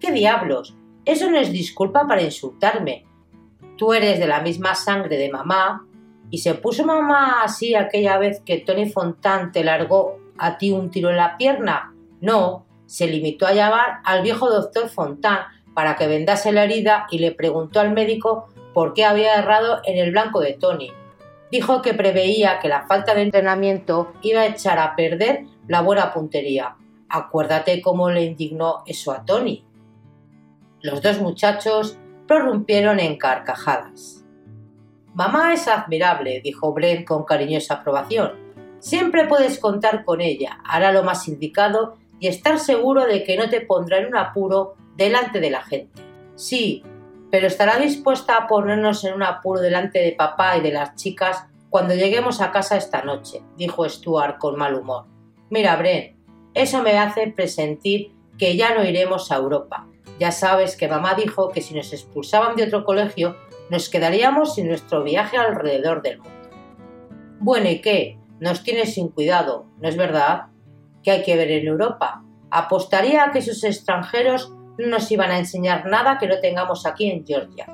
¿Qué 0.00 0.12
diablos? 0.12 0.76
Eso 1.04 1.30
no 1.30 1.38
es 1.38 1.52
disculpa 1.52 2.06
para 2.06 2.22
insultarme. 2.22 3.04
Tú 3.76 3.92
eres 3.92 4.18
de 4.18 4.26
la 4.26 4.40
misma 4.40 4.74
sangre 4.74 5.16
de 5.16 5.30
mamá, 5.30 5.86
y 6.30 6.38
se 6.38 6.54
puso 6.54 6.84
mamá 6.84 7.42
así 7.42 7.74
aquella 7.74 8.18
vez 8.18 8.40
que 8.44 8.58
Tony 8.58 8.88
Fontan 8.88 9.52
te 9.52 9.62
largó 9.62 10.18
a 10.38 10.58
ti 10.58 10.70
un 10.70 10.90
tiro 10.90 11.10
en 11.10 11.16
la 11.16 11.36
pierna. 11.36 11.94
No, 12.20 12.66
se 12.86 13.06
limitó 13.06 13.46
a 13.46 13.52
llamar 13.52 14.00
al 14.04 14.22
viejo 14.22 14.50
doctor 14.50 14.88
Fontan 14.88 15.40
para 15.74 15.96
que 15.96 16.06
vendase 16.06 16.52
la 16.52 16.64
herida 16.64 17.06
y 17.10 17.18
le 17.18 17.32
preguntó 17.32 17.80
al 17.80 17.92
médico 17.92 18.48
por 18.72 18.94
qué 18.94 19.04
había 19.04 19.36
errado 19.36 19.80
en 19.84 19.98
el 19.98 20.10
blanco 20.10 20.40
de 20.40 20.54
Tony 20.54 20.90
dijo 21.54 21.82
que 21.82 21.94
preveía 21.94 22.58
que 22.58 22.68
la 22.68 22.84
falta 22.88 23.14
de 23.14 23.22
entrenamiento 23.22 24.12
iba 24.22 24.40
a 24.40 24.46
echar 24.46 24.80
a 24.80 24.96
perder 24.96 25.44
la 25.68 25.82
buena 25.82 26.12
puntería. 26.12 26.74
Acuérdate 27.08 27.80
cómo 27.80 28.10
le 28.10 28.24
indignó 28.24 28.82
eso 28.86 29.12
a 29.12 29.24
Tony. 29.24 29.64
Los 30.80 31.02
dos 31.02 31.20
muchachos 31.20 31.98
prorrumpieron 32.26 33.00
en 33.00 33.16
carcajadas. 33.16 34.24
Mamá 35.14 35.52
es 35.54 35.68
admirable, 35.68 36.40
dijo 36.42 36.72
Brent 36.72 37.06
con 37.06 37.24
cariñosa 37.24 37.74
aprobación. 37.74 38.32
Siempre 38.80 39.26
puedes 39.26 39.58
contar 39.58 40.04
con 40.04 40.20
ella, 40.20 40.58
hará 40.64 40.92
lo 40.92 41.04
más 41.04 41.28
indicado 41.28 41.96
y 42.18 42.26
estar 42.26 42.58
seguro 42.58 43.06
de 43.06 43.24
que 43.24 43.36
no 43.36 43.48
te 43.48 43.60
pondrá 43.60 43.98
en 43.98 44.06
un 44.06 44.16
apuro 44.16 44.74
delante 44.96 45.40
de 45.40 45.50
la 45.50 45.62
gente. 45.62 46.02
Sí, 46.34 46.82
pero 47.30 47.46
estará 47.46 47.78
dispuesta 47.78 48.36
a 48.36 48.46
ponernos 48.46 49.04
en 49.04 49.14
un 49.14 49.22
apuro 49.22 49.60
delante 49.60 50.00
de 50.00 50.12
papá 50.12 50.56
y 50.56 50.60
de 50.60 50.72
las 50.72 50.94
chicas 50.96 51.46
cuando 51.70 51.94
lleguemos 51.94 52.40
a 52.40 52.52
casa 52.52 52.76
esta 52.76 53.02
noche, 53.02 53.42
dijo 53.56 53.88
Stuart 53.88 54.38
con 54.38 54.56
mal 54.56 54.74
humor. 54.74 55.06
Mira, 55.50 55.74
Bren, 55.76 56.16
eso 56.54 56.82
me 56.82 56.98
hace 56.98 57.28
presentir 57.28 58.12
que 58.38 58.56
ya 58.56 58.74
no 58.74 58.84
iremos 58.84 59.30
a 59.30 59.36
Europa. 59.36 59.86
Ya 60.18 60.30
sabes 60.30 60.76
que 60.76 60.88
mamá 60.88 61.14
dijo 61.14 61.50
que 61.50 61.60
si 61.60 61.74
nos 61.74 61.92
expulsaban 61.92 62.56
de 62.56 62.64
otro 62.64 62.84
colegio, 62.84 63.36
nos 63.70 63.88
quedaríamos 63.88 64.54
sin 64.54 64.68
nuestro 64.68 65.02
viaje 65.02 65.36
alrededor 65.36 66.02
del 66.02 66.18
mundo. 66.18 66.34
Bueno, 67.40 67.68
¿y 67.68 67.80
qué? 67.80 68.18
Nos 68.38 68.62
tienes 68.62 68.94
sin 68.94 69.08
cuidado, 69.08 69.66
¿no 69.80 69.88
es 69.88 69.96
verdad? 69.96 70.46
¿Qué 71.02 71.10
hay 71.10 71.22
que 71.22 71.36
ver 71.36 71.50
en 71.50 71.66
Europa? 71.66 72.22
Apostaría 72.50 73.24
a 73.24 73.32
que 73.32 73.40
esos 73.40 73.64
extranjeros 73.64 74.52
no 74.78 74.86
nos 74.86 75.10
iban 75.10 75.30
a 75.30 75.38
enseñar 75.38 75.86
nada 75.86 76.18
que 76.18 76.28
no 76.28 76.38
tengamos 76.40 76.86
aquí 76.86 77.10
en 77.10 77.26
Georgia. 77.26 77.66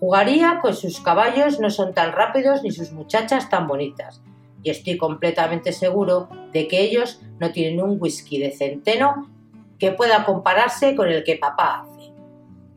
Jugaría 0.00 0.60
con 0.60 0.74
sus 0.74 1.00
caballos 1.00 1.60
no 1.60 1.70
son 1.70 1.92
tan 1.92 2.12
rápidos 2.12 2.62
ni 2.62 2.70
sus 2.70 2.92
muchachas 2.92 3.50
tan 3.50 3.66
bonitas, 3.66 4.22
y 4.62 4.70
estoy 4.70 4.96
completamente 4.96 5.72
seguro 5.72 6.28
de 6.52 6.68
que 6.68 6.80
ellos 6.80 7.20
no 7.38 7.52
tienen 7.52 7.82
un 7.82 7.96
whisky 8.00 8.38
de 8.38 8.50
centeno 8.50 9.30
que 9.78 9.92
pueda 9.92 10.24
compararse 10.24 10.96
con 10.96 11.08
el 11.08 11.24
que 11.24 11.36
papá 11.36 11.82
hace. 11.82 12.12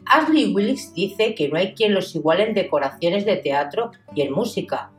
Ashley 0.05 0.53
Willis 0.53 0.93
dice 0.93 1.35
que 1.35 1.49
no 1.49 1.57
hay 1.57 1.73
quien 1.73 1.93
los 1.93 2.15
iguale 2.15 2.43
en 2.43 2.53
decoraciones 2.53 3.25
de 3.25 3.37
teatro 3.37 3.91
y 4.13 4.21
en 4.21 4.33
música. 4.33 4.91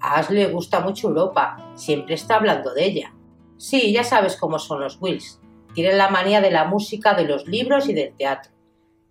A 0.00 0.18
Ashley 0.18 0.44
le 0.44 0.52
gusta 0.52 0.80
mucho 0.80 1.08
Europa, 1.08 1.72
siempre 1.74 2.14
está 2.14 2.36
hablando 2.36 2.74
de 2.74 2.84
ella. 2.84 3.14
Sí, 3.56 3.92
ya 3.92 4.04
sabes 4.04 4.36
cómo 4.36 4.58
son 4.58 4.80
los 4.80 5.00
Wills. 5.00 5.40
Tienen 5.74 5.98
la 5.98 6.10
manía 6.10 6.40
de 6.40 6.50
la 6.50 6.64
música, 6.64 7.14
de 7.14 7.24
los 7.24 7.46
libros 7.46 7.88
y 7.88 7.94
del 7.94 8.14
teatro. 8.14 8.52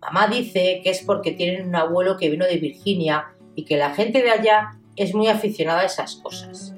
Mamá 0.00 0.28
dice 0.28 0.80
que 0.84 0.90
es 0.90 1.02
porque 1.02 1.32
tienen 1.32 1.68
un 1.68 1.74
abuelo 1.74 2.16
que 2.16 2.30
vino 2.30 2.44
de 2.44 2.58
Virginia 2.58 3.34
y 3.54 3.64
que 3.64 3.76
la 3.76 3.94
gente 3.94 4.22
de 4.22 4.30
allá 4.30 4.78
es 4.94 5.14
muy 5.14 5.28
aficionada 5.28 5.80
a 5.80 5.86
esas 5.86 6.16
cosas. 6.16 6.75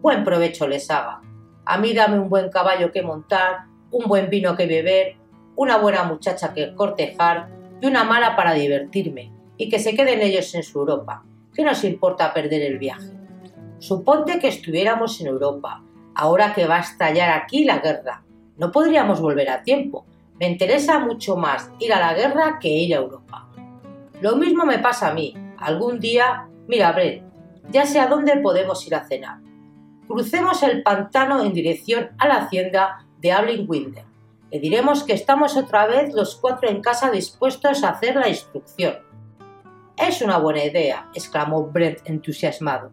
Buen 0.00 0.24
provecho 0.24 0.66
les 0.66 0.90
haga. 0.90 1.20
A 1.66 1.78
mí 1.78 1.92
dame 1.92 2.18
un 2.18 2.28
buen 2.28 2.50
caballo 2.50 2.90
que 2.90 3.02
montar, 3.02 3.66
un 3.90 4.06
buen 4.06 4.30
vino 4.30 4.56
que 4.56 4.66
beber, 4.66 5.16
una 5.56 5.76
buena 5.76 6.04
muchacha 6.04 6.54
que 6.54 6.74
cortejar 6.74 7.50
y 7.80 7.86
una 7.86 8.04
mala 8.04 8.34
para 8.34 8.54
divertirme, 8.54 9.30
y 9.56 9.68
que 9.68 9.78
se 9.78 9.94
queden 9.94 10.22
ellos 10.22 10.54
en 10.54 10.62
su 10.62 10.78
Europa. 10.78 11.22
¿Qué 11.54 11.62
nos 11.62 11.84
importa 11.84 12.32
perder 12.32 12.62
el 12.62 12.78
viaje? 12.78 13.12
Suponte 13.78 14.38
que 14.38 14.48
estuviéramos 14.48 15.20
en 15.20 15.26
Europa, 15.26 15.82
ahora 16.14 16.54
que 16.54 16.66
va 16.66 16.76
a 16.76 16.80
estallar 16.80 17.30
aquí 17.30 17.64
la 17.64 17.78
guerra, 17.78 18.22
no 18.56 18.72
podríamos 18.72 19.20
volver 19.20 19.50
a 19.50 19.62
tiempo. 19.62 20.06
Me 20.38 20.48
interesa 20.48 20.98
mucho 20.98 21.36
más 21.36 21.70
ir 21.78 21.92
a 21.92 22.00
la 22.00 22.14
guerra 22.14 22.58
que 22.58 22.68
ir 22.68 22.94
a 22.94 22.98
Europa. 22.98 23.48
Lo 24.22 24.36
mismo 24.36 24.64
me 24.64 24.78
pasa 24.78 25.08
a 25.08 25.14
mí. 25.14 25.34
Algún 25.58 26.00
día, 26.00 26.48
mira, 26.68 26.92
Brett, 26.92 27.22
ya 27.70 27.84
sé 27.84 28.00
a 28.00 28.06
dónde 28.06 28.36
podemos 28.38 28.86
ir 28.86 28.94
a 28.94 29.06
cenar. 29.06 29.49
Crucemos 30.10 30.60
el 30.64 30.82
pantano 30.82 31.40
en 31.44 31.52
dirección 31.52 32.10
a 32.18 32.26
la 32.26 32.38
hacienda 32.38 33.06
de 33.20 33.30
Ablin 33.30 33.64
Winder. 33.68 34.04
Le 34.50 34.58
diremos 34.58 35.04
que 35.04 35.12
estamos 35.12 35.56
otra 35.56 35.86
vez 35.86 36.12
los 36.12 36.34
cuatro 36.34 36.68
en 36.68 36.82
casa 36.82 37.12
dispuestos 37.12 37.84
a 37.84 37.90
hacer 37.90 38.16
la 38.16 38.28
instrucción. 38.28 38.98
Es 39.96 40.20
una 40.20 40.38
buena 40.38 40.64
idea, 40.64 41.08
exclamó 41.14 41.64
Brent 41.68 42.00
entusiasmado, 42.06 42.90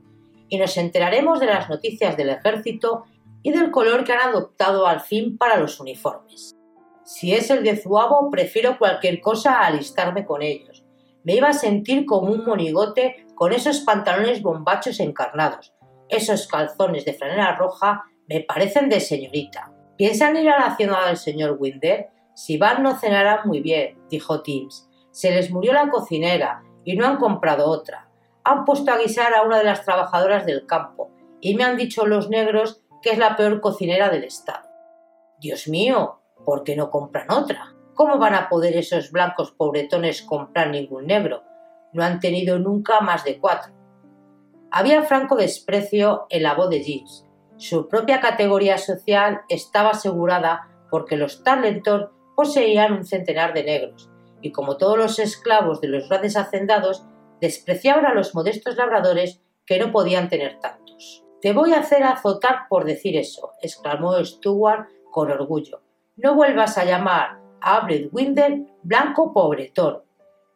y 0.48 0.60
nos 0.60 0.78
enteraremos 0.78 1.40
de 1.40 1.48
las 1.48 1.68
noticias 1.68 2.16
del 2.16 2.30
ejército 2.30 3.06
y 3.42 3.50
del 3.52 3.72
color 3.72 4.04
que 4.04 4.14
han 4.14 4.30
adoptado 4.30 4.86
al 4.86 5.00
fin 5.00 5.40
para 5.40 5.58
los 5.58 5.80
uniformes. 5.80 6.56
Si 7.04 7.34
es 7.34 7.50
el 7.50 7.64
de 7.64 7.78
Zuavo, 7.78 8.30
prefiero 8.30 8.78
cualquier 8.78 9.22
cosa 9.22 9.56
a 9.56 9.66
alistarme 9.66 10.24
con 10.24 10.44
ellos. 10.44 10.86
Me 11.24 11.34
iba 11.34 11.48
a 11.48 11.54
sentir 11.54 12.06
como 12.06 12.32
un 12.32 12.46
monigote 12.46 13.26
con 13.34 13.54
esos 13.54 13.80
pantalones 13.80 14.44
bombachos 14.44 15.00
encarnados. 15.00 15.74
Esos 16.10 16.48
calzones 16.48 17.06
de 17.06 17.14
franela 17.14 17.56
roja 17.56 18.06
me 18.28 18.42
parecen 18.42 18.90
de 18.90 19.00
señorita. 19.00 19.74
¿Piensan 19.98 20.38
ir 20.38 20.50
a 20.50 20.60
la 20.60 20.66
hacienda 20.68 21.06
del 21.08 21.18
señor 21.18 21.58
Winder? 21.60 22.10
Si 22.36 22.58
van 22.58 22.84
no 22.84 22.98
cenarán 22.98 23.48
muy 23.48 23.62
bien, 23.62 23.98
dijo 24.10 24.42
Timms. 24.42 24.90
Se 25.12 25.32
les 25.32 25.50
murió 25.50 25.74
la 25.74 25.90
cocinera 25.90 26.64
y 26.84 26.96
no 26.96 27.06
han 27.08 27.18
comprado 27.18 27.70
otra. 27.70 28.10
Han 28.44 28.64
puesto 28.64 28.92
a 28.92 28.98
guisar 28.98 29.34
a 29.34 29.42
una 29.42 29.58
de 29.58 29.64
las 29.64 29.84
trabajadoras 29.84 30.46
del 30.46 30.66
campo 30.66 31.12
y 31.42 31.56
me 31.56 31.64
han 31.64 31.78
dicho 31.78 32.06
los 32.06 32.30
negros 32.30 32.84
que 33.02 33.12
es 33.12 33.18
la 33.18 33.36
peor 33.36 33.60
cocinera 33.60 34.10
del 34.10 34.24
estado. 34.24 34.68
Dios 35.40 35.68
mío, 35.68 36.22
¿por 36.46 36.64
qué 36.64 36.76
no 36.76 36.90
compran 36.90 37.32
otra? 37.32 37.74
¿Cómo 37.94 38.18
van 38.20 38.36
a 38.36 38.50
poder 38.50 38.78
esos 38.78 39.12
blancos 39.12 39.52
pobretones 39.52 40.22
comprar 40.22 40.70
ningún 40.70 41.08
negro? 41.08 41.44
No 41.94 42.04
han 42.04 42.20
tenido 42.20 42.60
nunca 42.60 43.02
más 43.02 43.24
de 43.24 43.40
cuatro. 43.40 43.74
Había 44.72 45.04
franco 45.04 45.36
desprecio 45.36 46.26
en 46.30 46.44
la 46.44 46.54
voz 46.54 46.70
de 46.70 46.84
Jeans. 46.84 47.26
Su 47.58 47.88
propia 47.88 48.20
categoría 48.20 48.78
social 48.78 49.42
estaba 49.50 49.92
asegurada 49.92 50.70
porque 50.92 51.16
los 51.16 51.44
Tarleton 51.44 52.10
poseían 52.36 52.94
un 52.94 53.06
centenar 53.06 53.54
de 53.54 53.64
negros, 53.64 54.10
y 54.42 54.52
como 54.52 54.78
todos 54.78 54.98
los 54.98 55.20
esclavos 55.20 55.82
de 55.82 55.88
los 55.88 56.08
grandes 56.08 56.38
hacendados, 56.38 57.06
despreciaban 57.42 58.06
a 58.06 58.14
los 58.14 58.36
modestos 58.36 58.76
labradores 58.76 59.42
que 59.66 59.80
no 59.80 59.92
podían 59.92 60.30
tener 60.30 60.60
tantos. 60.60 61.24
Te 61.42 61.54
voy 61.54 61.74
a 61.74 61.80
hacer 61.80 62.04
azotar 62.04 62.68
por 62.70 62.86
decir 62.86 63.16
eso, 63.16 63.52
exclamó 63.62 64.24
Stuart 64.24 64.88
con 65.12 65.32
orgullo. 65.32 65.82
No 66.16 66.36
vuelvas 66.36 66.78
a 66.78 66.86
llamar 66.86 67.40
a 67.62 67.78
Abred 67.78 68.10
Winder 68.12 68.66
blanco 68.84 69.34
pobretón. 69.34 70.04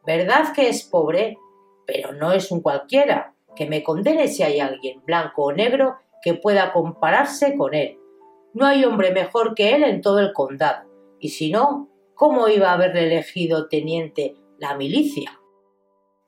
¿Verdad 0.06 0.54
que 0.54 0.70
es 0.70 0.84
pobre? 0.84 1.38
Pero 1.86 2.14
no 2.14 2.32
es 2.32 2.52
un 2.52 2.62
cualquiera. 2.62 3.36
Que 3.56 3.68
me 3.68 3.84
condene 3.84 4.28
si 4.28 4.44
hay 4.44 4.60
alguien, 4.60 5.04
blanco 5.06 5.46
o 5.46 5.54
negro, 5.54 5.96
que 6.22 6.34
pueda 6.34 6.72
compararse 6.72 7.56
con 7.56 7.74
él. 7.74 7.98
No 8.54 8.66
hay 8.66 8.84
hombre 8.84 9.12
mejor 9.12 9.56
que 9.56 9.76
él 9.76 9.84
en 9.84 10.02
todo 10.02 10.20
el 10.20 10.34
condado, 10.34 10.90
y 11.20 11.30
si 11.30 11.52
no, 11.52 11.90
¿cómo 12.16 12.48
iba 12.48 12.70
a 12.70 12.74
haberle 12.74 13.08
elegido 13.08 13.70
teniente 13.70 14.36
la 14.60 14.76
milicia? 14.76 15.40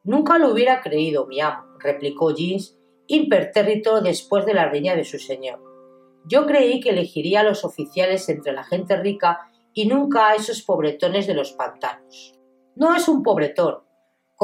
Nunca 0.03 0.37
lo 0.37 0.51
hubiera 0.51 0.81
creído, 0.81 1.27
mi 1.27 1.41
amo, 1.41 1.63
replicó 1.79 2.33
Jeans, 2.33 2.77
impertérrito 3.07 4.01
después 4.01 4.45
de 4.45 4.53
la 4.53 4.69
riña 4.69 4.95
de 4.95 5.03
su 5.03 5.19
señor. 5.19 5.61
Yo 6.25 6.45
creí 6.45 6.79
que 6.79 6.91
elegiría 6.91 7.41
a 7.41 7.43
los 7.43 7.65
oficiales 7.65 8.27
entre 8.29 8.53
la 8.53 8.63
gente 8.63 8.95
rica 8.95 9.39
y 9.73 9.87
nunca 9.87 10.29
a 10.29 10.35
esos 10.35 10.61
pobretones 10.61 11.27
de 11.27 11.33
los 11.33 11.51
pantanos. 11.53 12.39
No 12.75 12.95
es 12.95 13.07
un 13.07 13.23
pobretón. 13.23 13.79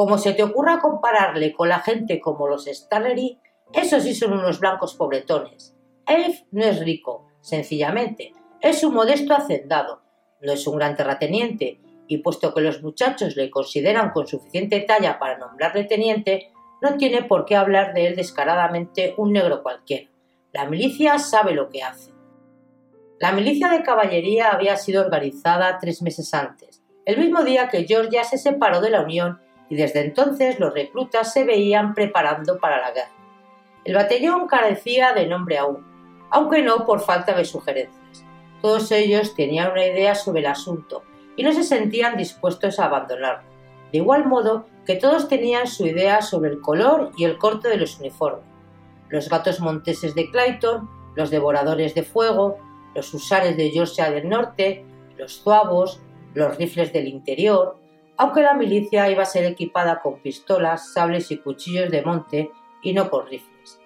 Como 0.00 0.16
se 0.16 0.32
te 0.32 0.42
ocurra 0.42 0.80
compararle 0.80 1.52
con 1.52 1.68
la 1.68 1.80
gente 1.80 2.20
como 2.20 2.48
los 2.48 2.64
Stallery, 2.64 3.38
esos 3.70 4.02
sí 4.02 4.14
son 4.14 4.32
unos 4.32 4.58
blancos 4.58 4.94
pobretones. 4.94 5.76
Elf 6.06 6.40
no 6.52 6.64
es 6.64 6.80
rico, 6.80 7.26
sencillamente, 7.42 8.32
es 8.62 8.82
un 8.82 8.94
modesto 8.94 9.34
hacendado, 9.34 10.00
no 10.40 10.52
es 10.52 10.66
un 10.66 10.78
gran 10.78 10.96
terrateniente, 10.96 11.82
y 12.06 12.16
puesto 12.16 12.54
que 12.54 12.62
los 12.62 12.82
muchachos 12.82 13.36
le 13.36 13.50
consideran 13.50 14.12
con 14.12 14.26
suficiente 14.26 14.80
talla 14.80 15.18
para 15.18 15.36
nombrarle 15.36 15.84
teniente, 15.84 16.50
no 16.80 16.96
tiene 16.96 17.24
por 17.24 17.44
qué 17.44 17.56
hablar 17.56 17.92
de 17.92 18.06
él 18.06 18.16
descaradamente 18.16 19.12
un 19.18 19.34
negro 19.34 19.62
cualquiera. 19.62 20.08
La 20.54 20.64
milicia 20.64 21.18
sabe 21.18 21.52
lo 21.52 21.68
que 21.68 21.82
hace. 21.82 22.14
La 23.18 23.32
milicia 23.32 23.68
de 23.68 23.82
caballería 23.82 24.48
había 24.48 24.78
sido 24.78 25.02
organizada 25.02 25.76
tres 25.78 26.00
meses 26.00 26.32
antes, 26.32 26.82
el 27.04 27.18
mismo 27.18 27.44
día 27.44 27.68
que 27.68 27.84
Georgia 27.84 28.24
se 28.24 28.38
separó 28.38 28.80
de 28.80 28.88
la 28.88 29.02
Unión 29.02 29.40
y 29.70 29.76
desde 29.76 30.00
entonces 30.00 30.60
los 30.60 30.74
reclutas 30.74 31.32
se 31.32 31.44
veían 31.44 31.94
preparando 31.94 32.58
para 32.58 32.80
la 32.80 32.90
guerra. 32.90 33.14
El 33.84 33.94
batallón 33.94 34.46
carecía 34.46 35.14
de 35.14 35.26
nombre 35.26 35.56
aún, 35.56 35.86
aunque 36.28 36.62
no 36.62 36.84
por 36.84 37.00
falta 37.00 37.32
de 37.34 37.46
sugerencias. 37.46 38.26
Todos 38.60 38.92
ellos 38.92 39.34
tenían 39.34 39.72
una 39.72 39.86
idea 39.86 40.14
sobre 40.14 40.40
el 40.40 40.46
asunto 40.46 41.02
y 41.36 41.44
no 41.44 41.52
se 41.52 41.62
sentían 41.62 42.16
dispuestos 42.16 42.78
a 42.78 42.86
abandonarlo, 42.86 43.48
de 43.92 43.98
igual 43.98 44.26
modo 44.26 44.66
que 44.84 44.96
todos 44.96 45.28
tenían 45.28 45.66
su 45.66 45.86
idea 45.86 46.20
sobre 46.20 46.50
el 46.50 46.60
color 46.60 47.12
y 47.16 47.24
el 47.24 47.38
corte 47.38 47.68
de 47.68 47.76
los 47.76 47.98
uniformes. 48.00 48.44
Los 49.08 49.28
gatos 49.28 49.60
monteses 49.60 50.14
de 50.14 50.30
Clayton, 50.30 50.88
los 51.14 51.30
devoradores 51.30 51.94
de 51.94 52.02
fuego, 52.02 52.58
los 52.94 53.14
husares 53.14 53.56
de 53.56 53.70
Georgia 53.70 54.10
del 54.10 54.28
Norte, 54.28 54.84
los 55.16 55.42
zuavos, 55.42 56.00
los 56.34 56.56
rifles 56.56 56.92
del 56.92 57.08
interior, 57.08 57.80
aunque 58.20 58.42
la 58.42 58.52
milicia 58.52 59.10
iba 59.10 59.22
a 59.22 59.26
ser 59.26 59.46
equipada 59.46 60.02
con 60.02 60.20
pistolas, 60.20 60.92
sables 60.92 61.30
y 61.30 61.38
cuchillos 61.38 61.90
de 61.90 62.02
monte 62.02 62.50
y 62.82 62.92
no 62.92 63.08
con 63.08 63.26
rifles 63.26 63.80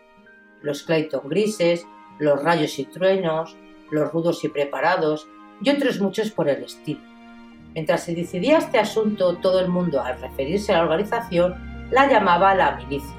los 0.65 0.83
Clayton 0.83 1.29
grises, 1.29 1.87
los 2.19 2.43
rayos 2.43 2.79
y 2.79 2.87
truenos, 2.87 3.57
los 3.91 4.11
rudos 4.11 4.43
y 4.45 4.49
preparados, 4.49 5.29
y 5.63 5.71
otros 5.71 6.01
muchos 6.01 6.31
por 6.31 6.49
el 6.49 6.65
estilo. 6.65 7.03
Mientras 7.75 8.03
se 8.03 8.15
decidía 8.15 8.59
este 8.59 8.79
asunto, 8.79 9.37
todo 9.37 9.61
el 9.61 9.69
mundo, 9.69 10.01
al 10.03 10.21
referirse 10.21 10.73
a 10.73 10.79
la 10.79 10.85
organización, 10.85 11.87
la 11.91 12.09
llamaba 12.09 12.55
la 12.55 12.77
milicia, 12.77 13.17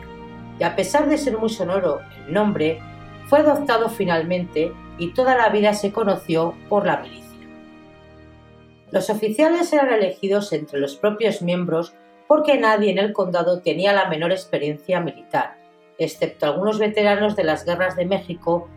y 0.60 0.64
a 0.64 0.76
pesar 0.76 1.08
de 1.08 1.18
ser 1.18 1.38
muy 1.38 1.50
sonoro 1.50 2.02
el 2.26 2.34
nombre, 2.34 2.82
fue 3.28 3.40
adoptado 3.40 3.90
finalmente 3.90 4.74
y 4.98 5.14
toda 5.14 5.38
la 5.38 5.50
vida 5.50 5.74
se 5.74 5.92
conoció 5.92 6.56
por 6.68 6.86
la 6.86 6.98
milicia. 6.98 7.25
Los 8.96 9.10
oficiales 9.10 9.74
eran 9.74 9.92
elegidos 9.92 10.54
entre 10.54 10.80
los 10.80 10.96
propios 10.96 11.42
miembros 11.42 11.94
porque 12.30 12.58
nadie 12.58 12.92
en 12.92 12.98
el 12.98 13.12
condado 13.12 13.60
tenía 13.60 13.92
la 13.92 14.08
menor 14.08 14.32
experiencia 14.32 15.02
militar, 15.02 15.58
excepto 15.98 16.46
algunos 16.46 16.80
veteranos 16.80 17.36
de 17.36 17.44
las 17.44 17.66
guerras 17.66 17.98
de 17.98 18.06
México 18.06 18.70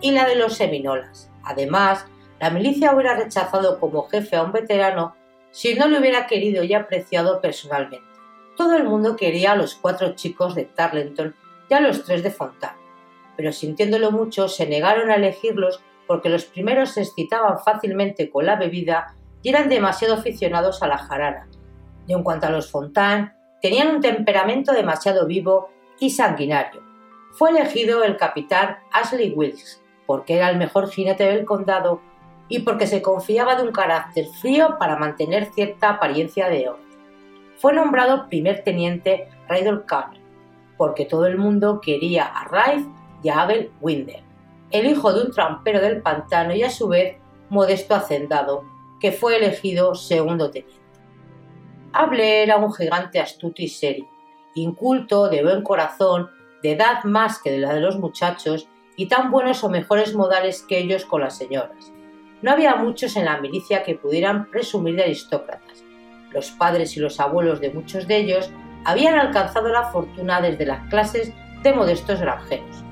y 0.00 0.12
la 0.12 0.26
de 0.26 0.36
los 0.36 0.54
Seminolas. 0.54 1.30
Además, 1.44 2.06
la 2.40 2.48
milicia 2.48 2.94
hubiera 2.94 3.14
rechazado 3.14 3.78
como 3.78 4.08
jefe 4.08 4.36
a 4.36 4.42
un 4.42 4.52
veterano 4.52 5.14
si 5.50 5.74
no 5.74 5.86
le 5.86 5.98
hubiera 5.98 6.26
querido 6.26 6.64
y 6.64 6.72
apreciado 6.72 7.42
personalmente. 7.42 8.08
Todo 8.56 8.74
el 8.74 8.84
mundo 8.84 9.16
quería 9.16 9.52
a 9.52 9.56
los 9.56 9.74
cuatro 9.74 10.14
chicos 10.14 10.54
de 10.54 10.64
Tarleton 10.64 11.34
y 11.68 11.74
a 11.74 11.80
los 11.80 12.04
tres 12.04 12.22
de 12.22 12.30
Fontana, 12.30 12.78
pero 13.36 13.52
sintiéndolo 13.52 14.12
mucho 14.12 14.48
se 14.48 14.66
negaron 14.66 15.10
a 15.10 15.16
elegirlos 15.16 15.82
porque 16.06 16.30
los 16.30 16.46
primeros 16.46 16.92
se 16.92 17.02
excitaban 17.02 17.58
fácilmente 17.58 18.30
con 18.30 18.46
la 18.46 18.56
bebida 18.56 19.14
eran 19.44 19.68
demasiado 19.68 20.14
aficionados 20.14 20.82
a 20.82 20.88
la 20.88 20.98
jarana. 20.98 21.48
Y 22.06 22.12
en 22.12 22.22
cuanto 22.22 22.46
a 22.46 22.50
los 22.50 22.70
Fontan, 22.70 23.34
tenían 23.60 23.88
un 23.88 24.00
temperamento 24.00 24.72
demasiado 24.72 25.26
vivo 25.26 25.70
y 26.00 26.10
sanguinario. 26.10 26.82
Fue 27.32 27.50
elegido 27.50 28.04
el 28.04 28.16
capitán 28.16 28.78
Ashley 28.92 29.32
Wilkes 29.32 29.82
porque 30.06 30.36
era 30.36 30.48
el 30.48 30.56
mejor 30.56 30.88
jinete 30.90 31.24
del 31.24 31.44
condado 31.44 32.00
y 32.48 32.60
porque 32.60 32.86
se 32.86 33.02
confiaba 33.02 33.56
de 33.56 33.62
un 33.62 33.72
carácter 33.72 34.26
frío 34.40 34.76
para 34.78 34.96
mantener 34.96 35.52
cierta 35.52 35.90
apariencia 35.90 36.48
de 36.48 36.70
orden. 36.70 36.88
Fue 37.58 37.74
nombrado 37.74 38.28
primer 38.28 38.64
teniente 38.64 39.28
Rydell 39.48 39.84
Campbell 39.84 40.28
porque 40.78 41.04
todo 41.04 41.26
el 41.26 41.36
mundo 41.36 41.80
quería 41.82 42.24
a 42.24 42.44
Rafe 42.44 42.86
y 43.22 43.28
a 43.28 43.42
Abel 43.42 43.70
Winder, 43.80 44.22
el 44.70 44.86
hijo 44.86 45.12
de 45.12 45.24
un 45.24 45.32
trampero 45.32 45.80
del 45.80 46.00
pantano 46.00 46.54
y 46.54 46.62
a 46.62 46.70
su 46.70 46.88
vez 46.88 47.16
modesto 47.50 47.94
hacendado, 47.94 48.64
que 49.00 49.12
fue 49.12 49.36
elegido 49.36 49.94
segundo 49.94 50.50
teniente. 50.50 50.78
Abel 51.92 52.20
era 52.20 52.56
un 52.56 52.72
gigante 52.72 53.20
astuto 53.20 53.62
y 53.62 53.68
serio, 53.68 54.08
inculto, 54.54 55.28
de 55.28 55.42
buen 55.42 55.62
corazón, 55.62 56.30
de 56.62 56.72
edad 56.72 57.04
más 57.04 57.40
que 57.40 57.50
de 57.50 57.58
la 57.58 57.74
de 57.74 57.80
los 57.80 57.98
muchachos, 57.98 58.68
y 58.96 59.06
tan 59.06 59.30
buenos 59.30 59.62
o 59.62 59.68
mejores 59.68 60.14
modales 60.14 60.62
que 60.62 60.78
ellos 60.78 61.04
con 61.04 61.20
las 61.20 61.36
señoras. 61.38 61.92
No 62.42 62.50
había 62.50 62.74
muchos 62.76 63.16
en 63.16 63.24
la 63.24 63.40
milicia 63.40 63.82
que 63.84 63.94
pudieran 63.94 64.50
presumir 64.50 64.96
de 64.96 65.04
aristócratas. 65.04 65.84
Los 66.30 66.50
padres 66.50 66.96
y 66.96 67.00
los 67.00 67.20
abuelos 67.20 67.60
de 67.60 67.70
muchos 67.70 68.06
de 68.06 68.16
ellos 68.16 68.50
habían 68.84 69.18
alcanzado 69.18 69.68
la 69.68 69.90
fortuna 69.90 70.40
desde 70.40 70.66
las 70.66 70.88
clases 70.88 71.32
de 71.62 71.72
modestos 71.72 72.20
granjeros. 72.20 72.84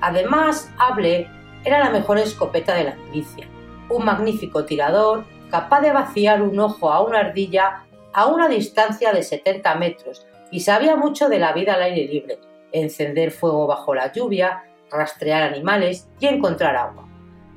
Además, 0.00 0.70
Able 0.78 1.28
era 1.64 1.80
la 1.80 1.90
mejor 1.90 2.18
escopeta 2.18 2.74
de 2.74 2.84
la 2.84 2.96
milicia, 2.96 3.48
un 3.88 4.04
magnífico 4.04 4.64
tirador 4.64 5.24
capaz 5.54 5.82
de 5.82 5.92
vaciar 5.92 6.42
un 6.42 6.58
ojo 6.58 6.90
a 6.90 7.00
una 7.00 7.20
ardilla 7.20 7.84
a 8.12 8.26
una 8.26 8.48
distancia 8.48 9.12
de 9.12 9.22
70 9.22 9.72
metros 9.76 10.26
y 10.50 10.58
sabía 10.58 10.96
mucho 10.96 11.28
de 11.28 11.38
la 11.38 11.52
vida 11.52 11.74
al 11.74 11.82
aire 11.82 12.12
libre, 12.12 12.40
encender 12.72 13.30
fuego 13.30 13.68
bajo 13.68 13.94
la 13.94 14.12
lluvia, 14.12 14.64
rastrear 14.90 15.44
animales 15.44 16.08
y 16.18 16.26
encontrar 16.26 16.74
agua. 16.74 17.08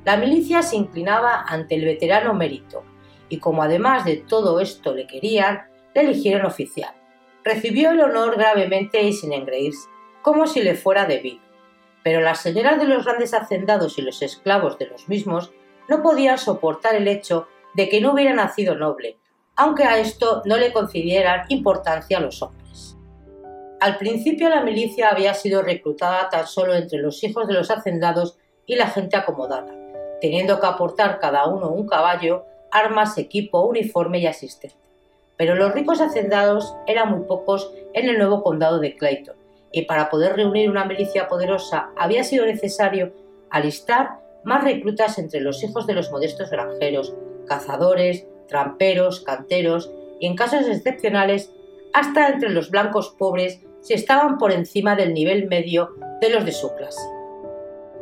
La 0.04 0.16
milicia 0.16 0.62
se 0.62 0.76
inclinaba 0.76 1.42
ante 1.48 1.74
el 1.74 1.86
veterano 1.86 2.34
mérito, 2.34 2.84
y 3.28 3.40
como 3.40 3.64
además 3.64 4.04
de 4.04 4.18
todo 4.18 4.60
esto 4.60 4.94
le 4.94 5.08
querían, 5.08 5.66
le 5.92 6.02
eligieron 6.02 6.46
oficial. 6.46 6.94
Recibió 7.42 7.90
el 7.90 8.00
honor 8.00 8.36
gravemente 8.36 9.02
y 9.02 9.12
sin 9.12 9.32
engreírse, 9.32 9.88
como 10.22 10.46
si 10.46 10.62
le 10.62 10.76
fuera 10.76 11.04
debido. 11.04 11.42
Pero 12.04 12.20
las 12.20 12.42
señoras 12.42 12.78
de 12.78 12.86
los 12.86 13.04
grandes 13.04 13.34
hacendados 13.34 13.98
y 13.98 14.02
los 14.02 14.22
esclavos 14.22 14.78
de 14.78 14.86
los 14.86 15.08
mismos 15.08 15.50
no 15.88 16.00
podían 16.00 16.38
soportar 16.38 16.94
el 16.94 17.08
hecho 17.08 17.48
de 17.78 17.88
que 17.88 18.00
no 18.00 18.12
hubiera 18.12 18.34
nacido 18.34 18.74
noble, 18.74 19.18
aunque 19.54 19.84
a 19.84 19.98
esto 20.00 20.42
no 20.46 20.56
le 20.56 20.72
concedieran 20.72 21.44
importancia 21.48 22.18
a 22.18 22.20
los 22.20 22.42
hombres. 22.42 22.96
Al 23.78 23.98
principio 23.98 24.48
la 24.48 24.64
milicia 24.64 25.10
había 25.10 25.32
sido 25.32 25.62
reclutada 25.62 26.28
tan 26.28 26.48
solo 26.48 26.74
entre 26.74 26.98
los 26.98 27.22
hijos 27.22 27.46
de 27.46 27.54
los 27.54 27.70
hacendados 27.70 28.36
y 28.66 28.74
la 28.74 28.88
gente 28.88 29.16
acomodada, 29.16 29.72
teniendo 30.20 30.58
que 30.58 30.66
aportar 30.66 31.20
cada 31.20 31.46
uno 31.46 31.70
un 31.70 31.86
caballo, 31.86 32.46
armas, 32.72 33.16
equipo, 33.16 33.60
uniforme 33.60 34.18
y 34.18 34.26
asistente. 34.26 34.74
Pero 35.36 35.54
los 35.54 35.72
ricos 35.72 36.00
hacendados 36.00 36.74
eran 36.88 37.12
muy 37.12 37.26
pocos 37.28 37.72
en 37.94 38.08
el 38.08 38.18
nuevo 38.18 38.42
condado 38.42 38.80
de 38.80 38.96
Clayton, 38.96 39.36
y 39.70 39.82
para 39.82 40.10
poder 40.10 40.34
reunir 40.34 40.68
una 40.68 40.84
milicia 40.84 41.28
poderosa 41.28 41.90
había 41.96 42.24
sido 42.24 42.44
necesario 42.44 43.12
alistar 43.50 44.18
más 44.42 44.64
reclutas 44.64 45.16
entre 45.20 45.40
los 45.40 45.62
hijos 45.62 45.86
de 45.86 45.94
los 45.94 46.10
modestos 46.10 46.50
granjeros, 46.50 47.14
cazadores, 47.48 48.26
tramperos, 48.46 49.20
canteros 49.20 49.90
y 50.20 50.26
en 50.26 50.36
casos 50.36 50.66
excepcionales 50.66 51.52
hasta 51.92 52.28
entre 52.28 52.50
los 52.50 52.70
blancos 52.70 53.14
pobres 53.18 53.60
si 53.80 53.94
estaban 53.94 54.38
por 54.38 54.52
encima 54.52 54.96
del 54.96 55.14
nivel 55.14 55.48
medio 55.48 55.94
de 56.20 56.30
los 56.30 56.44
de 56.44 56.52
su 56.52 56.74
clase. 56.74 57.00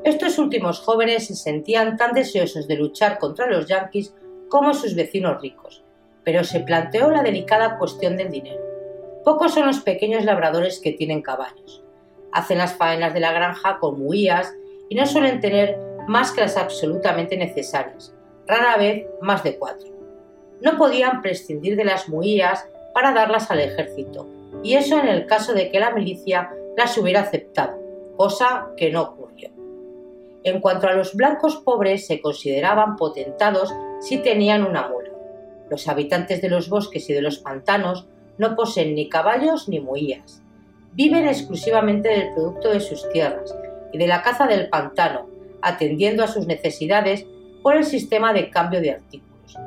Estos 0.04 0.38
últimos 0.38 0.80
jóvenes 0.80 1.26
se 1.26 1.34
sentían 1.34 1.96
tan 1.96 2.12
deseosos 2.12 2.68
de 2.68 2.76
luchar 2.76 3.18
contra 3.18 3.46
los 3.46 3.66
yanquis 3.66 4.14
como 4.48 4.72
sus 4.72 4.94
vecinos 4.94 5.40
ricos, 5.42 5.82
pero 6.24 6.44
se 6.44 6.60
planteó 6.60 7.10
la 7.10 7.22
delicada 7.22 7.78
cuestión 7.78 8.16
del 8.16 8.30
dinero. 8.30 8.62
Pocos 9.24 9.54
son 9.54 9.66
los 9.66 9.80
pequeños 9.80 10.24
labradores 10.24 10.78
que 10.78 10.92
tienen 10.92 11.22
caballos. 11.22 11.82
Hacen 12.32 12.58
las 12.58 12.74
faenas 12.74 13.14
de 13.14 13.20
la 13.20 13.32
granja 13.32 13.78
con 13.80 13.98
muías 13.98 14.54
y 14.88 14.94
no 14.94 15.06
suelen 15.06 15.40
tener 15.40 15.76
más 16.06 16.30
que 16.30 16.42
las 16.42 16.56
absolutamente 16.56 17.36
necesarias, 17.36 18.14
rara 18.46 18.76
vez 18.76 19.06
más 19.20 19.42
de 19.42 19.58
cuatro. 19.58 19.88
No 20.60 20.76
podían 20.76 21.22
prescindir 21.22 21.76
de 21.76 21.84
las 21.84 22.08
muías 22.08 22.66
para 22.94 23.12
darlas 23.12 23.50
al 23.50 23.60
ejército, 23.60 24.28
y 24.62 24.74
eso 24.74 24.98
en 24.98 25.08
el 25.08 25.26
caso 25.26 25.52
de 25.52 25.70
que 25.70 25.80
la 25.80 25.90
milicia 25.90 26.50
las 26.76 26.96
hubiera 26.96 27.20
aceptado, 27.20 27.78
cosa 28.16 28.68
que 28.76 28.90
no 28.90 29.02
ocurrió. 29.02 29.50
En 30.44 30.60
cuanto 30.60 30.86
a 30.86 30.92
los 30.92 31.14
blancos 31.14 31.56
pobres, 31.56 32.06
se 32.06 32.20
consideraban 32.20 32.96
potentados 32.96 33.74
si 34.00 34.18
tenían 34.18 34.64
una 34.64 34.88
mula. 34.88 35.10
Los 35.68 35.88
habitantes 35.88 36.40
de 36.40 36.48
los 36.48 36.68
bosques 36.68 37.10
y 37.10 37.12
de 37.12 37.22
los 37.22 37.38
pantanos 37.38 38.06
no 38.38 38.54
poseen 38.54 38.94
ni 38.94 39.08
caballos 39.08 39.68
ni 39.68 39.80
muías. 39.80 40.42
Viven 40.92 41.26
exclusivamente 41.26 42.08
del 42.08 42.32
producto 42.32 42.70
de 42.70 42.80
sus 42.80 43.08
tierras 43.10 43.54
y 43.92 43.98
de 43.98 44.06
la 44.06 44.22
caza 44.22 44.46
del 44.46 44.68
pantano, 44.68 45.28
atendiendo 45.62 46.22
a 46.22 46.28
sus 46.28 46.46
necesidades 46.46 47.26
por 47.66 47.76
el 47.76 47.84
sistema 47.84 48.32
de 48.32 48.48
cambio 48.48 48.80
de 48.80 48.92
artículos, 48.92 49.58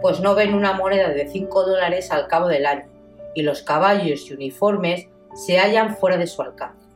pues 0.00 0.20
no 0.20 0.36
ven 0.36 0.54
una 0.54 0.72
moneda 0.72 1.08
de 1.08 1.26
5 1.26 1.64
dólares 1.64 2.12
al 2.12 2.28
cabo 2.28 2.46
del 2.46 2.64
año 2.64 2.86
y 3.34 3.42
los 3.42 3.62
caballos 3.62 4.30
y 4.30 4.34
uniformes 4.34 5.08
se 5.34 5.58
hallan 5.58 5.96
fuera 5.96 6.16
de 6.16 6.28
su 6.28 6.42
alcance. 6.42 6.86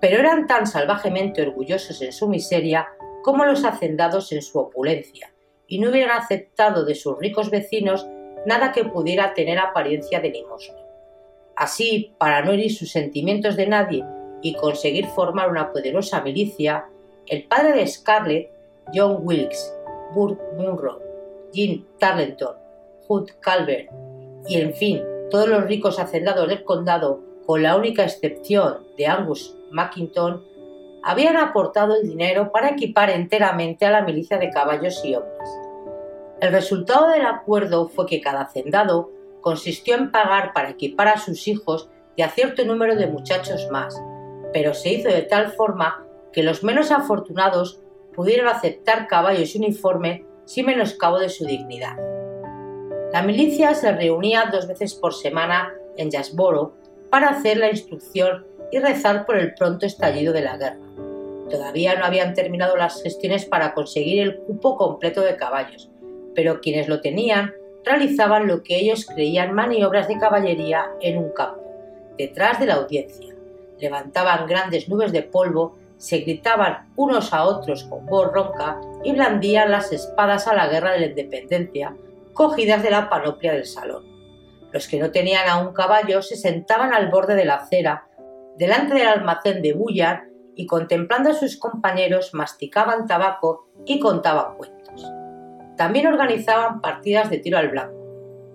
Pero 0.00 0.20
eran 0.20 0.46
tan 0.46 0.68
salvajemente 0.68 1.42
orgullosos 1.42 2.00
en 2.02 2.12
su 2.12 2.28
miseria 2.28 2.86
como 3.24 3.44
los 3.44 3.64
hacendados 3.64 4.30
en 4.30 4.42
su 4.42 4.60
opulencia, 4.60 5.32
y 5.66 5.80
no 5.80 5.90
hubieran 5.90 6.16
aceptado 6.16 6.84
de 6.84 6.94
sus 6.94 7.18
ricos 7.18 7.50
vecinos 7.50 8.06
nada 8.46 8.70
que 8.70 8.84
pudiera 8.84 9.34
tener 9.34 9.58
apariencia 9.58 10.20
de 10.20 10.30
limosna. 10.30 10.78
Así, 11.56 12.14
para 12.16 12.42
no 12.42 12.52
herir 12.52 12.72
sus 12.72 12.92
sentimientos 12.92 13.56
de 13.56 13.66
nadie 13.66 14.04
y 14.40 14.54
conseguir 14.54 15.08
formar 15.08 15.50
una 15.50 15.72
poderosa 15.72 16.20
milicia, 16.20 16.86
el 17.26 17.42
padre 17.48 17.72
de 17.72 17.88
Scarlett, 17.88 18.52
John 18.94 19.18
Wilkes, 19.22 19.72
Burt 20.14 20.38
Munro, 20.56 21.00
Jean 21.52 21.84
Tarleton, 21.98 22.56
Hood 23.08 23.30
Calvert 23.40 23.90
y, 24.46 24.60
en 24.60 24.74
fin, 24.74 25.02
todos 25.30 25.48
los 25.48 25.64
ricos 25.64 25.98
hacendados 25.98 26.48
del 26.48 26.64
condado, 26.64 27.20
con 27.46 27.62
la 27.62 27.76
única 27.76 28.04
excepción 28.04 28.86
de 28.96 29.06
Angus 29.06 29.56
Mackinton, 29.70 30.44
habían 31.02 31.36
aportado 31.36 31.96
el 31.96 32.08
dinero 32.08 32.52
para 32.52 32.70
equipar 32.70 33.10
enteramente 33.10 33.86
a 33.86 33.90
la 33.90 34.02
milicia 34.02 34.38
de 34.38 34.50
caballos 34.50 35.02
y 35.04 35.14
hombres. 35.14 35.50
El 36.40 36.52
resultado 36.52 37.08
del 37.08 37.26
acuerdo 37.26 37.88
fue 37.88 38.06
que 38.06 38.20
cada 38.20 38.42
hacendado 38.42 39.10
consistió 39.40 39.96
en 39.96 40.10
pagar 40.10 40.52
para 40.52 40.70
equipar 40.70 41.08
a 41.08 41.18
sus 41.18 41.48
hijos 41.48 41.88
y 42.16 42.22
a 42.22 42.30
cierto 42.30 42.64
número 42.64 42.96
de 42.96 43.06
muchachos 43.06 43.68
más, 43.70 44.00
pero 44.52 44.74
se 44.74 44.92
hizo 44.92 45.08
de 45.08 45.22
tal 45.22 45.52
forma 45.52 46.06
que 46.32 46.42
los 46.42 46.62
menos 46.62 46.90
afortunados 46.90 47.80
pudieron 48.14 48.48
aceptar 48.48 49.06
caballos 49.06 49.54
y 49.54 49.58
uniforme 49.58 50.24
sin 50.44 50.66
menoscabo 50.66 51.18
de 51.18 51.28
su 51.28 51.44
dignidad. 51.44 51.96
La 53.12 53.22
milicia 53.22 53.74
se 53.74 53.92
reunía 53.92 54.50
dos 54.52 54.68
veces 54.68 54.94
por 54.94 55.14
semana 55.14 55.74
en 55.96 56.10
Jasboro 56.10 56.74
para 57.10 57.28
hacer 57.28 57.56
la 57.56 57.70
instrucción 57.70 58.46
y 58.70 58.78
rezar 58.78 59.26
por 59.26 59.36
el 59.36 59.54
pronto 59.54 59.86
estallido 59.86 60.32
de 60.32 60.42
la 60.42 60.56
guerra. 60.56 60.78
Todavía 61.50 61.98
no 61.98 62.04
habían 62.04 62.34
terminado 62.34 62.76
las 62.76 63.02
gestiones 63.02 63.44
para 63.44 63.74
conseguir 63.74 64.22
el 64.22 64.38
cupo 64.38 64.76
completo 64.76 65.22
de 65.22 65.36
caballos, 65.36 65.90
pero 66.34 66.60
quienes 66.60 66.88
lo 66.88 67.00
tenían 67.00 67.52
realizaban 67.84 68.46
lo 68.46 68.62
que 68.62 68.76
ellos 68.76 69.06
creían 69.06 69.54
maniobras 69.54 70.06
de 70.06 70.18
caballería 70.18 70.92
en 71.00 71.18
un 71.18 71.30
campo, 71.30 71.64
detrás 72.16 72.60
de 72.60 72.66
la 72.66 72.74
audiencia. 72.74 73.34
Levantaban 73.78 74.46
grandes 74.46 74.88
nubes 74.88 75.10
de 75.10 75.22
polvo, 75.22 75.76
se 76.00 76.20
gritaban 76.20 76.90
unos 76.96 77.34
a 77.34 77.44
otros 77.44 77.84
con 77.84 78.06
voz 78.06 78.32
ronca 78.32 78.80
y 79.04 79.12
blandían 79.12 79.70
las 79.70 79.92
espadas 79.92 80.48
a 80.48 80.54
la 80.54 80.66
guerra 80.66 80.92
de 80.92 81.00
la 81.00 81.06
independencia, 81.06 81.94
cogidas 82.32 82.82
de 82.82 82.90
la 82.90 83.10
panoplia 83.10 83.52
del 83.52 83.66
salón. 83.66 84.04
Los 84.72 84.88
que 84.88 84.98
no 84.98 85.10
tenían 85.10 85.46
aún 85.46 85.74
caballo 85.74 86.22
se 86.22 86.36
sentaban 86.36 86.94
al 86.94 87.10
borde 87.10 87.34
de 87.34 87.44
la 87.44 87.56
acera, 87.56 88.06
delante 88.56 88.94
del 88.94 89.08
almacén 89.08 89.60
de 89.60 89.74
Bullar, 89.74 90.24
y 90.56 90.66
contemplando 90.66 91.30
a 91.30 91.34
sus 91.34 91.58
compañeros 91.58 92.32
masticaban 92.32 93.06
tabaco 93.06 93.68
y 93.84 94.00
contaban 94.00 94.56
cuentos. 94.56 95.06
También 95.76 96.06
organizaban 96.06 96.80
partidas 96.80 97.28
de 97.28 97.38
tiro 97.38 97.58
al 97.58 97.68
blanco. 97.68 97.94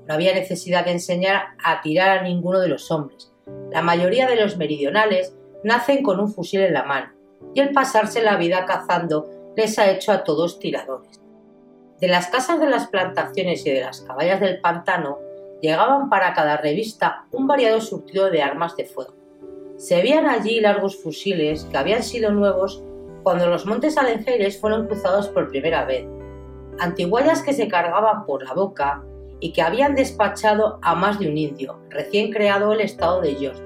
No 0.08 0.14
había 0.16 0.34
necesidad 0.34 0.86
de 0.86 0.92
enseñar 0.92 1.44
a 1.64 1.82
tirar 1.82 2.18
a 2.18 2.24
ninguno 2.24 2.60
de 2.60 2.70
los 2.70 2.90
hombres. 2.92 3.32
La 3.72 3.84
mayoría 3.84 4.28
de 4.28 4.36
los 4.36 4.58
meridionales 4.58 5.36
nacen 5.64 6.04
con 6.04 6.20
un 6.20 6.32
fusil 6.32 6.62
en 6.62 6.74
la 6.74 6.84
mano, 6.84 7.15
y 7.56 7.62
el 7.62 7.72
pasarse 7.72 8.22
la 8.22 8.36
vida 8.36 8.66
cazando 8.66 9.28
les 9.56 9.80
ha 9.80 9.90
hecho 9.90 10.12
a 10.12 10.24
todos 10.24 10.60
tiradores. 10.60 11.22
De 12.00 12.10
las 12.10 12.28
casas 12.28 12.60
de 12.60 12.70
las 12.70 12.88
plantaciones 12.88 13.66
y 13.66 13.72
de 13.72 13.82
las 13.82 14.02
caballas 14.02 14.42
del 14.42 14.60
pantano 14.60 15.18
llegaban 15.62 16.10
para 16.10 16.34
cada 16.34 16.58
revista 16.58 17.26
un 17.32 17.48
variado 17.48 17.80
surtido 17.80 18.30
de 18.30 18.44
armas 18.44 18.76
de 18.76 18.86
fuego. 18.86 19.16
Se 19.78 19.96
veían 20.02 20.28
allí 20.28 20.60
largos 20.60 21.02
fusiles 21.02 21.64
que 21.72 21.78
habían 21.78 22.04
sido 22.04 22.32
nuevos 22.32 22.84
cuando 23.24 23.48
los 23.48 23.66
montes 23.66 23.98
alengeires 23.98 24.60
fueron 24.60 24.88
cruzados 24.88 25.30
por 25.30 25.50
primera 25.50 25.86
vez, 25.86 26.06
antiguallas 26.80 27.42
que 27.42 27.54
se 27.54 27.70
cargaban 27.70 28.26
por 28.26 28.44
la 28.44 28.54
boca 28.54 29.02
y 29.40 29.54
que 29.54 29.62
habían 29.62 29.96
despachado 29.96 30.78
a 30.82 30.94
más 30.94 31.20
de 31.20 31.30
un 31.30 31.38
indio, 31.38 31.80
recién 31.90 32.32
creado 32.32 32.74
el 32.74 32.82
estado 32.82 33.22
de 33.22 33.36
Georgia, 33.36 33.64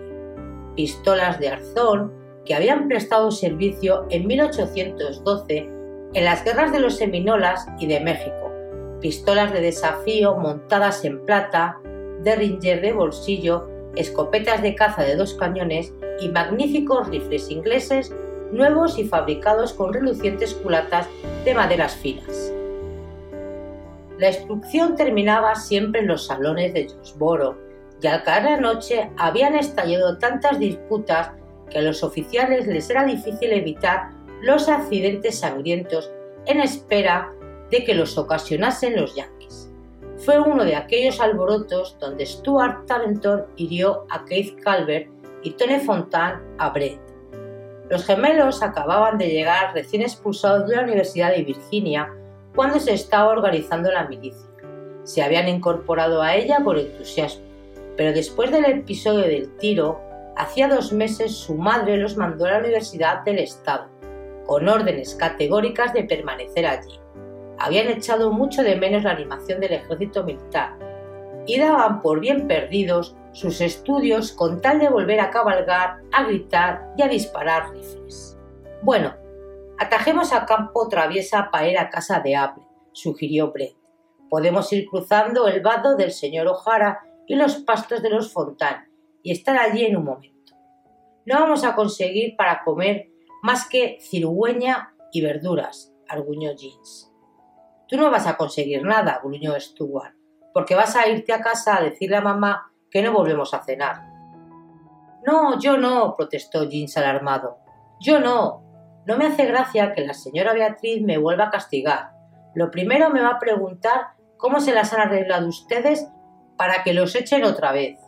pistolas 0.75 1.39
de 1.39 1.49
arzón 1.49 2.18
que 2.49 2.55
habían 2.55 2.87
prestado 2.87 3.29
servicio 3.29 4.07
en 4.09 4.25
1812 4.25 5.69
en 6.15 6.25
las 6.25 6.43
guerras 6.43 6.71
de 6.71 6.79
los 6.79 6.97
Seminolas 6.97 7.67
y 7.77 7.85
de 7.85 7.99
México, 7.99 8.51
pistolas 8.99 9.53
de 9.53 9.61
desafío 9.61 10.35
montadas 10.35 11.05
en 11.05 11.23
plata, 11.27 11.79
derringer 12.23 12.81
de 12.81 12.91
bolsillo, 12.91 13.69
escopetas 13.95 14.63
de 14.63 14.73
caza 14.73 15.03
de 15.03 15.15
dos 15.15 15.35
cañones 15.35 15.93
y 16.19 16.29
magníficos 16.29 17.07
rifles 17.09 17.51
ingleses 17.51 18.11
nuevos 18.51 18.97
y 18.97 19.03
fabricados 19.03 19.73
con 19.73 19.93
relucientes 19.93 20.55
culatas 20.55 21.07
de 21.45 21.53
maderas 21.53 21.97
finas. 21.97 22.51
La 24.17 24.29
instrucción 24.29 24.95
terminaba 24.95 25.53
siempre 25.53 26.01
en 26.01 26.07
los 26.07 26.25
salones 26.25 26.73
de 26.73 26.89
Josboro, 26.89 27.59
y 28.01 28.07
al 28.07 28.23
caer 28.23 28.45
la 28.45 28.57
noche 28.57 29.11
habían 29.17 29.53
estallado 29.53 30.17
tantas 30.17 30.57
disputas 30.57 31.29
que 31.69 31.79
a 31.79 31.81
los 31.81 32.03
oficiales 32.03 32.67
les 32.67 32.89
era 32.89 33.05
difícil 33.05 33.51
evitar 33.51 34.09
los 34.41 34.69
accidentes 34.69 35.39
sangrientos 35.39 36.11
en 36.45 36.61
espera 36.61 37.31
de 37.69 37.83
que 37.83 37.93
los 37.93 38.17
ocasionasen 38.17 38.95
los 38.95 39.15
yankees. 39.15 39.69
Fue 40.17 40.39
uno 40.39 40.65
de 40.65 40.75
aquellos 40.75 41.19
alborotos 41.21 41.97
donde 41.99 42.25
Stuart 42.25 42.85
Talenton 42.87 43.45
hirió 43.55 44.05
a 44.09 44.25
Keith 44.25 44.59
Calvert 44.61 45.07
y 45.43 45.51
Tony 45.51 45.79
Fontan 45.79 46.41
a 46.57 46.69
Brett. 46.69 46.99
Los 47.89 48.05
gemelos 48.05 48.61
acababan 48.61 49.17
de 49.17 49.29
llegar 49.29 49.73
recién 49.73 50.01
expulsados 50.01 50.67
de 50.67 50.75
la 50.75 50.83
Universidad 50.83 51.31
de 51.31 51.43
Virginia 51.43 52.13
cuando 52.55 52.79
se 52.79 52.93
estaba 52.93 53.31
organizando 53.31 53.91
la 53.91 54.07
milicia. 54.07 54.47
Se 55.03 55.23
habían 55.23 55.47
incorporado 55.47 56.21
a 56.21 56.35
ella 56.35 56.63
con 56.63 56.77
entusiasmo, 56.77 57.43
pero 57.95 58.11
después 58.13 58.51
del 58.51 58.65
episodio 58.65 59.21
del 59.21 59.55
tiro, 59.57 59.99
hacía 60.39 60.69
dos 60.69 60.93
meses 60.93 61.35
su 61.35 61.55
madre 61.55 61.97
los 61.97 62.15
mandó 62.15 62.45
a 62.45 62.51
la 62.51 62.59
Universidad 62.59 63.23
del 63.23 63.39
Estado, 63.39 63.89
con 64.45 64.69
órdenes 64.69 65.13
categóricas 65.15 65.91
de 65.93 66.05
permanecer 66.05 66.65
allí. 66.65 66.97
Habían 67.57 67.89
echado 67.89 68.31
mucho 68.31 68.63
de 68.63 68.77
menos 68.77 69.03
la 69.03 69.11
animación 69.11 69.59
del 69.59 69.73
ejército 69.73 70.23
militar 70.23 70.77
y 71.45 71.59
daban 71.59 72.01
por 72.01 72.21
bien 72.21 72.47
perdidos 72.47 73.17
sus 73.33 73.59
estudios 73.59 74.31
con 74.31 74.61
tal 74.61 74.79
de 74.79 74.87
volver 74.87 75.19
a 75.19 75.29
cabalgar, 75.29 75.97
a 76.13 76.23
gritar 76.23 76.93
y 76.95 77.01
a 77.01 77.09
disparar 77.09 77.71
rifles. 77.71 78.37
Bueno, 78.81 79.13
atajemos 79.77 80.31
a 80.31 80.45
campo 80.45 80.87
traviesa 80.87 81.49
para 81.51 81.67
ir 81.67 81.77
a 81.77 81.89
casa 81.89 82.21
de 82.21 82.37
Apple, 82.37 82.63
sugirió 82.93 83.51
Brett. 83.51 83.75
Podemos 84.29 84.71
ir 84.71 84.87
cruzando 84.89 85.49
el 85.49 85.59
vado 85.59 85.97
del 85.97 86.13
señor 86.13 86.47
O'Hara 86.47 87.01
y 87.27 87.35
los 87.35 87.57
pastos 87.57 88.01
de 88.01 88.09
los 88.09 88.31
Fontán 88.31 88.88
y 89.23 89.31
estar 89.31 89.57
allí 89.57 89.85
en 89.85 89.97
un 89.97 90.05
momento. 90.05 90.55
No 91.25 91.39
vamos 91.39 91.63
a 91.63 91.75
conseguir 91.75 92.35
para 92.35 92.63
comer 92.63 93.09
más 93.41 93.67
que 93.67 93.99
cirugüeña 94.01 94.93
y 95.11 95.21
verduras, 95.21 95.93
arguñó 96.07 96.51
Jeans. 96.55 97.11
Tú 97.87 97.97
no 97.97 98.11
vas 98.11 98.27
a 98.27 98.37
conseguir 98.37 98.83
nada, 98.83 99.19
gruñó 99.23 99.59
Stuart, 99.59 100.15
porque 100.53 100.75
vas 100.75 100.95
a 100.95 101.07
irte 101.07 101.33
a 101.33 101.41
casa 101.41 101.77
a 101.77 101.83
decirle 101.83 102.17
a 102.17 102.21
mamá 102.21 102.71
que 102.91 103.01
no 103.01 103.13
volvemos 103.13 103.53
a 103.53 103.63
cenar. 103.63 104.03
No, 105.25 105.59
yo 105.59 105.77
no, 105.77 106.15
protestó 106.15 106.63
Jeans 106.63 106.97
alarmado. 106.97 107.57
Yo 107.99 108.19
no. 108.19 108.63
No 109.05 109.17
me 109.17 109.27
hace 109.27 109.45
gracia 109.45 109.93
que 109.93 110.05
la 110.05 110.13
señora 110.13 110.53
Beatriz 110.53 111.01
me 111.01 111.17
vuelva 111.17 111.45
a 111.45 111.49
castigar. 111.49 112.11
Lo 112.53 112.71
primero 112.71 113.09
me 113.09 113.21
va 113.21 113.29
a 113.29 113.39
preguntar 113.39 114.13
cómo 114.37 114.59
se 114.59 114.73
las 114.73 114.93
han 114.93 115.01
arreglado 115.01 115.47
ustedes 115.47 116.07
para 116.57 116.83
que 116.83 116.93
los 116.93 117.15
echen 117.15 117.43
otra 117.43 117.71
vez. 117.71 117.99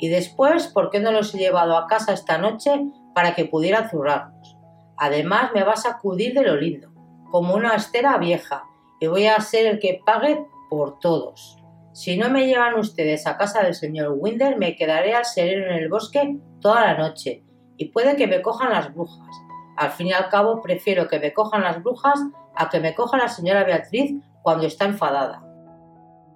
Y 0.00 0.08
después, 0.08 0.68
¿por 0.68 0.90
qué 0.90 0.98
no 0.98 1.12
los 1.12 1.34
he 1.34 1.38
llevado 1.38 1.76
a 1.76 1.86
casa 1.86 2.14
esta 2.14 2.38
noche 2.38 2.86
para 3.14 3.34
que 3.34 3.44
pudieran 3.44 3.90
zurrarnos? 3.90 4.56
Además, 4.96 5.50
me 5.54 5.62
va 5.62 5.72
a 5.72 5.76
sacudir 5.76 6.34
de 6.34 6.42
lo 6.42 6.56
lindo, 6.56 6.90
como 7.30 7.54
una 7.54 7.74
estera 7.74 8.16
vieja, 8.18 8.64
y 8.98 9.06
voy 9.06 9.26
a 9.26 9.40
ser 9.40 9.66
el 9.66 9.78
que 9.78 10.00
pague 10.04 10.44
por 10.70 10.98
todos. 11.00 11.58
Si 11.92 12.16
no 12.16 12.30
me 12.30 12.46
llevan 12.46 12.78
ustedes 12.78 13.26
a 13.26 13.36
casa 13.36 13.62
del 13.62 13.74
señor 13.74 14.14
Winder, 14.16 14.56
me 14.56 14.76
quedaré 14.76 15.14
al 15.14 15.24
sereno 15.24 15.66
en 15.66 15.82
el 15.82 15.88
bosque 15.88 16.38
toda 16.60 16.86
la 16.86 16.98
noche 16.98 17.44
y 17.76 17.86
puede 17.86 18.16
que 18.16 18.26
me 18.26 18.42
cojan 18.42 18.70
las 18.70 18.94
brujas. 18.94 19.26
Al 19.76 19.90
fin 19.90 20.08
y 20.08 20.12
al 20.12 20.28
cabo, 20.28 20.62
prefiero 20.62 21.08
que 21.08 21.18
me 21.18 21.32
cojan 21.32 21.62
las 21.62 21.82
brujas 21.82 22.20
a 22.54 22.68
que 22.68 22.80
me 22.80 22.94
coja 22.94 23.16
la 23.16 23.28
señora 23.28 23.64
Beatriz 23.64 24.12
cuando 24.42 24.66
está 24.66 24.84
enfadada. 24.84 25.42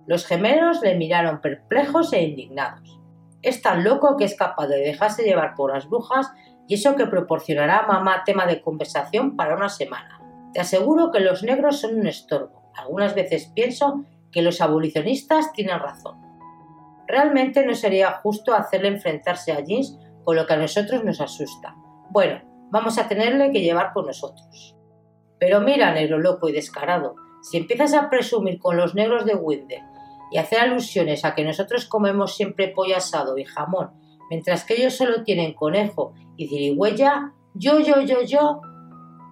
Los 0.06 0.26
gemelos 0.26 0.80
le 0.82 0.96
miraron 0.96 1.40
perplejos 1.40 2.12
e 2.12 2.22
indignados. 2.22 3.00
Es 3.44 3.60
tan 3.60 3.84
loco 3.84 4.16
que 4.16 4.24
es 4.24 4.36
capaz 4.36 4.68
de 4.68 4.78
dejarse 4.78 5.22
llevar 5.22 5.54
por 5.54 5.74
las 5.74 5.86
brujas 5.86 6.32
y 6.66 6.76
eso 6.76 6.96
que 6.96 7.06
proporcionará 7.06 7.80
a 7.80 7.86
mamá 7.86 8.22
tema 8.24 8.46
de 8.46 8.62
conversación 8.62 9.36
para 9.36 9.54
una 9.54 9.68
semana. 9.68 10.18
Te 10.54 10.60
aseguro 10.60 11.10
que 11.10 11.20
los 11.20 11.42
negros 11.42 11.78
son 11.78 12.00
un 12.00 12.06
estorbo. 12.06 12.72
Algunas 12.74 13.14
veces 13.14 13.52
pienso 13.54 14.06
que 14.32 14.40
los 14.40 14.62
abolicionistas 14.62 15.52
tienen 15.52 15.78
razón. 15.78 16.18
Realmente 17.06 17.66
no 17.66 17.74
sería 17.74 18.12
justo 18.12 18.54
hacerle 18.54 18.88
enfrentarse 18.88 19.52
a 19.52 19.60
Jeans 19.60 19.98
con 20.24 20.36
lo 20.36 20.46
que 20.46 20.54
a 20.54 20.56
nosotros 20.56 21.04
nos 21.04 21.20
asusta. 21.20 21.76
Bueno, 22.08 22.40
vamos 22.70 22.96
a 22.96 23.08
tenerle 23.08 23.52
que 23.52 23.60
llevar 23.60 23.92
por 23.92 24.06
nosotros. 24.06 24.74
Pero 25.38 25.60
mira, 25.60 25.92
negro 25.92 26.18
loco 26.18 26.48
y 26.48 26.52
descarado, 26.52 27.14
si 27.42 27.58
empiezas 27.58 27.92
a 27.92 28.08
presumir 28.08 28.58
con 28.58 28.78
los 28.78 28.94
negros 28.94 29.26
de 29.26 29.34
Winder 29.34 29.82
y 30.34 30.38
hacer 30.38 30.58
alusiones 30.58 31.24
a 31.24 31.36
que 31.36 31.44
nosotros 31.44 31.86
comemos 31.86 32.34
siempre 32.34 32.66
pollo 32.66 32.96
asado 32.96 33.38
y 33.38 33.44
jamón, 33.44 33.92
mientras 34.28 34.64
que 34.64 34.74
ellos 34.74 34.96
solo 34.96 35.22
tienen 35.22 35.54
conejo 35.54 36.12
y 36.36 36.48
cirigüeya, 36.48 37.32
yo, 37.54 37.78
yo, 37.78 38.00
yo, 38.00 38.20
yo, 38.22 38.60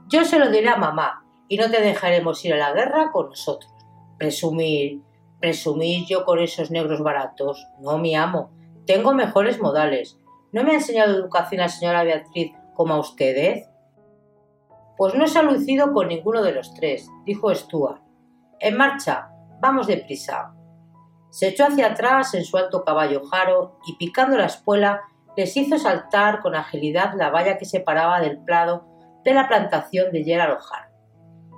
yo 0.07 0.25
se 0.25 0.39
lo 0.39 0.49
diré 0.49 0.69
a 0.69 0.77
mamá 0.77 1.25
y 1.49 1.57
no 1.57 1.69
te 1.69 1.83
dejaremos 1.83 2.45
ir 2.45 2.55
a 2.55 2.57
la 2.57 2.73
guerra 2.73 3.11
con 3.11 3.31
nosotros. 3.31 3.73
Presumir, 4.17 5.01
presumir 5.41 6.07
yo 6.07 6.25
con 6.25 6.39
esos 6.39 6.71
negros 6.71 7.03
baratos. 7.03 7.67
No, 7.81 7.99
mi 7.99 8.15
amo. 8.15 8.53
Tengo 8.87 9.13
mejores 9.13 9.61
modales. 9.61 10.21
¿No 10.53 10.63
me 10.63 10.71
ha 10.71 10.75
enseñado 10.75 11.17
educación 11.17 11.63
la 11.63 11.69
señora 11.69 12.05
Beatriz 12.05 12.53
como 12.75 12.95
a 12.95 13.01
ustedes? 13.01 13.69
Pues 14.97 15.17
no 15.17 15.27
se 15.27 15.41
ha 15.41 15.43
lucido 15.43 15.93
con 15.93 16.07
ninguno 16.07 16.45
de 16.45 16.53
los 16.53 16.73
tres, 16.75 17.09
dijo 17.25 17.53
Stuart. 17.53 18.01
En 18.61 18.77
marcha, 18.77 19.31
vamos 19.61 19.89
deprisa. 19.89 20.55
Se 21.33 21.49
echó 21.49 21.65
hacia 21.65 21.87
atrás 21.87 22.35
en 22.35 22.45
su 22.45 22.59
alto 22.59 22.85
caballo 22.85 23.25
jaro 23.25 23.79
y 23.87 23.97
picando 23.97 24.37
la 24.37 24.45
espuela 24.45 25.05
les 25.35 25.57
hizo 25.57 25.79
saltar 25.79 26.41
con 26.41 26.55
agilidad 26.55 27.15
la 27.15 27.31
valla 27.31 27.57
que 27.57 27.65
separaba 27.65 28.21
del 28.21 28.45
prado 28.45 28.85
de 29.25 29.33
la 29.33 29.49
plantación 29.49 30.13
de 30.13 30.25
Gerald 30.25 30.59
O'Hara. 30.59 30.93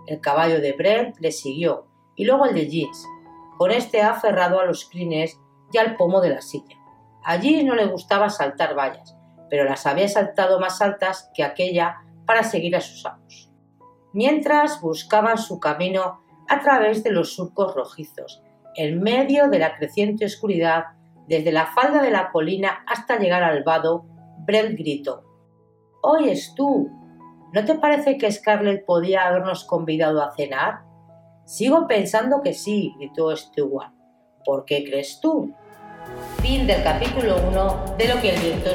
El 0.06 0.20
caballo 0.20 0.60
de 0.60 0.74
Brent 0.74 1.18
le 1.18 1.32
siguió 1.32 1.88
y 2.14 2.24
luego 2.24 2.46
el 2.46 2.54
de 2.54 2.68
Jeans, 2.68 3.04
con 3.58 3.72
este 3.72 4.00
aferrado 4.00 4.60
a 4.60 4.64
los 4.64 4.84
crines 4.84 5.40
y 5.72 5.78
al 5.78 5.96
pomo 5.96 6.20
de 6.20 6.30
la 6.30 6.40
silla. 6.40 6.76
A 7.24 7.34
Jeans 7.34 7.64
no 7.64 7.74
le 7.74 7.86
gustaba 7.86 8.30
saltar 8.30 8.76
vallas, 8.78 9.16
pero 9.50 9.64
las 9.64 9.86
había 9.86 10.06
saltado 10.06 10.60
más 10.60 10.80
altas 10.82 11.32
que 11.34 11.42
aquella 11.42 11.96
para 12.26 12.44
seguir 12.44 12.76
a 12.76 12.80
sus 12.80 13.04
amos. 13.04 13.50
Mientras 14.12 14.80
buscaban 14.80 15.36
su 15.36 15.58
camino 15.58 16.22
a 16.48 16.60
través 16.60 17.02
de 17.02 17.10
los 17.10 17.34
surcos 17.34 17.74
rojizos, 17.74 18.43
en 18.76 19.02
medio 19.02 19.48
de 19.48 19.58
la 19.58 19.76
creciente 19.76 20.24
oscuridad, 20.24 20.84
desde 21.28 21.52
la 21.52 21.66
falda 21.66 22.02
de 22.02 22.10
la 22.10 22.30
colina 22.30 22.84
hasta 22.86 23.18
llegar 23.18 23.42
al 23.42 23.62
vado, 23.62 24.04
Brent 24.46 24.78
gritó: 24.78 25.22
Oyes 26.02 26.54
tú, 26.54 26.90
¿no 27.52 27.64
te 27.64 27.74
parece 27.76 28.18
que 28.18 28.30
Scarlett 28.30 28.84
podía 28.84 29.26
habernos 29.26 29.64
convidado 29.64 30.22
a 30.22 30.34
cenar? 30.34 30.82
Sigo 31.44 31.86
pensando 31.86 32.42
que 32.42 32.52
sí, 32.52 32.94
gritó 32.98 33.34
Stewart. 33.36 33.92
¿Por 34.44 34.64
qué 34.64 34.84
crees 34.84 35.20
tú? 35.20 35.54
Fin 36.42 36.66
del 36.66 36.82
capítulo 36.82 37.36
1 37.48 37.96
de 37.96 38.08
lo 38.08 38.20
que 38.20 38.34
el 38.34 38.40
viento. 38.40 38.70